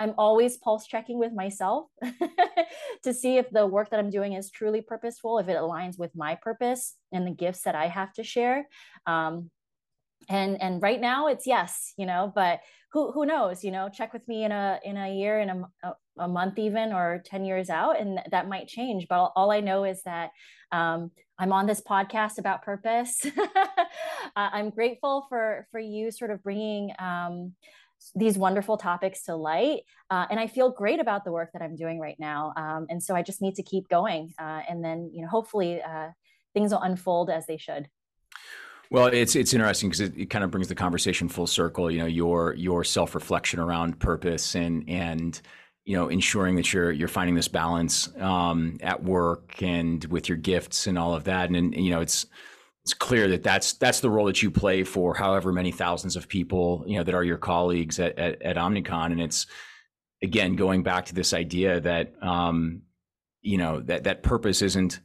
I'm 0.00 0.14
always 0.16 0.56
pulse 0.56 0.86
checking 0.86 1.18
with 1.18 1.34
myself 1.34 1.88
to 3.02 3.12
see 3.12 3.36
if 3.36 3.50
the 3.50 3.66
work 3.66 3.90
that 3.90 4.00
I'm 4.00 4.08
doing 4.08 4.32
is 4.32 4.50
truly 4.50 4.80
purposeful, 4.80 5.38
if 5.38 5.48
it 5.48 5.58
aligns 5.58 5.98
with 5.98 6.16
my 6.16 6.36
purpose 6.36 6.96
and 7.12 7.26
the 7.26 7.32
gifts 7.32 7.64
that 7.64 7.74
I 7.74 7.88
have 7.88 8.10
to 8.14 8.24
share. 8.24 8.66
Um, 9.06 9.50
and 10.28 10.60
and 10.60 10.82
right 10.82 11.00
now 11.00 11.26
it's 11.28 11.46
yes 11.46 11.92
you 11.96 12.06
know 12.06 12.32
but 12.34 12.60
who 12.92 13.12
who 13.12 13.24
knows 13.24 13.64
you 13.64 13.70
know 13.70 13.88
check 13.88 14.12
with 14.12 14.26
me 14.28 14.44
in 14.44 14.52
a 14.52 14.78
in 14.84 14.96
a 14.96 15.14
year 15.14 15.40
in 15.40 15.50
a, 15.50 15.94
a 16.18 16.28
month 16.28 16.58
even 16.58 16.92
or 16.92 17.22
10 17.24 17.44
years 17.44 17.70
out 17.70 17.98
and 17.98 18.20
that 18.30 18.48
might 18.48 18.68
change. 18.68 19.06
But 19.08 19.16
all, 19.16 19.32
all 19.36 19.50
i 19.50 19.60
know 19.60 19.84
is 19.84 20.02
that 20.02 20.30
um, 20.72 21.10
i'm 21.38 21.52
on 21.52 21.66
this 21.66 21.80
podcast 21.80 22.38
about 22.38 22.62
purpose. 22.62 23.24
I'm 24.36 24.70
grateful 24.70 25.26
for 25.28 25.66
for 25.70 25.80
you 25.80 26.10
sort 26.10 26.30
of 26.30 26.42
bringing 26.42 26.92
um, 26.98 27.54
these 28.14 28.38
wonderful 28.38 28.76
topics 28.78 29.24
to 29.24 29.36
light 29.36 29.80
uh, 30.08 30.24
and 30.30 30.40
i 30.40 30.46
feel 30.46 30.70
great 30.70 31.00
about 31.00 31.22
the 31.22 31.30
work 31.30 31.50
that 31.52 31.60
i'm 31.60 31.76
doing 31.76 31.98
right 32.00 32.16
now 32.18 32.52
um, 32.56 32.86
and 32.88 33.02
so 33.02 33.14
i 33.14 33.20
just 33.20 33.42
need 33.42 33.54
to 33.54 33.62
keep 33.62 33.88
going 33.90 34.32
uh, 34.40 34.62
and 34.70 34.82
then 34.82 35.10
you 35.12 35.20
know 35.20 35.28
hopefully 35.28 35.82
uh, 35.82 36.08
things 36.54 36.72
will 36.72 36.80
unfold 36.80 37.28
as 37.28 37.46
they 37.46 37.58
should 37.58 37.88
well, 38.90 39.06
it's 39.06 39.36
it's 39.36 39.54
interesting 39.54 39.88
because 39.88 40.00
it, 40.00 40.16
it, 40.18 40.30
kind 40.30 40.44
of 40.44 40.50
brings 40.50 40.66
the 40.66 40.74
conversation 40.74 41.28
full 41.28 41.46
circle. 41.46 41.90
You 41.90 41.98
know, 41.98 42.06
your 42.06 42.54
your 42.54 42.82
self 42.82 43.14
reflection 43.14 43.60
around 43.60 44.00
purpose 44.00 44.56
and 44.56 44.88
and 44.88 45.40
you 45.84 45.96
know 45.96 46.08
ensuring 46.08 46.56
that 46.56 46.72
you're 46.72 46.90
you're 46.90 47.08
finding 47.08 47.36
this 47.36 47.46
balance 47.46 48.08
um, 48.18 48.78
at 48.82 49.02
work 49.04 49.62
and 49.62 50.04
with 50.06 50.28
your 50.28 50.38
gifts 50.38 50.88
and 50.88 50.98
all 50.98 51.14
of 51.14 51.24
that. 51.24 51.48
And, 51.48 51.56
and 51.56 51.74
you 51.74 51.92
know, 51.92 52.00
it's 52.00 52.26
it's 52.82 52.92
clear 52.92 53.28
that 53.28 53.44
that's 53.44 53.74
that's 53.74 54.00
the 54.00 54.10
role 54.10 54.26
that 54.26 54.42
you 54.42 54.50
play 54.50 54.82
for 54.82 55.14
however 55.14 55.52
many 55.52 55.70
thousands 55.70 56.16
of 56.16 56.26
people 56.28 56.82
you 56.86 56.96
know 56.96 57.04
that 57.04 57.14
are 57.14 57.24
your 57.24 57.38
colleagues 57.38 58.00
at 58.00 58.18
at, 58.18 58.42
at 58.42 58.56
Omnicom. 58.56 59.12
And 59.12 59.20
it's 59.20 59.46
again 60.20 60.56
going 60.56 60.82
back 60.82 61.06
to 61.06 61.14
this 61.14 61.32
idea 61.32 61.78
that 61.80 62.14
um, 62.24 62.82
you 63.40 63.56
know 63.56 63.80
that 63.82 64.02
that 64.02 64.24
purpose 64.24 64.62
isn't 64.62 64.98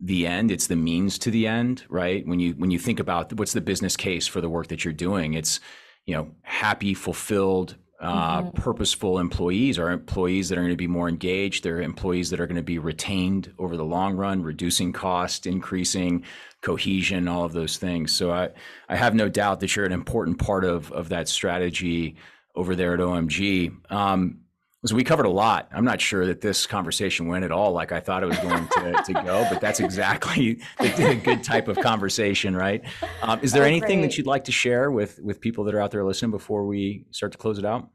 the 0.00 0.26
end 0.26 0.50
it's 0.50 0.66
the 0.66 0.76
means 0.76 1.18
to 1.18 1.30
the 1.30 1.46
end 1.46 1.84
right? 1.88 2.26
When 2.26 2.40
you 2.40 2.52
when 2.52 2.70
you 2.70 2.78
think 2.78 3.00
about 3.00 3.32
what's 3.34 3.52
the 3.52 3.60
business 3.60 3.96
case 3.96 4.26
for 4.26 4.40
the 4.40 4.48
work 4.48 4.68
that 4.68 4.84
you're 4.84 4.94
doing 4.94 5.34
it's 5.34 5.60
you 6.06 6.14
know 6.14 6.30
happy 6.42 6.94
fulfilled 6.94 7.76
uh, 8.00 8.42
mm-hmm. 8.42 8.60
purposeful 8.60 9.18
employees 9.18 9.78
are 9.78 9.90
employees 9.90 10.48
that 10.48 10.58
are 10.58 10.62
going 10.62 10.72
to 10.72 10.76
be 10.76 10.86
more 10.86 11.08
engaged. 11.08 11.64
They're 11.64 11.80
employees 11.80 12.28
that 12.30 12.40
are 12.40 12.46
going 12.46 12.56
to 12.56 12.62
be 12.62 12.78
retained 12.78 13.52
over 13.58 13.76
the 13.76 13.84
long 13.84 14.16
run 14.16 14.42
reducing 14.42 14.92
cost 14.92 15.46
increasing 15.46 16.24
cohesion 16.60 17.28
all 17.28 17.44
of 17.44 17.52
those 17.52 17.76
things. 17.76 18.12
So 18.12 18.30
i 18.30 18.50
i 18.88 18.96
have 18.96 19.14
no 19.14 19.28
doubt 19.28 19.60
that 19.60 19.74
you're 19.74 19.86
an 19.86 19.92
important 19.92 20.38
part 20.38 20.64
of 20.64 20.92
of 20.92 21.08
that 21.10 21.28
strategy 21.28 22.16
over 22.56 22.76
there 22.76 22.94
at 22.94 23.00
omg 23.00 23.90
um, 23.90 24.40
so 24.86 24.94
we 24.94 25.04
covered 25.04 25.26
a 25.26 25.30
lot. 25.30 25.68
I'm 25.72 25.84
not 25.84 26.00
sure 26.00 26.26
that 26.26 26.40
this 26.40 26.66
conversation 26.66 27.26
went 27.26 27.44
at 27.44 27.50
all 27.50 27.72
like 27.72 27.90
I 27.90 28.00
thought 28.00 28.22
it 28.22 28.26
was 28.26 28.38
going 28.38 28.68
to, 28.68 29.02
to 29.06 29.12
go, 29.24 29.46
but 29.50 29.60
that's 29.60 29.80
exactly 29.80 30.54
the, 30.78 30.88
the, 30.88 31.14
good 31.14 31.42
type 31.42 31.68
of 31.68 31.78
conversation, 31.78 32.54
right? 32.54 32.82
Um, 33.22 33.40
is 33.42 33.52
there 33.52 33.62
oh, 33.62 33.66
anything 33.66 34.00
great. 34.00 34.10
that 34.10 34.18
you'd 34.18 34.26
like 34.26 34.44
to 34.44 34.52
share 34.52 34.90
with 34.90 35.18
with 35.22 35.40
people 35.40 35.64
that 35.64 35.74
are 35.74 35.80
out 35.80 35.90
there 35.90 36.04
listening 36.04 36.30
before 36.30 36.66
we 36.66 37.06
start 37.12 37.32
to 37.32 37.38
close 37.38 37.58
it 37.58 37.64
out? 37.64 37.88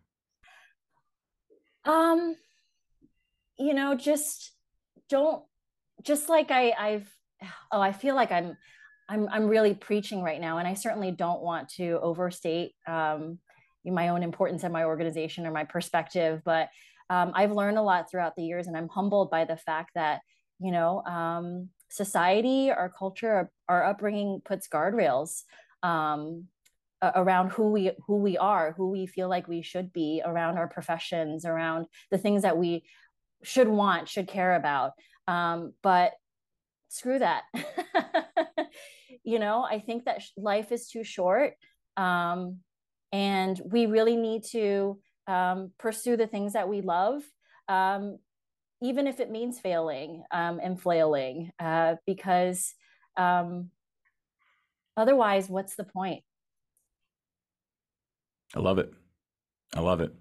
Um, 1.86 2.36
you 3.58 3.74
know, 3.74 3.96
just 3.96 4.52
don't 5.10 5.44
just 6.04 6.28
like 6.28 6.50
I 6.50 6.72
I've 6.72 7.10
oh 7.72 7.82
I 7.82 7.92
feel 7.92 8.16
like 8.16 8.32
I'm 8.32 8.58
I'm 9.08 9.28
I'm 9.32 9.48
really 9.48 9.76
preaching 9.76 10.24
right 10.24 10.42
now, 10.42 10.58
and 10.58 10.68
I 10.68 10.74
certainly 10.74 11.12
don't 11.12 11.42
want 11.42 11.70
to 11.76 12.00
overstate 12.02 12.74
um, 12.88 13.38
my 13.86 14.10
own 14.10 14.24
importance 14.24 14.64
in 14.64 14.72
my 14.72 14.84
organization 14.84 15.46
or 15.48 15.52
my 15.52 15.64
perspective 15.64 16.42
but 16.46 16.70
um, 17.10 17.32
I've 17.34 17.52
learned 17.52 17.78
a 17.78 17.82
lot 17.82 18.10
throughout 18.10 18.36
the 18.36 18.44
years, 18.44 18.68
and 18.68 18.78
I'm 18.78 18.88
humbled 18.88 19.32
by 19.32 19.46
the 19.46 19.58
fact 19.58 19.92
that 19.96 20.22
you 20.60 20.72
know 20.72 21.04
um, 21.04 21.70
society, 21.90 22.72
our 22.72 22.90
culture, 22.90 23.32
our, 23.32 23.52
our 23.68 23.84
upbringing 23.86 24.42
puts 24.46 24.68
guardrails 24.68 25.44
um, 25.82 26.46
around 27.02 27.52
who 27.52 27.72
we 27.72 27.92
who 28.06 28.18
we 28.18 28.38
are, 28.38 28.74
who 28.78 28.92
we 28.92 29.08
feel 29.08 29.28
like 29.28 29.48
we 29.48 29.62
should 29.62 29.92
be, 29.92 30.22
around 30.24 30.58
our 30.58 30.68
professions, 30.68 31.46
around 31.46 31.88
the 32.12 32.18
things 32.18 32.44
that 32.44 32.58
we 32.58 32.84
should 33.44 33.68
want, 33.68 34.08
should 34.08 34.28
care 34.28 34.56
about. 34.56 34.92
Um, 35.28 35.74
but 35.82 36.12
screw 36.90 37.20
that. 37.20 37.44
you 39.24 39.40
know, 39.40 39.64
I 39.64 39.80
think 39.80 40.06
that 40.06 40.22
life 40.38 40.72
is 40.72 40.90
too 40.90 41.04
short, 41.04 41.54
um, 41.98 42.58
and 43.12 43.60
we 43.66 43.86
really 43.86 44.16
need 44.16 44.44
to 44.52 45.00
um, 45.28 45.72
pursue 45.78 46.18
the 46.18 46.28
things 46.28 46.54
that 46.54 46.68
we 46.68 46.82
love 46.82 47.24
um, 47.70 48.18
even 48.82 49.08
if 49.08 49.20
it 49.20 49.30
means 49.30 49.60
failing 49.60 50.24
um, 50.32 50.60
and 50.62 50.82
flailing, 50.82 51.52
uh, 51.60 51.96
because 52.06 52.74
um, 53.18 53.70
otherwise, 54.98 55.50
what's 55.50 55.76
the 55.76 55.84
point? 55.84 56.24
I 58.56 58.60
love 58.60 58.80
it. 58.80 58.92
I 59.76 59.82
love 59.82 60.02
it. 60.02 60.14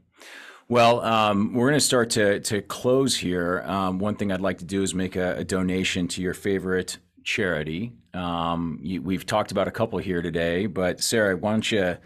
Well, 0.69 1.01
um, 1.01 1.55
we're 1.55 1.69
going 1.69 1.81
to 1.81 1.85
start 1.85 2.11
to 2.11 2.41
to 2.41 2.61
close 2.61 3.17
here. 3.17 3.63
Um, 3.65 3.99
one 3.99 4.17
thing 4.17 4.31
I'd 4.31 4.43
like 4.43 4.59
to 4.59 4.67
do 4.67 4.83
is 4.83 4.95
make 4.95 5.17
a, 5.17 5.37
a 5.37 5.45
donation 5.45 6.09
to 6.09 6.21
your 6.21 6.35
favorite 6.35 6.99
charity. 7.25 7.93
Um, 8.13 8.79
you, 8.83 9.01
we've 9.01 9.25
talked 9.25 9.51
about 9.51 9.69
a 9.69 9.71
couple 9.71 9.99
here 9.99 10.21
today, 10.21 10.67
but 10.67 11.01
Sara, 11.01 11.37
why 11.37 11.53
don't 11.53 11.73
you 11.73 11.97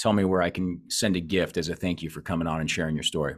tell 0.00 0.12
me 0.14 0.24
where 0.24 0.40
I 0.40 0.50
can 0.50 0.80
send 0.88 1.14
a 1.14 1.20
gift 1.20 1.58
as 1.58 1.68
a 1.68 1.76
thank 1.76 2.02
you 2.02 2.08
for 2.08 2.22
coming 2.22 2.48
on 2.48 2.60
and 2.60 2.70
sharing 2.70 2.96
your 2.96 3.02
story? 3.02 3.36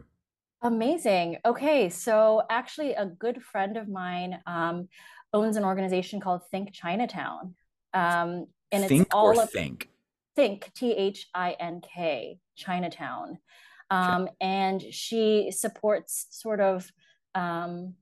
Amazing. 0.61 1.37
Okay, 1.45 1.89
so 1.89 2.43
actually, 2.49 2.93
a 2.93 3.05
good 3.05 3.43
friend 3.43 3.75
of 3.75 3.89
mine 3.89 4.39
um, 4.47 4.87
owns 5.33 5.57
an 5.57 5.65
organization 5.65 6.21
called 6.21 6.41
Think 6.49 6.71
Chinatown, 6.71 7.55
um, 7.93 8.47
and 8.71 8.87
think 8.87 9.01
it's 9.03 9.13
all 9.13 9.37
or 9.37 9.45
think. 9.45 9.89
Think 10.37 10.71
T 10.73 10.93
H 10.93 11.27
I 11.35 11.51
N 11.59 11.81
K 11.81 12.39
Chinatown, 12.55 13.39
um, 13.91 14.23
okay. 14.23 14.31
and 14.39 14.81
she 14.81 15.51
supports 15.51 16.27
sort 16.29 16.61
of 16.61 16.89
um, 17.35 17.95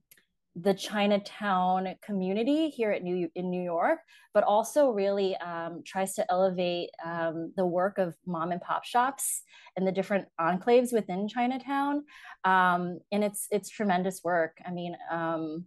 the 0.54 0.74
Chinatown 0.74 1.94
community 2.04 2.68
here 2.68 2.90
at 2.90 3.02
New 3.02 3.28
in 3.34 3.50
New 3.50 3.62
York, 3.62 4.00
but 4.34 4.44
also 4.44 4.90
really 4.90 5.34
um, 5.36 5.82
tries 5.86 6.14
to 6.14 6.30
elevate 6.30 6.90
um, 7.04 7.52
the 7.56 7.64
work 7.64 7.98
of 7.98 8.14
mom 8.26 8.52
and 8.52 8.60
pop 8.60 8.84
shops 8.84 9.42
and 9.76 9.86
the 9.86 9.92
different 9.92 10.26
enclaves 10.38 10.92
within 10.92 11.26
Chinatown. 11.26 12.04
Um, 12.44 12.98
and 13.10 13.24
it's 13.24 13.46
it's 13.50 13.70
tremendous 13.70 14.20
work. 14.22 14.58
I 14.66 14.72
mean, 14.72 14.94
um, 15.10 15.64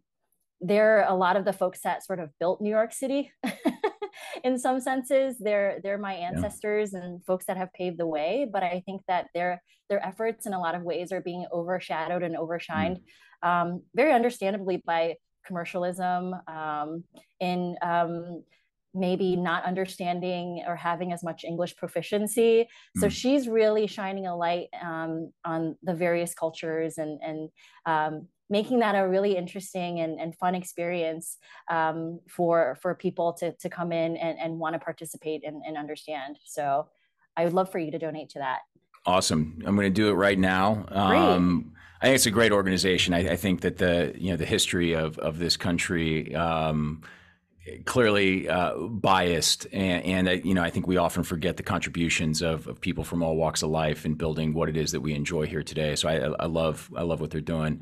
they're 0.61 1.05
a 1.07 1.15
lot 1.15 1.35
of 1.35 1.45
the 1.45 1.53
folks 1.53 1.81
that 1.81 2.05
sort 2.05 2.19
of 2.19 2.29
built 2.39 2.61
New 2.61 2.69
York 2.69 2.93
City. 2.93 3.31
in 4.43 4.57
some 4.59 4.79
senses, 4.79 5.37
they're 5.39 5.79
they're 5.83 5.97
my 5.97 6.13
ancestors 6.13 6.91
yeah. 6.93 6.99
and 6.99 7.25
folks 7.25 7.45
that 7.45 7.57
have 7.57 7.73
paved 7.73 7.97
the 7.97 8.07
way. 8.07 8.47
But 8.51 8.63
I 8.63 8.83
think 8.85 9.01
that 9.07 9.27
their 9.33 9.61
their 9.89 10.05
efforts 10.05 10.45
in 10.45 10.53
a 10.53 10.59
lot 10.59 10.75
of 10.75 10.83
ways 10.83 11.11
are 11.11 11.21
being 11.21 11.45
overshadowed 11.51 12.23
and 12.23 12.35
overshined. 12.35 13.01
Um, 13.49 13.83
very 13.95 14.11
understandably 14.11 14.77
by 14.85 15.15
commercialism 15.45 16.35
um, 16.47 17.03
in 17.39 17.77
um, 17.81 18.43
maybe 18.95 19.35
not 19.35 19.65
understanding 19.65 20.63
or 20.65 20.75
having 20.75 21.11
as 21.11 21.21
much 21.23 21.43
English 21.43 21.75
proficiency. 21.75 22.67
So 22.97 23.07
mm. 23.07 23.11
she's 23.11 23.47
really 23.47 23.87
shining 23.87 24.25
a 24.25 24.35
light 24.35 24.69
um, 24.81 25.31
on 25.43 25.75
the 25.83 25.93
various 25.93 26.33
cultures 26.33 26.97
and 26.97 27.19
and 27.21 27.49
um, 27.85 28.27
making 28.49 28.79
that 28.79 28.95
a 28.95 29.07
really 29.07 29.35
interesting 29.35 29.99
and, 29.99 30.19
and 30.19 30.35
fun 30.37 30.55
experience 30.55 31.37
um, 31.69 32.19
for 32.29 32.77
for 32.81 32.95
people 32.95 33.33
to 33.33 33.51
to 33.53 33.69
come 33.69 33.91
in 33.91 34.15
and, 34.17 34.39
and 34.39 34.59
want 34.59 34.73
to 34.73 34.79
participate 34.79 35.41
and, 35.45 35.61
and 35.67 35.77
understand. 35.77 36.37
So 36.45 36.87
I 37.37 37.43
would 37.43 37.53
love 37.53 37.69
for 37.71 37.79
you 37.79 37.91
to 37.91 37.99
donate 37.99 38.29
to 38.29 38.39
that. 38.39 38.59
Awesome. 39.05 39.61
I'm 39.65 39.75
going 39.75 39.93
to 39.93 40.01
do 40.01 40.09
it 40.09 40.13
right 40.13 40.39
now. 40.39 40.85
Um, 40.89 41.73
I 42.05 42.09
think 42.09 42.15
it's 42.17 42.27
a 42.27 42.31
great 42.31 42.51
organization. 42.51 43.15
I, 43.15 43.31
I, 43.31 43.35
think 43.35 43.61
that 43.61 43.79
the 43.79 44.13
you 44.15 44.29
know 44.29 44.37
the 44.37 44.45
history 44.45 44.93
of 44.93 45.17
of 45.17 45.39
this 45.39 45.57
country 45.57 46.35
um, 46.35 47.01
clearly 47.85 48.47
uh, 48.47 48.77
biased, 48.77 49.65
and, 49.73 50.05
and 50.05 50.27
uh, 50.27 50.31
you 50.33 50.53
know 50.53 50.61
I 50.61 50.69
think 50.69 50.85
we 50.85 50.97
often 50.97 51.23
forget 51.23 51.57
the 51.57 51.63
contributions 51.63 52.43
of, 52.43 52.67
of 52.67 52.79
people 52.79 53.03
from 53.03 53.23
all 53.23 53.35
walks 53.35 53.63
of 53.63 53.71
life 53.71 54.05
in 54.05 54.13
building 54.13 54.53
what 54.53 54.69
it 54.69 54.77
is 54.77 54.91
that 54.91 55.01
we 55.01 55.15
enjoy 55.15 55.47
here 55.47 55.63
today. 55.63 55.95
So 55.95 56.07
I, 56.07 56.43
I 56.43 56.45
love 56.45 56.91
I 56.95 57.01
love 57.01 57.21
what 57.21 57.31
they're 57.31 57.41
doing. 57.41 57.81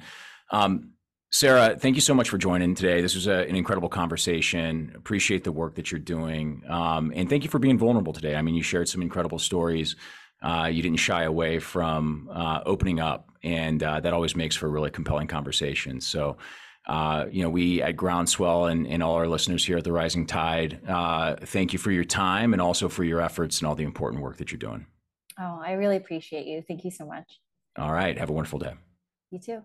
Um, 0.51 0.91
Sara, 1.29 1.75
thank 1.77 1.95
you 1.95 2.01
so 2.01 2.13
much 2.13 2.29
for 2.29 2.37
joining 2.37 2.75
today. 2.75 3.01
This 3.01 3.15
was 3.15 3.27
a, 3.27 3.45
an 3.49 3.57
incredible 3.57 3.89
conversation. 3.89 4.93
Appreciate 4.95 5.43
the 5.43 5.51
work 5.51 5.75
that 5.75 5.91
you're 5.91 5.99
doing, 5.99 6.63
um, 6.69 7.11
and 7.13 7.29
thank 7.29 7.43
you 7.43 7.49
for 7.49 7.59
being 7.59 7.77
vulnerable 7.77 8.13
today. 8.13 8.37
I 8.37 8.41
mean, 8.41 8.55
you 8.55 8.63
shared 8.63 8.87
some 8.87 9.01
incredible 9.01 9.37
stories. 9.37 9.97
Uh, 10.43 10.69
you 10.71 10.81
didn't 10.81 10.99
shy 10.99 11.23
away 11.23 11.59
from 11.59 12.29
uh, 12.31 12.61
opening 12.65 12.99
up, 12.99 13.29
and 13.43 13.81
uh, 13.81 13.99
that 13.99 14.13
always 14.13 14.35
makes 14.35 14.55
for 14.55 14.67
a 14.67 14.69
really 14.69 14.91
compelling 14.91 15.27
conversation. 15.27 16.01
So, 16.01 16.37
uh, 16.85 17.25
you 17.31 17.41
know, 17.41 17.49
we 17.49 17.81
at 17.81 17.95
Groundswell 17.95 18.69
and, 18.69 18.85
and, 18.85 19.01
all 19.01 19.15
our 19.15 19.27
listeners 19.27 19.63
here 19.63 19.77
at 19.77 19.85
the 19.85 19.93
Rising 19.93 20.27
Tide, 20.27 20.81
uh, 20.87 21.37
thank 21.45 21.71
you 21.71 21.79
for 21.79 21.91
your 21.91 22.03
time 22.03 22.51
and 22.51 22.61
also 22.61 22.89
for 22.89 23.05
your 23.05 23.21
efforts 23.21 23.61
and 23.61 23.67
all 23.67 23.75
the 23.75 23.85
important 23.85 24.21
work 24.21 24.35
that 24.37 24.51
you're 24.51 24.59
doing. 24.59 24.85
Oh, 25.39 25.61
I 25.63 25.73
really 25.73 25.95
appreciate 25.95 26.45
you. 26.45 26.61
Thank 26.61 26.83
you 26.83 26.91
so 26.91 27.05
much. 27.05 27.39
All 27.77 27.91
right. 27.91 28.17
Have 28.17 28.29
a 28.29 28.33
wonderful 28.33 28.59
day. 28.59 28.73
You 29.31 29.39
too. 29.39 29.63